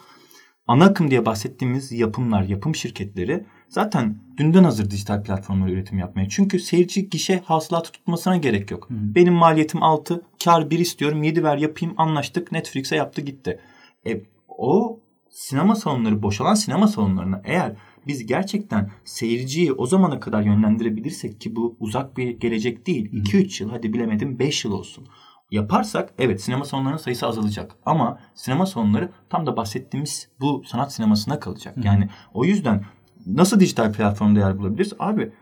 Ana 0.67 0.85
akım 0.85 1.11
diye 1.11 1.27
bahsettiğimiz 1.27 1.93
yapımlar, 1.93 2.43
yapım 2.43 2.75
şirketleri 2.75 3.45
zaten 3.71 4.19
dünden 4.37 4.65
hazır 4.65 4.91
dijital 4.91 5.23
platformlara 5.23 5.71
üretim 5.71 5.99
yapmaya. 5.99 6.29
Çünkü 6.29 6.59
seyirci 6.59 7.09
gişe 7.09 7.43
hasılatı 7.45 7.93
tutmasına 7.93 8.37
gerek 8.37 8.71
yok. 8.71 8.91
Hı. 8.91 8.95
Benim 8.95 9.35
maliyetim 9.35 9.83
6, 9.83 10.23
kar 10.45 10.71
1 10.71 10.79
istiyorum, 10.79 11.23
7 11.23 11.45
ver 11.45 11.57
yapayım 11.57 11.95
anlaştık. 11.97 12.53
Netflix'e 12.53 12.97
yaptı 12.97 13.21
gitti. 13.21 13.61
E, 14.07 14.23
o 14.49 15.01
sinema 15.31 15.77
salonları, 15.77 16.23
boşalan 16.23 16.55
sinema 16.55 16.89
salonlarına 16.89 17.43
eğer 17.45 17.77
biz 18.07 18.27
gerçekten 18.27 18.91
seyirciyi 19.05 19.73
o 19.73 19.87
zamana 19.87 20.21
kadar 20.21 20.43
yönlendirebilirsek 20.43 21.41
ki 21.41 21.57
bu 21.57 21.77
uzak 21.81 22.17
bir 22.17 22.29
gelecek 22.29 22.87
değil. 22.87 23.13
2-3 23.13 23.63
yıl 23.63 23.71
hadi 23.71 23.93
bilemedim 23.93 24.39
5 24.39 24.65
yıl 24.65 24.73
olsun. 24.73 25.07
Yaparsak 25.51 26.15
evet 26.19 26.43
sinema 26.43 26.65
salonlarının 26.65 26.99
sayısı 26.99 27.27
azalacak. 27.27 27.77
Ama 27.87 28.19
sinema 28.35 28.67
salonları 28.67 29.11
tam 29.31 29.47
da 29.47 29.57
bahsettiğimiz 29.57 30.29
bu 30.41 30.63
sanat 30.67 30.93
sinemasına 30.93 31.41
kalacak. 31.41 31.77
Hı. 31.77 31.81
Yani 31.85 32.09
o 32.35 32.45
yüzden 32.45 32.85
nasıl 33.27 33.61
dijital 33.61 33.93
platformda 33.93 34.41
yer 34.41 34.59
bulabiliriz? 34.59 34.93
Abi 34.99 35.33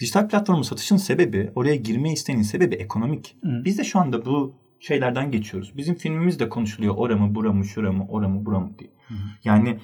dijital 0.00 0.28
platformun 0.28 0.62
satışın 0.62 0.96
sebebi, 0.96 1.50
oraya 1.54 1.76
girme 1.76 2.12
isteğinin 2.12 2.42
sebebi 2.42 2.74
ekonomik. 2.74 3.36
Hı. 3.42 3.64
Biz 3.64 3.78
de 3.78 3.84
şu 3.84 3.98
anda 3.98 4.24
bu 4.24 4.54
şeylerden 4.80 5.30
geçiyoruz. 5.30 5.76
Bizim 5.76 5.94
filmimiz 5.94 6.40
de 6.40 6.48
konuşuluyor. 6.48 6.94
Ora 6.96 7.16
mı, 7.16 7.34
bura 7.34 7.52
mı, 7.52 7.64
şura 7.64 7.92
mı, 7.92 8.06
ora 8.08 8.28
mı, 8.28 8.46
bura 8.46 8.60
mı 8.60 8.70
diye. 8.78 8.90
Hı. 9.08 9.14
Yani 9.44 9.78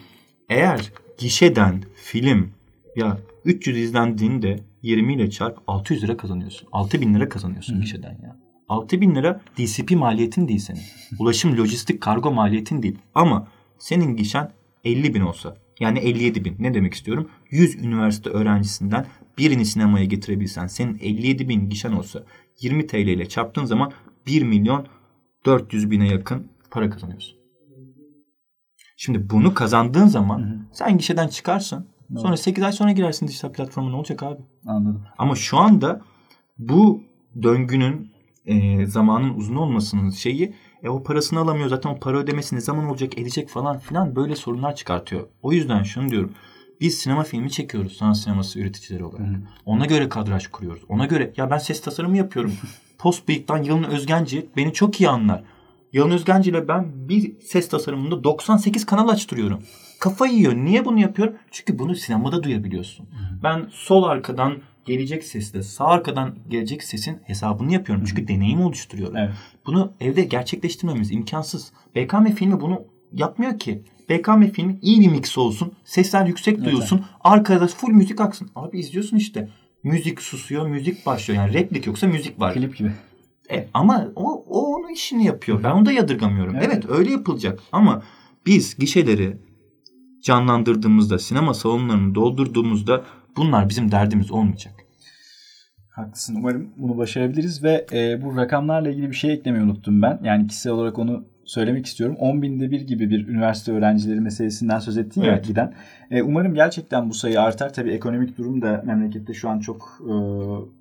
eğer 0.49 0.93
gişeden 1.19 1.83
film 1.95 2.51
ya 2.97 3.19
300 3.45 3.79
izlendiğinde 3.79 4.61
20 4.83 5.15
ile 5.15 5.31
çarp 5.31 5.59
600 5.67 6.03
lira 6.03 6.17
kazanıyorsun. 6.17 6.69
6000 6.73 7.15
lira 7.15 7.29
kazanıyorsun 7.29 7.77
Hı. 7.77 7.81
gişeden 7.81 8.19
ya. 8.23 8.37
6 8.69 9.01
bin 9.01 9.15
lira 9.15 9.41
DCP 9.59 9.91
maliyetin 9.91 10.49
değil 10.49 10.59
senin. 10.59 10.81
Ulaşım, 11.19 11.57
lojistik, 11.59 12.01
kargo 12.01 12.33
maliyetin 12.33 12.83
değil. 12.83 12.99
Ama 13.15 13.49
senin 13.79 14.17
gişen 14.17 14.51
50 14.85 15.15
bin 15.15 15.21
olsa 15.21 15.57
yani 15.81 15.99
57 15.99 16.45
bin 16.45 16.57
ne 16.59 16.75
demek 16.75 16.95
istiyorum? 16.95 17.31
100 17.51 17.75
üniversite 17.75 18.31
öğrencisinden 18.31 19.07
birini 19.39 19.67
sinemaya 19.67 20.05
getirebilsen 20.05 20.67
senin 20.67 20.99
57 20.99 21.49
bin 21.49 21.69
gişen 21.69 21.93
olsa 21.93 22.25
20 22.61 22.87
TL 22.87 22.97
ile 22.97 23.29
çarptığın 23.29 23.65
zaman 23.65 23.93
1 24.27 24.43
milyon 24.43 24.87
400 25.47 25.91
bine 25.91 26.09
yakın 26.09 26.49
para 26.71 26.91
kazanıyorsun. 26.91 27.37
Şimdi 28.97 29.31
bunu 29.31 29.55
kazandığın 29.55 30.07
zaman 30.07 30.39
hı 30.39 30.45
hı. 30.45 30.59
sen 30.73 30.99
gişeden 30.99 31.29
çıkarsın. 31.29 31.87
Evet. 32.11 32.21
Sonra 32.21 32.37
8 32.37 32.65
ay 32.65 32.73
sonra 32.73 32.93
girersin 32.93 33.29
dijital 33.29 33.53
platforma 33.53 33.91
ne 33.91 33.97
olacak 33.97 34.23
abi? 34.23 34.41
Anladım. 34.67 35.05
Ama 35.19 35.35
şu 35.35 35.59
anda 35.59 36.01
bu 36.59 37.03
döngünün 37.43 38.11
e, 38.47 38.87
zamanın 38.87 39.35
uzun 39.35 39.57
olmasının 39.57 40.11
şeyi 40.11 40.55
e, 40.83 40.89
o 40.89 41.03
parasını 41.03 41.41
alamıyor 41.41 41.69
zaten 41.69 41.91
o 41.91 41.99
para 41.99 42.19
ödemesi 42.19 42.57
ne 42.57 42.61
zaman 42.61 42.89
olacak 42.89 43.19
edecek 43.19 43.49
falan 43.49 43.79
filan 43.79 44.17
böyle 44.17 44.37
sorunlar 44.37 44.75
çıkartıyor. 44.77 45.29
O 45.43 45.53
yüzden 45.53 45.83
şunu 45.83 46.11
diyorum. 46.11 46.33
Biz 46.81 46.99
sinema 46.99 47.23
filmi 47.23 47.51
çekiyoruz 47.51 47.97
sanat 47.97 48.19
sineması 48.19 48.61
üreticileri 48.61 49.05
olarak. 49.05 49.27
Hı. 49.27 49.37
Ona 49.65 49.87
göre 49.87 50.09
kadraj 50.09 50.47
kuruyoruz. 50.47 50.83
Ona 50.89 51.07
göre 51.07 51.33
ya 51.37 51.51
ben 51.51 51.59
ses 51.59 51.81
tasarımı 51.81 52.17
yapıyorum. 52.17 52.53
Post 52.99 53.29
Bıyık'tan 53.29 53.63
Yalın 53.63 53.83
Özgenci 53.83 54.47
beni 54.57 54.73
çok 54.73 55.01
iyi 55.01 55.09
anlar. 55.09 55.45
Yalın 55.93 56.11
Özgenci 56.11 56.51
ile 56.51 56.69
ben 56.69 57.09
bir 57.09 57.41
ses 57.41 57.69
tasarımında 57.69 58.25
98 58.25 58.87
kanal 58.87 59.09
açtırıyorum. 59.09 59.63
Kafa 60.01 60.27
yiyor. 60.27 60.55
Niye 60.55 60.85
bunu 60.85 61.01
yapıyorum? 61.01 61.35
Çünkü 61.51 61.79
bunu 61.79 61.95
sinemada 61.95 62.43
duyabiliyorsun. 62.43 63.05
Hı. 63.05 63.43
Ben 63.43 63.69
sol 63.71 64.03
arkadan 64.03 64.57
gelecek 64.87 65.25
sesle 65.25 65.63
sağ 65.63 65.85
arkadan 65.85 66.35
gelecek 66.49 66.83
sesin 66.83 67.19
hesabını 67.25 67.73
yapıyorum. 67.73 68.05
Çünkü 68.09 68.23
Hı-hı. 68.23 68.29
deneyim 68.29 68.61
oluşturuyorum. 68.61 69.17
Evet. 69.17 69.35
Bunu 69.67 69.93
evde 70.01 70.23
gerçekleştirmemiz 70.23 71.13
imkansız. 71.13 71.73
BKM 71.97 72.27
filmi 72.27 72.61
bunu 72.61 72.85
yapmıyor 73.13 73.59
ki. 73.59 73.83
BKM 74.11 74.43
filmi 74.43 74.79
iyi 74.83 75.01
bir 75.01 75.09
mix 75.09 75.39
olsun. 75.39 75.73
Sesler 75.85 76.27
yüksek 76.27 76.65
duyulsun. 76.65 76.97
Evet. 76.97 77.09
Arkada 77.21 77.67
full 77.67 77.93
müzik 77.93 78.21
aksın. 78.21 78.51
Abi 78.57 78.79
izliyorsun 78.79 79.17
işte. 79.17 79.49
Müzik 79.83 80.23
susuyor, 80.23 80.67
müzik 80.67 81.07
başlıyor. 81.07 81.43
Yani 81.43 81.55
replik 81.55 81.87
yoksa 81.87 82.07
müzik 82.07 82.41
var. 82.41 82.55
Klip 82.55 82.77
gibi. 82.77 82.93
E, 83.51 83.69
ama 83.75 84.09
o, 84.17 84.45
o 84.49 84.75
onun 84.75 84.89
işini 84.89 85.25
yapıyor. 85.25 85.63
Ben 85.63 85.71
onu 85.71 85.87
da 85.87 85.93
yadırgamıyorum. 85.93 86.57
Evet. 86.57 86.69
evet 86.73 86.85
öyle 86.91 87.11
yapılacak. 87.11 87.63
Ama 87.73 88.03
biz 88.47 88.77
gişeleri 88.79 89.37
canlandırdığımızda, 90.23 91.19
sinema 91.19 91.55
salonlarını 91.55 92.15
doldurduğumuzda 92.15 93.05
bunlar 93.37 93.69
bizim 93.69 93.93
derdimiz 93.93 94.31
olmayacak. 94.31 94.76
Haklısın. 95.97 96.35
Umarım 96.35 96.71
bunu 96.77 96.99
başarabiliriz 96.99 97.65
ve 97.65 97.87
e, 97.93 98.23
bu 98.23 98.37
rakamlarla 98.37 98.91
ilgili 98.91 99.11
bir 99.11 99.17
şey 99.17 99.33
eklemeyi 99.33 99.65
unuttum 99.65 100.03
ben. 100.03 100.19
Yani 100.23 100.47
kişisel 100.47 100.73
olarak 100.73 100.99
onu 100.99 101.25
söylemek 101.45 101.87
istiyorum. 101.87 102.17
10 102.19 102.43
binde 102.43 102.71
bir 102.71 102.81
gibi 102.81 103.11
bir 103.11 103.29
üniversite 103.29 103.73
öğrencileri 103.73 104.21
meselesinden 104.21 104.79
söz 104.79 104.99
ettin 104.99 105.21
evet. 105.21 105.31
ya 105.31 105.39
giden. 105.49 105.73
E, 106.11 106.23
umarım 106.23 106.55
gerçekten 106.55 107.11
bu 107.11 107.15
sayı 107.15 107.41
artar. 107.41 107.73
Tabii 107.73 107.91
ekonomik 107.91 108.39
durum 108.39 108.63
da 108.63 108.83
memlekette 108.87 109.35
şu 109.35 109.49
an 109.49 109.61
çok 109.61 110.01
e, 110.01 110.15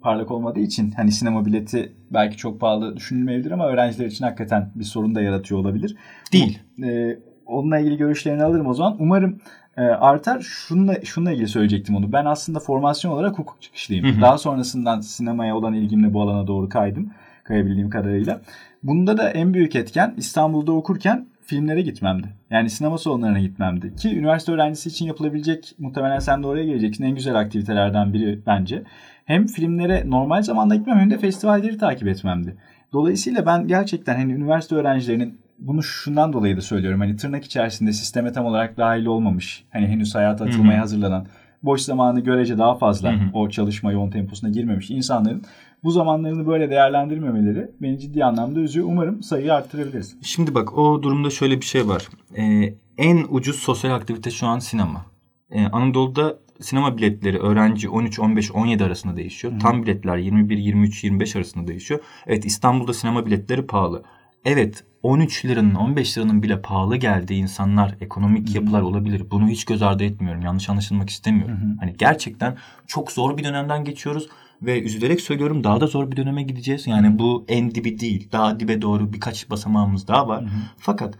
parlak 0.02 0.32
olmadığı 0.32 0.60
için 0.60 0.92
hani 0.92 1.12
sinema 1.12 1.46
bileti 1.46 1.94
belki 2.14 2.38
çok 2.38 2.60
pahalı 2.60 2.98
düşünülmeyebilir 2.98 3.52
ama 3.52 3.68
öğrenciler 3.68 4.06
için 4.06 4.26
hakikaten 4.26 4.72
bir 4.76 4.86
sorun 4.86 5.16
da 5.16 5.22
yaratıyor 5.22 5.60
olabilir. 5.60 5.96
Değil. 6.34 6.60
E, 6.84 7.20
onunla 7.46 7.80
ilgili 7.80 7.98
görüşlerini 7.98 8.44
alırım 8.44 8.68
o 8.68 8.74
zaman. 8.74 8.96
Umarım 9.00 9.40
e, 9.78 9.82
artar. 9.82 10.42
Şununla, 10.42 11.02
şununla 11.06 11.32
ilgili 11.32 11.48
söyleyecektim 11.48 11.96
onu. 11.96 12.12
Ben 12.12 12.26
aslında 12.26 12.60
formasyon 12.60 13.12
olarak 13.12 13.40
hukuk 13.40 13.62
çıkışlıyım. 13.62 14.06
Hı 14.06 14.18
hı. 14.18 14.22
Daha 14.22 14.38
sonrasından 14.38 15.02
sinemaya 15.02 15.56
olan 15.56 15.74
ilgimle 15.74 16.14
bu 16.14 16.22
alana 16.22 16.48
doğru 16.48 16.70
kaydım. 16.70 17.12
Kayabildiğim 17.44 17.90
kadarıyla. 17.90 18.42
Bunda 18.84 19.18
da 19.18 19.30
en 19.30 19.54
büyük 19.54 19.76
etken 19.76 20.14
İstanbul'da 20.18 20.72
okurken 20.72 21.28
filmlere 21.42 21.82
gitmemdi. 21.82 22.28
Yani 22.50 22.70
sinema 22.70 22.98
salonlarına 22.98 23.40
gitmemdi. 23.40 23.96
Ki 23.96 24.18
üniversite 24.18 24.52
öğrencisi 24.52 24.90
için 24.90 25.06
yapılabilecek 25.06 25.76
muhtemelen 25.78 26.20
sen 26.20 26.44
de 26.44 26.48
oraya 26.48 26.66
geleceksin 26.66 27.04
en 27.04 27.16
güzel 27.16 27.36
aktivitelerden 27.36 28.14
biri 28.14 28.40
bence. 28.48 28.84
Hem 29.26 29.48
filmlere 29.48 30.04
normal 30.10 30.42
zamanda 30.42 30.76
gitmem 30.76 31.00
hem 31.00 31.12
de 31.12 31.18
festivalleri 31.18 31.78
takip 31.78 32.08
etmemdi. 32.08 32.56
Dolayısıyla 32.94 33.46
ben 33.46 33.68
gerçekten 33.68 34.16
hani 34.16 34.34
üniversite 34.34 34.76
öğrencilerinin 34.76 35.40
bunu 35.60 35.84
şundan 35.84 36.34
dolayı 36.34 36.58
da 36.58 36.62
söylüyorum. 36.62 37.00
Hani 37.00 37.16
tırnak 37.16 37.46
içerisinde 37.46 37.94
sisteme 37.94 38.32
tam 38.32 38.46
olarak 38.46 38.78
dahil 38.78 39.06
olmamış. 39.06 39.66
Hani 39.70 39.88
henüz 39.88 40.16
hayata 40.16 40.46
atılmaya 40.46 40.74
Hı-hı. 40.74 40.80
hazırlanan 40.80 41.28
boş 41.64 41.82
zamanı 41.82 42.20
görece 42.20 42.58
daha 42.58 42.76
fazla 42.76 43.12
Hı-hı. 43.12 43.30
o 43.34 43.50
çalışma 43.50 43.92
yoğun 43.92 44.10
temposuna 44.10 44.50
girmemiş 44.50 44.92
insanların 44.92 45.44
bu 45.84 45.92
zamanlarını 45.92 46.48
böyle 46.48 46.70
değerlendirmemeleri 46.70 47.72
beni 47.82 48.00
ciddi 48.00 48.26
anlamda 48.26 48.60
üzüyor. 48.60 48.88
Umarım 48.88 49.24
sayıyı 49.24 49.54
arttırabiliriz. 49.54 50.16
Şimdi 50.22 50.56
bak 50.56 50.78
o 50.78 51.04
durumda 51.04 51.30
şöyle 51.30 51.62
bir 51.62 51.66
şey 51.66 51.88
var. 51.88 52.08
Ee, 52.38 52.74
en 52.98 53.26
ucuz 53.30 53.56
sosyal 53.56 53.96
aktivite 53.96 54.32
şu 54.32 54.48
an 54.48 54.60
sinema. 54.60 55.06
Ee, 55.52 55.66
Anadolu'da 55.66 56.38
sinema 56.60 56.98
biletleri 56.98 57.40
öğrenci 57.40 57.90
13, 57.90 58.20
15, 58.20 58.52
17 58.52 58.84
arasında 58.84 59.18
değişiyor. 59.18 59.54
Hı. 59.54 59.60
Tam 59.60 59.84
biletler 59.84 60.18
21, 60.18 60.58
23, 60.58 61.04
25 61.04 61.36
arasında 61.36 61.68
değişiyor. 61.68 62.00
Evet 62.28 62.46
İstanbul'da 62.46 62.94
sinema 62.94 63.26
biletleri 63.26 63.68
pahalı. 63.68 64.04
Evet 64.46 64.84
13 65.04 65.46
liranın 65.46 65.76
15 65.76 66.18
liranın 66.18 66.44
bile 66.44 66.62
pahalı 66.62 66.98
geldiği 66.98 67.42
insanlar 67.42 67.96
ekonomik 68.02 68.56
yapılar 68.56 68.82
olabilir. 68.82 69.24
Bunu 69.32 69.48
hiç 69.48 69.66
göz 69.66 69.82
ardı 69.82 70.04
etmiyorum. 70.04 70.42
Yanlış 70.42 70.70
anlaşılmak 70.70 71.10
istemiyorum. 71.10 71.58
Hı-hı. 71.58 71.76
Hani 71.80 71.96
gerçekten 71.98 72.58
çok 72.88 73.12
zor 73.12 73.38
bir 73.38 73.44
dönemden 73.44 73.84
geçiyoruz 73.84 74.30
ve 74.62 74.82
üzülerek 74.82 75.22
söylüyorum 75.22 75.64
daha 75.64 75.82
da 75.82 75.88
zor 75.88 76.12
bir 76.12 76.18
döneme 76.18 76.44
gideceğiz. 76.44 76.88
Yani 76.88 77.20
bu 77.20 77.46
en 77.48 77.76
dibi 77.76 78.00
değil. 78.00 78.32
Daha 78.32 78.60
dibe 78.60 78.82
doğru 78.82 79.14
birkaç 79.14 79.50
basamağımız 79.50 80.08
daha 80.08 80.28
var. 80.28 80.44
Hı-hı. 80.44 80.50
Fakat 80.78 81.18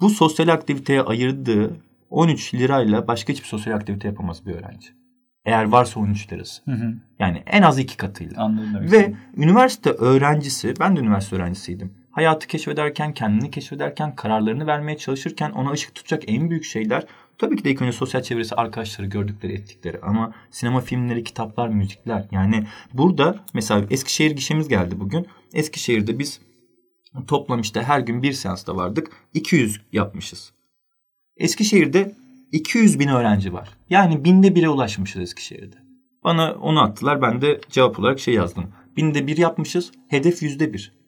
bu 0.00 0.10
sosyal 0.10 0.48
aktiviteye 0.48 1.02
ayırdığı 1.02 1.76
13 2.10 2.54
lirayla 2.54 3.08
başka 3.08 3.32
hiçbir 3.32 3.48
sosyal 3.48 3.74
aktivite 3.74 4.08
yapamaz 4.08 4.46
bir 4.46 4.54
öğrenci. 4.54 4.88
Eğer 5.44 5.64
varsa 5.64 6.00
13 6.00 6.32
lirası. 6.32 6.62
Hı 6.64 6.70
hı. 6.70 6.94
Yani 7.18 7.42
en 7.46 7.62
az 7.62 7.78
iki 7.78 7.96
katıyla. 7.96 8.42
Anladım. 8.42 8.92
Ve 8.92 9.14
üniversite 9.36 9.90
öğrencisi, 9.90 10.74
ben 10.80 10.96
de 10.96 11.00
üniversite 11.00 11.36
öğrencisiydim 11.36 12.01
hayatı 12.12 12.46
keşfederken, 12.46 13.14
kendini 13.14 13.50
keşfederken, 13.50 14.16
kararlarını 14.16 14.66
vermeye 14.66 14.98
çalışırken 14.98 15.50
ona 15.50 15.70
ışık 15.70 15.94
tutacak 15.94 16.22
en 16.26 16.50
büyük 16.50 16.64
şeyler 16.64 17.06
tabii 17.38 17.56
ki 17.56 17.64
de 17.64 17.70
ilk 17.70 17.82
önce 17.82 17.92
sosyal 17.92 18.22
çevresi, 18.22 18.54
arkadaşları, 18.54 19.06
gördükleri, 19.06 19.52
ettikleri 19.52 20.00
ama 20.02 20.34
sinema 20.50 20.80
filmleri, 20.80 21.24
kitaplar, 21.24 21.68
müzikler. 21.68 22.28
Yani 22.30 22.66
burada 22.92 23.44
mesela 23.54 23.86
Eskişehir 23.90 24.30
gişemiz 24.30 24.68
geldi 24.68 25.00
bugün. 25.00 25.26
Eskişehir'de 25.54 26.18
biz 26.18 26.40
toplam 27.26 27.60
işte 27.60 27.82
her 27.82 28.00
gün 28.00 28.22
bir 28.22 28.32
seansta 28.32 28.76
vardık. 28.76 29.10
200 29.34 29.80
yapmışız. 29.92 30.52
Eskişehir'de 31.36 32.14
200 32.52 32.98
bin 32.98 33.08
öğrenci 33.08 33.52
var. 33.52 33.68
Yani 33.90 34.24
binde 34.24 34.54
bire 34.54 34.68
ulaşmışız 34.68 35.22
Eskişehir'de. 35.22 35.76
Bana 36.24 36.52
onu 36.52 36.80
attılar. 36.80 37.22
Ben 37.22 37.42
de 37.42 37.60
cevap 37.70 37.98
olarak 37.98 38.20
şey 38.20 38.34
yazdım. 38.34 38.72
Binde 38.96 39.26
bir 39.26 39.36
yapmışız. 39.36 39.92
Hedef 40.08 40.42
yüzde 40.42 40.72
bir. 40.72 41.01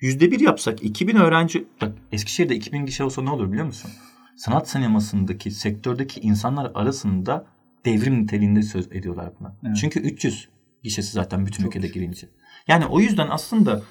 Yüzde 0.00 0.30
bir 0.30 0.40
yapsak 0.40 0.82
2000 0.84 1.16
öğrenci... 1.16 1.64
Bak 1.80 1.92
Eskişehir'de 2.12 2.56
2000 2.56 2.86
kişi 2.86 3.04
olsa 3.04 3.22
ne 3.22 3.30
olur 3.30 3.52
biliyor 3.52 3.66
musun? 3.66 3.90
Sanat 4.36 4.68
sinemasındaki, 4.68 5.50
sektördeki 5.50 6.20
insanlar 6.20 6.72
arasında 6.74 7.46
devrim 7.84 8.22
niteliğinde 8.22 8.62
söz 8.62 8.92
ediyorlar 8.92 9.32
buna. 9.40 9.56
Evet. 9.66 9.76
Çünkü 9.76 10.00
300 10.00 10.48
gişesi 10.82 11.12
zaten 11.12 11.46
bütün 11.46 11.64
Çok 11.64 11.76
ülkede 11.76 11.92
girince. 11.92 12.28
Yani 12.68 12.86
o 12.86 13.00
yüzden 13.00 13.28
aslında 13.30 13.82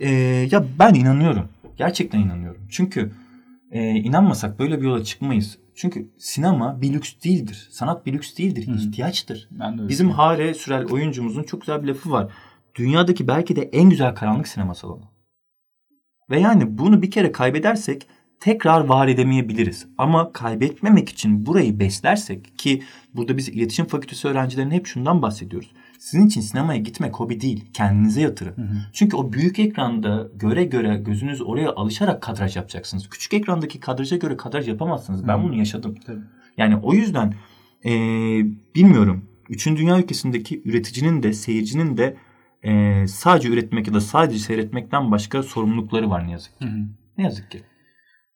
e, 0.00 0.10
ya 0.50 0.64
ben 0.78 0.94
inanıyorum. 0.94 1.48
Gerçekten 1.76 2.18
inanıyorum. 2.18 2.62
Çünkü 2.70 3.12
e, 3.70 3.90
inanmasak 3.90 4.58
böyle 4.58 4.80
bir 4.80 4.86
yola 4.86 5.04
çıkmayız. 5.04 5.58
Çünkü 5.74 6.08
sinema 6.18 6.82
bir 6.82 6.92
lüks 6.92 7.12
değildir. 7.24 7.68
Sanat 7.70 8.06
bir 8.06 8.12
lüks 8.12 8.36
değildir. 8.36 8.66
Hı. 8.66 8.72
ihtiyaçtır. 8.72 9.48
Ben 9.50 9.78
de 9.78 9.88
Bizim 9.88 10.10
Hare 10.10 10.54
Sürel 10.54 10.84
oyuncumuzun 10.84 11.42
çok 11.42 11.60
güzel 11.60 11.82
bir 11.82 11.88
lafı 11.88 12.10
var. 12.10 12.32
Dünyadaki 12.74 13.28
belki 13.28 13.56
de 13.56 13.62
en 13.62 13.90
güzel 13.90 14.14
karanlık 14.14 14.48
sinema 14.48 14.74
salonu. 14.74 15.11
Ve 16.32 16.40
yani 16.40 16.78
bunu 16.78 17.02
bir 17.02 17.10
kere 17.10 17.32
kaybedersek 17.32 18.06
tekrar 18.40 18.84
var 18.84 19.08
edemeyebiliriz. 19.08 19.86
Ama 19.98 20.32
kaybetmemek 20.32 21.08
için 21.08 21.46
burayı 21.46 21.80
beslersek 21.80 22.58
ki 22.58 22.82
burada 23.14 23.36
biz 23.36 23.48
iletişim 23.48 23.86
fakültesi 23.86 24.28
öğrencilerine 24.28 24.74
hep 24.74 24.86
şundan 24.86 25.22
bahsediyoruz. 25.22 25.72
Sizin 25.98 26.26
için 26.26 26.40
sinemaya 26.40 26.80
gitmek 26.80 27.14
hobi 27.14 27.40
değil. 27.40 27.64
Kendinize 27.72 28.20
yatırın. 28.20 28.56
Hı 28.56 28.62
hı. 28.62 28.76
Çünkü 28.92 29.16
o 29.16 29.32
büyük 29.32 29.58
ekranda 29.58 30.28
göre 30.34 30.64
göre 30.64 30.96
gözünüz 30.96 31.42
oraya 31.42 31.72
alışarak 31.72 32.22
kadraj 32.22 32.56
yapacaksınız. 32.56 33.08
Küçük 33.08 33.34
ekrandaki 33.34 33.80
kadraja 33.80 34.16
göre 34.16 34.36
kadraj 34.36 34.68
yapamazsınız. 34.68 35.28
Ben 35.28 35.38
hı. 35.38 35.42
bunu 35.42 35.54
yaşadım. 35.54 35.94
Tabii. 36.06 36.20
Yani 36.56 36.76
o 36.76 36.94
yüzden 36.94 37.34
ee, 37.84 37.90
bilmiyorum. 38.74 39.24
Üçüncü 39.48 39.82
dünya 39.82 39.98
ülkesindeki 39.98 40.62
üreticinin 40.64 41.22
de 41.22 41.32
seyircinin 41.32 41.96
de 41.96 42.16
e, 42.62 43.04
sadece 43.06 43.48
üretmek 43.48 43.86
ya 43.86 43.94
da 43.94 44.00
sadece 44.00 44.38
seyretmekten 44.38 45.10
başka 45.10 45.42
sorumlulukları 45.42 46.10
var 46.10 46.26
ne 46.26 46.30
yazık 46.30 46.58
ki. 46.58 46.64
Hı 46.64 46.68
hı. 46.68 46.82
Ne 47.18 47.24
yazık 47.24 47.50
ki. 47.50 47.60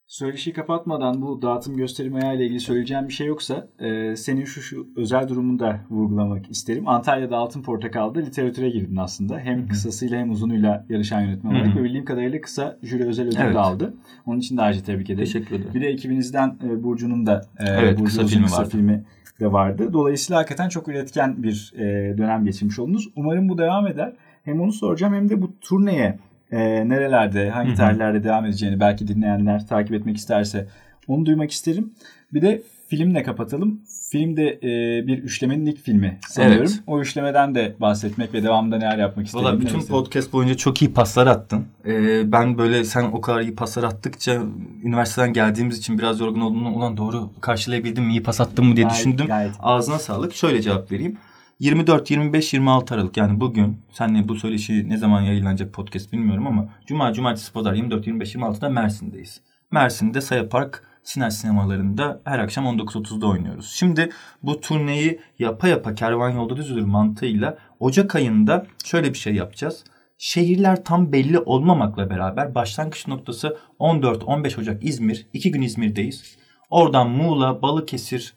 Söyleşiyi 0.06 0.54
kapatmadan 0.54 1.22
bu 1.22 1.42
dağıtım 1.42 1.76
gösterim 1.76 2.14
ayağı 2.14 2.36
ile 2.36 2.44
ilgili 2.44 2.60
söyleyeceğim 2.60 3.08
bir 3.08 3.12
şey 3.12 3.26
yoksa 3.26 3.68
e, 3.78 4.16
senin 4.16 4.44
şu 4.44 4.62
şu 4.62 4.86
özel 4.96 5.28
durumunu 5.28 5.58
da 5.58 5.80
vurgulamak 5.90 6.50
isterim. 6.50 6.88
Antalya'da 6.88 7.36
Altın 7.36 7.62
Portakal'da 7.62 8.20
literatüre 8.20 8.70
girdin 8.70 8.96
aslında. 8.96 9.38
Hem 9.38 9.58
Hı-hı. 9.60 9.68
kısasıyla 9.68 10.18
hem 10.18 10.30
uzunuyla 10.30 10.86
yarışan 10.88 11.20
yönetmen 11.20 11.50
olarak 11.50 11.66
Hı-hı. 11.66 11.78
ve 11.78 11.84
bildiğim 11.84 12.04
kadarıyla 12.04 12.40
kısa 12.40 12.78
jüri 12.82 13.04
özel 13.04 13.26
ödül 13.28 13.36
evet. 13.40 13.56
aldı. 13.56 13.94
Onun 14.26 14.38
için 14.38 14.56
de 14.56 14.62
ayrıca 14.62 14.82
tebrik 14.82 15.10
ederim. 15.10 15.24
Teşekkür 15.24 15.56
ederim. 15.56 15.74
Bir 15.74 15.80
de 15.80 15.86
ekibinizden 15.86 16.58
e, 16.64 16.82
Burcu'nun 16.82 17.26
da 17.26 17.40
e, 17.58 17.64
evet, 17.68 17.98
Burcu 17.98 18.04
kısa, 18.04 18.26
filmi, 18.26 18.44
kısa 18.44 18.58
vardı. 18.58 18.70
filmi 18.70 19.04
de 19.40 19.52
vardı. 19.52 19.92
Dolayısıyla 19.92 20.38
hakikaten 20.40 20.68
çok 20.68 20.88
üretken 20.88 21.42
bir 21.42 21.72
e, 21.76 22.18
dönem 22.18 22.44
geçirmiş 22.44 22.78
oldunuz. 22.78 23.08
Umarım 23.16 23.48
bu 23.48 23.58
devam 23.58 23.86
eder. 23.86 24.12
Hem 24.44 24.60
onu 24.60 24.72
soracağım 24.72 25.14
hem 25.14 25.28
de 25.28 25.42
bu 25.42 25.60
turneye 25.60 26.18
e, 26.50 26.88
nerelerde, 26.88 27.50
hangi 27.50 27.74
tarihlerde 27.74 28.24
devam 28.24 28.44
edeceğini 28.44 28.80
belki 28.80 29.08
dinleyenler 29.08 29.66
takip 29.66 29.94
etmek 29.94 30.16
isterse 30.16 30.66
onu 31.08 31.26
duymak 31.26 31.50
isterim. 31.50 31.92
Bir 32.32 32.42
de 32.42 32.62
filmle 32.88 33.22
kapatalım. 33.22 33.80
Film 34.10 34.36
de 34.36 34.48
e, 34.62 35.06
bir 35.06 35.18
üçlemenin 35.18 35.66
ilk 35.66 35.78
filmi 35.78 36.18
sanıyorum. 36.28 36.66
Evet. 36.70 36.82
O 36.86 37.00
üçlemeden 37.00 37.54
de 37.54 37.76
bahsetmek 37.80 38.34
ve 38.34 38.42
devamında 38.42 38.78
neler 38.78 38.98
yapmak 38.98 39.26
isterim. 39.26 39.46
Valla 39.46 39.60
bütün 39.60 39.80
podcast 39.80 40.32
boyunca 40.32 40.56
çok 40.56 40.82
iyi 40.82 40.92
paslar 40.92 41.26
attın. 41.26 41.64
Ee, 41.86 42.32
ben 42.32 42.58
böyle 42.58 42.84
sen 42.84 43.04
o 43.04 43.20
kadar 43.20 43.40
iyi 43.40 43.54
paslar 43.54 43.84
attıkça 43.84 44.42
üniversiteden 44.84 45.32
geldiğimiz 45.32 45.78
için 45.78 45.98
biraz 45.98 46.20
yorgun 46.20 46.40
olduğumdan 46.40 46.74
ulan 46.74 46.96
doğru 46.96 47.30
karşılayabildim 47.40 48.04
mi, 48.04 48.12
iyi 48.12 48.22
pas 48.22 48.40
attım 48.40 48.66
mı 48.66 48.76
diye 48.76 48.86
gayet, 48.86 48.98
düşündüm. 48.98 49.26
Gayet. 49.26 49.52
Ağzına 49.60 49.98
sağlık. 49.98 50.34
Şöyle 50.34 50.62
cevap 50.62 50.92
vereyim. 50.92 51.16
24, 51.58 52.10
25, 52.10 52.54
26 52.54 52.94
Aralık 52.94 53.16
yani 53.16 53.40
bugün 53.40 53.80
senle 53.92 54.28
bu 54.28 54.34
söyleşi 54.34 54.88
ne 54.88 54.96
zaman 54.96 55.20
yayınlanacak 55.20 55.72
podcast 55.72 56.12
bilmiyorum 56.12 56.46
ama 56.46 56.68
Cuma, 56.86 57.12
Cumartesi, 57.12 57.52
Pazar 57.52 57.74
24, 57.74 58.06
25, 58.06 58.34
26'da 58.34 58.68
Mersin'deyiz. 58.68 59.40
Mersin'de 59.70 60.20
Saya 60.20 60.48
Park 60.48 60.82
Siner 61.06 61.30
sinemalarında 61.30 62.20
her 62.24 62.38
akşam 62.38 62.64
19.30'da 62.64 63.26
oynuyoruz. 63.26 63.70
Şimdi 63.74 64.10
bu 64.42 64.60
turneyi 64.60 65.20
yapa 65.38 65.68
yapa 65.68 65.94
kervan 65.94 66.30
yolda 66.30 66.56
düzülür 66.56 66.84
mantığıyla 66.84 67.58
Ocak 67.80 68.14
ayında 68.14 68.66
şöyle 68.84 69.12
bir 69.12 69.18
şey 69.18 69.34
yapacağız. 69.34 69.84
Şehirler 70.18 70.84
tam 70.84 71.12
belli 71.12 71.38
olmamakla 71.38 72.10
beraber 72.10 72.54
başlangıç 72.54 73.08
noktası 73.08 73.58
14-15 73.80 74.60
Ocak 74.60 74.84
İzmir. 74.84 75.26
iki 75.32 75.50
gün 75.50 75.62
İzmir'deyiz. 75.62 76.36
Oradan 76.70 77.10
Muğla, 77.10 77.62
Balıkesir, 77.62 78.34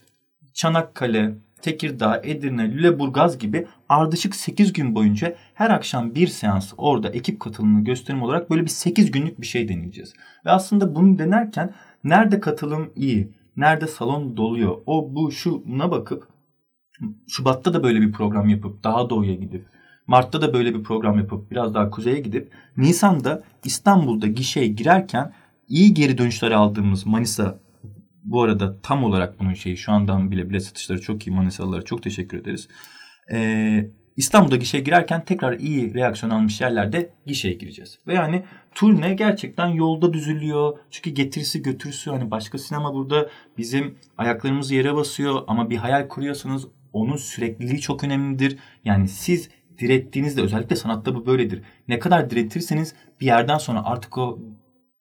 Çanakkale, 0.53 1.35
Tekirdağ, 1.61 2.21
Edirne, 2.23 2.71
Lüleburgaz 2.71 3.37
gibi 3.37 3.67
ardışık 3.89 4.35
8 4.35 4.73
gün 4.73 4.95
boyunca 4.95 5.35
her 5.53 5.69
akşam 5.69 6.15
bir 6.15 6.27
seans 6.27 6.73
orada 6.77 7.09
ekip 7.09 7.39
katılımını 7.39 7.83
gösterim 7.83 8.23
olarak 8.23 8.49
böyle 8.49 8.61
bir 8.61 8.69
8 8.69 9.11
günlük 9.11 9.41
bir 9.41 9.45
şey 9.45 9.69
deneyeceğiz. 9.69 10.13
Ve 10.45 10.51
aslında 10.51 10.95
bunu 10.95 11.19
denerken 11.19 11.73
nerede 12.03 12.39
katılım 12.39 12.91
iyi, 12.95 13.33
nerede 13.57 13.87
salon 13.87 14.37
doluyor, 14.37 14.77
o 14.85 15.15
bu 15.15 15.31
şuna 15.31 15.91
bakıp 15.91 16.27
Şubat'ta 17.27 17.73
da 17.73 17.83
böyle 17.83 18.01
bir 18.01 18.11
program 18.11 18.49
yapıp 18.49 18.83
daha 18.83 19.09
doğuya 19.09 19.35
gidip 19.35 19.65
Mart'ta 20.07 20.41
da 20.41 20.53
böyle 20.53 20.75
bir 20.75 20.83
program 20.83 21.17
yapıp 21.17 21.51
biraz 21.51 21.73
daha 21.73 21.89
kuzeye 21.89 22.19
gidip 22.19 22.51
Nisan'da 22.77 23.43
İstanbul'da 23.63 24.27
gişeye 24.27 24.67
girerken 24.67 25.33
iyi 25.67 25.93
geri 25.93 26.17
dönüşler 26.17 26.51
aldığımız 26.51 27.05
Manisa 27.05 27.59
bu 28.23 28.41
arada 28.41 28.81
tam 28.81 29.03
olarak 29.03 29.39
bunun 29.39 29.53
şeyi 29.53 29.77
şu 29.77 29.91
andan 29.91 30.31
bile 30.31 30.49
bile 30.49 30.59
satışları 30.59 31.01
çok 31.01 31.27
iyi 31.27 31.31
Manisalılara 31.31 31.81
çok 31.81 32.03
teşekkür 32.03 32.37
ederiz. 32.37 32.67
Ee, 33.31 33.91
İstanbul'da 34.19 34.55
gişeye 34.55 34.83
girerken 34.83 35.25
tekrar 35.25 35.59
iyi 35.59 35.93
reaksiyon 35.93 36.31
almış 36.31 36.61
yerlerde 36.61 37.09
gişeye 37.25 37.53
gireceğiz. 37.53 37.99
Ve 38.07 38.13
yani 38.13 38.43
turne 38.75 39.13
gerçekten 39.13 39.67
yolda 39.67 40.13
düzülüyor. 40.13 40.77
Çünkü 40.91 41.09
getirisi 41.09 41.61
götürüsü 41.61 42.11
hani 42.11 42.31
başka 42.31 42.57
sinema 42.57 42.93
burada 42.93 43.29
bizim 43.57 43.97
ayaklarımız 44.17 44.71
yere 44.71 44.95
basıyor 44.95 45.43
ama 45.47 45.69
bir 45.69 45.77
hayal 45.77 46.07
kuruyorsanız 46.07 46.67
onun 46.93 47.17
sürekliliği 47.17 47.79
çok 47.79 48.03
önemlidir. 48.03 48.57
Yani 48.85 49.07
siz 49.07 49.49
direttiğinizde 49.77 50.41
özellikle 50.41 50.75
sanatta 50.75 51.15
bu 51.15 51.25
böyledir. 51.25 51.61
Ne 51.87 51.99
kadar 51.99 52.29
diretirseniz 52.29 52.95
bir 53.21 53.25
yerden 53.25 53.57
sonra 53.57 53.85
artık 53.85 54.17
o 54.17 54.39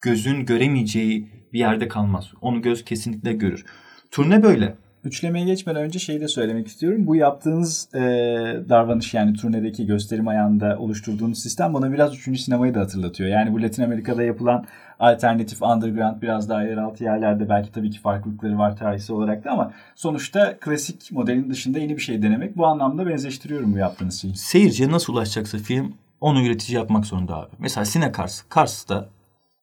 gözün 0.00 0.46
göremeyeceği 0.46 1.28
bir 1.52 1.58
yerde 1.58 1.88
kalmaz. 1.88 2.32
Onu 2.40 2.62
göz 2.62 2.84
kesinlikle 2.84 3.32
görür. 3.32 3.64
Turne 4.10 4.42
böyle. 4.42 4.76
Üçlemeye 5.08 5.44
geçmeden 5.44 5.82
önce 5.82 5.98
şeyi 5.98 6.20
de 6.20 6.28
söylemek 6.28 6.66
istiyorum. 6.66 7.06
Bu 7.06 7.16
yaptığınız 7.16 7.88
e, 7.94 8.00
davranış 8.68 9.14
yani 9.14 9.32
turnedeki 9.32 9.86
gösterim 9.86 10.28
ayağında 10.28 10.78
oluşturduğunuz 10.78 11.38
sistem 11.38 11.74
bana 11.74 11.92
biraz 11.92 12.14
üçüncü 12.14 12.38
sinemayı 12.38 12.74
da 12.74 12.80
hatırlatıyor. 12.80 13.30
Yani 13.30 13.52
bu 13.52 13.62
Latin 13.62 13.82
Amerika'da 13.82 14.22
yapılan 14.22 14.66
alternatif 14.98 15.62
underground 15.62 16.22
biraz 16.22 16.48
daha 16.48 16.62
yeraltı 16.62 17.04
yerlerde 17.04 17.48
belki 17.48 17.72
tabii 17.72 17.90
ki 17.90 18.00
farklılıkları 18.00 18.58
var 18.58 18.76
tarihsel 18.76 19.16
olarak 19.16 19.44
da 19.44 19.50
ama 19.50 19.72
sonuçta 19.94 20.56
klasik 20.60 21.12
modelin 21.12 21.50
dışında 21.50 21.78
yeni 21.78 21.96
bir 21.96 22.02
şey 22.02 22.22
denemek 22.22 22.56
bu 22.56 22.66
anlamda 22.66 23.06
benzeştiriyorum 23.06 23.72
bu 23.72 23.78
yaptığınız 23.78 24.20
şeyi. 24.20 24.36
Seyirciye 24.36 24.90
nasıl 24.90 25.12
ulaşacaksa 25.12 25.58
film 25.58 25.94
onu 26.20 26.42
üretici 26.42 26.76
yapmak 26.76 27.06
zorunda 27.06 27.36
abi. 27.36 27.50
Mesela 27.58 27.84
Sinekars, 27.84 28.42
Kars'ta 28.48 29.08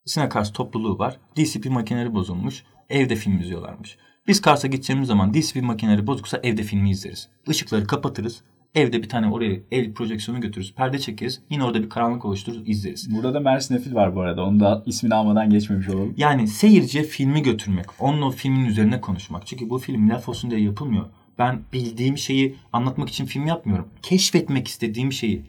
Sinekars 0.06 0.54
topluluğu 0.54 1.00
var. 1.00 1.18
DCP 1.38 1.66
makineleri 1.66 2.14
bozulmuş. 2.14 2.64
Evde 2.90 3.16
film 3.16 3.40
izliyorlarmış. 3.40 3.98
Biz 4.28 4.42
Kars'a 4.42 4.68
gideceğimiz 4.68 5.08
zaman 5.08 5.34
DCP 5.34 5.62
makineleri 5.62 6.08
bozuksa 6.08 6.40
evde 6.44 6.64
filmi 6.64 6.90
izleriz. 6.90 7.30
Işıkları 7.48 7.88
kapatırız. 7.88 8.42
Evde 8.76 9.04
bir 9.04 9.10
tane 9.10 9.32
oraya 9.32 9.60
el 9.72 9.94
projeksiyonu 9.94 10.42
götürürüz. 10.42 10.74
Perde 10.74 11.00
çekeriz. 11.00 11.42
Yine 11.50 11.64
orada 11.64 11.84
bir 11.84 11.90
karanlık 11.90 12.26
oluştururuz. 12.26 12.70
izleriz. 12.70 13.16
Burada 13.16 13.34
da 13.34 13.40
Mersin 13.40 13.76
Efil 13.76 13.96
var 13.96 14.16
bu 14.16 14.22
arada. 14.22 14.44
Onu 14.44 14.60
da 14.60 14.84
ismini 14.86 15.16
almadan 15.16 15.50
geçmemiş 15.50 15.90
olalım. 15.90 16.14
Yani 16.18 16.48
seyirciye 16.48 17.04
filmi 17.04 17.42
götürmek. 17.42 17.86
Onun 18.00 18.22
o 18.22 18.32
filmin 18.32 18.66
üzerine 18.66 19.02
konuşmak. 19.02 19.48
Çünkü 19.48 19.70
bu 19.70 19.78
film 19.78 20.10
laf 20.10 20.30
olsun 20.30 20.52
diye 20.52 20.62
yapılmıyor. 20.62 21.06
Ben 21.40 21.62
bildiğim 21.74 22.18
şeyi 22.18 22.56
anlatmak 22.74 23.10
için 23.10 23.26
film 23.26 23.48
yapmıyorum. 23.48 23.88
Keşfetmek 24.02 24.68
istediğim 24.68 25.12
şeyi 25.12 25.46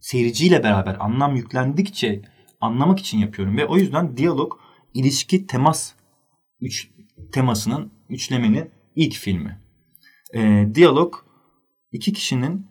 seyirciyle 0.00 0.62
beraber 0.62 0.96
anlam 1.00 1.36
yüklendikçe 1.36 2.22
anlamak 2.60 2.98
için 2.98 3.18
yapıyorum 3.18 3.56
ve 3.56 3.66
o 3.66 3.76
yüzden 3.76 4.16
diyalog 4.16 4.52
ilişki 4.94 5.46
temas 5.46 5.92
üç 6.60 6.90
temasının 7.32 7.92
üçlemenin 8.12 8.70
ilk 8.96 9.14
filmi. 9.14 9.58
E, 10.34 10.68
diyalog 10.74 11.14
iki 11.92 12.12
kişinin 12.12 12.66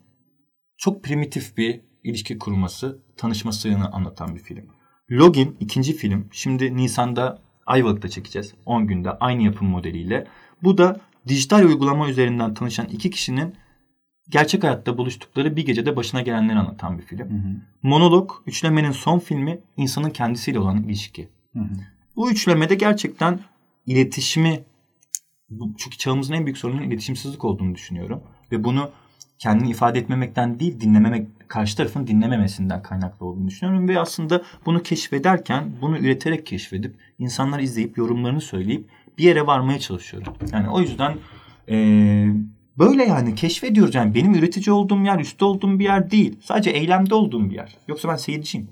çok 0.76 1.04
primitif 1.04 1.56
bir 1.56 1.80
ilişki 2.04 2.38
kurması, 2.38 3.02
tanışmasını 3.16 3.92
anlatan 3.92 4.34
bir 4.34 4.40
film. 4.40 4.66
Login 5.10 5.56
ikinci 5.60 5.92
film. 5.92 6.28
Şimdi 6.32 6.76
Nisan'da 6.76 7.42
Ayvalık'ta 7.66 8.08
çekeceğiz. 8.08 8.54
10 8.66 8.86
günde 8.86 9.10
aynı 9.10 9.42
yapım 9.42 9.68
modeliyle. 9.68 10.26
Bu 10.62 10.78
da 10.78 11.00
dijital 11.28 11.64
uygulama 11.64 12.08
üzerinden 12.08 12.54
tanışan 12.54 12.86
iki 12.86 13.10
kişinin 13.10 13.54
gerçek 14.28 14.64
hayatta 14.64 14.98
buluştukları 14.98 15.56
bir 15.56 15.66
gecede 15.66 15.96
başına 15.96 16.22
gelenleri 16.22 16.58
anlatan 16.58 16.98
bir 16.98 17.02
film. 17.02 17.30
Hı 17.30 17.34
hı. 17.34 17.56
Monolog, 17.82 18.30
üçlemenin 18.46 18.90
son 18.90 19.18
filmi 19.18 19.58
insanın 19.76 20.10
kendisiyle 20.10 20.58
olan 20.58 20.82
ilişki. 20.82 21.28
Hı 21.52 21.58
hı. 21.58 21.68
Bu 22.16 22.30
üçlemede 22.30 22.74
gerçekten 22.74 23.40
iletişimi, 23.86 24.60
çünkü 25.78 25.98
çağımızın 25.98 26.34
en 26.34 26.46
büyük 26.46 26.58
sorunun 26.58 26.82
iletişimsizlik 26.82 27.44
olduğunu 27.44 27.74
düşünüyorum. 27.74 28.20
Ve 28.52 28.64
bunu 28.64 28.90
kendini 29.38 29.70
ifade 29.70 29.98
etmemekten 29.98 30.60
değil, 30.60 30.80
dinlememek, 30.80 31.48
karşı 31.48 31.76
tarafın 31.76 32.06
dinlememesinden 32.06 32.82
kaynaklı 32.82 33.26
olduğunu 33.26 33.48
düşünüyorum. 33.48 33.88
Ve 33.88 34.00
aslında 34.00 34.42
bunu 34.66 34.82
keşfederken, 34.82 35.72
bunu 35.80 35.98
üreterek 35.98 36.46
keşfedip, 36.46 36.94
insanlar 37.18 37.60
izleyip, 37.60 37.98
yorumlarını 37.98 38.40
söyleyip 38.40 38.88
bir 39.18 39.24
yere 39.24 39.46
varmaya 39.46 39.78
çalışıyorum. 39.78 40.32
Yani 40.52 40.68
o 40.68 40.80
yüzden 40.80 41.16
eee, 41.68 42.34
böyle 42.78 43.04
yani 43.04 43.34
keşfediyoruz. 43.34 43.94
Yani 43.94 44.14
benim 44.14 44.34
üretici 44.34 44.72
olduğum 44.74 45.02
yer, 45.02 45.18
üstte 45.18 45.44
olduğum 45.44 45.78
bir 45.78 45.84
yer 45.84 46.10
değil. 46.10 46.36
Sadece 46.42 46.70
eylemde 46.70 47.14
olduğum 47.14 47.50
bir 47.50 47.54
yer. 47.54 47.76
Yoksa 47.88 48.08
ben 48.08 48.16
seyirciyim. 48.16 48.68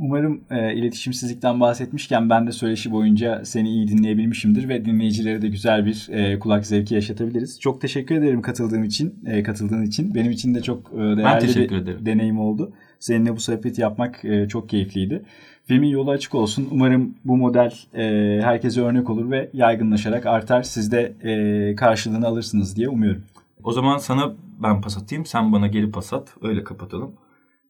Umarım 0.00 0.40
e, 0.50 0.74
iletişimsizlikten 0.74 1.60
bahsetmişken 1.60 2.30
ben 2.30 2.46
de 2.46 2.52
söyleşi 2.52 2.92
boyunca 2.92 3.44
seni 3.44 3.68
iyi 3.68 3.88
dinleyebilmişimdir 3.88 4.68
ve 4.68 4.84
dinleyicilere 4.84 5.42
de 5.42 5.48
güzel 5.48 5.86
bir 5.86 6.08
e, 6.10 6.38
kulak 6.38 6.66
zevki 6.66 6.94
yaşatabiliriz. 6.94 7.60
Çok 7.60 7.80
teşekkür 7.80 8.14
ederim 8.14 8.42
katıldığım 8.42 8.84
için, 8.84 9.14
e, 9.26 9.42
katıldığın 9.42 9.82
için. 9.82 10.14
Benim 10.14 10.30
için 10.30 10.54
de 10.54 10.62
çok 10.62 10.92
e, 10.94 10.96
değerli 10.96 11.70
bir 11.70 11.76
ederim. 11.76 12.06
deneyim 12.06 12.40
oldu. 12.40 12.72
Seninle 12.98 13.36
bu 13.36 13.40
sohbeti 13.40 13.80
yapmak 13.80 14.24
e, 14.24 14.48
çok 14.48 14.68
keyifliydi. 14.68 15.22
Filmin 15.64 15.88
yolu 15.88 16.10
açık 16.10 16.34
olsun. 16.34 16.68
Umarım 16.70 17.14
bu 17.24 17.36
model 17.36 17.72
e, 17.94 18.02
herkese 18.42 18.80
örnek 18.80 19.10
olur 19.10 19.30
ve 19.30 19.50
yaygınlaşarak 19.52 20.26
artar. 20.26 20.62
Siz 20.62 20.92
de 20.92 21.12
e, 21.22 21.74
karşılığını 21.76 22.26
alırsınız 22.26 22.76
diye 22.76 22.88
umuyorum. 22.88 23.22
O 23.64 23.72
zaman 23.72 23.98
sana 23.98 24.32
ben 24.62 24.80
pas 24.80 24.98
atayım. 24.98 25.26
Sen 25.26 25.52
bana 25.52 25.66
geri 25.66 25.90
pas 25.90 26.12
at. 26.12 26.28
Öyle 26.42 26.64
kapatalım. 26.64 27.12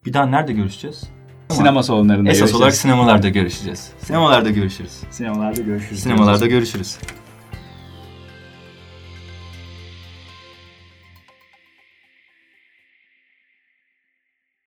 Bir 0.07 0.12
daha 0.12 0.27
nerede 0.27 0.52
görüşeceğiz? 0.52 1.20
Sinema 1.55 1.83
salonlarında 1.83 2.31
Esas 2.31 2.39
görüşeceğiz. 2.41 2.61
olarak 2.61 2.75
sinemalarda 2.75 3.29
görüşeceğiz. 3.29 3.89
Sinemalarda 4.05 4.51
görüşürüz. 4.51 4.93
Sinemalarda 5.11 5.61
görüşürüz. 5.61 6.01
Sinemalarda 6.03 6.47
görüşürüz. 6.47 6.99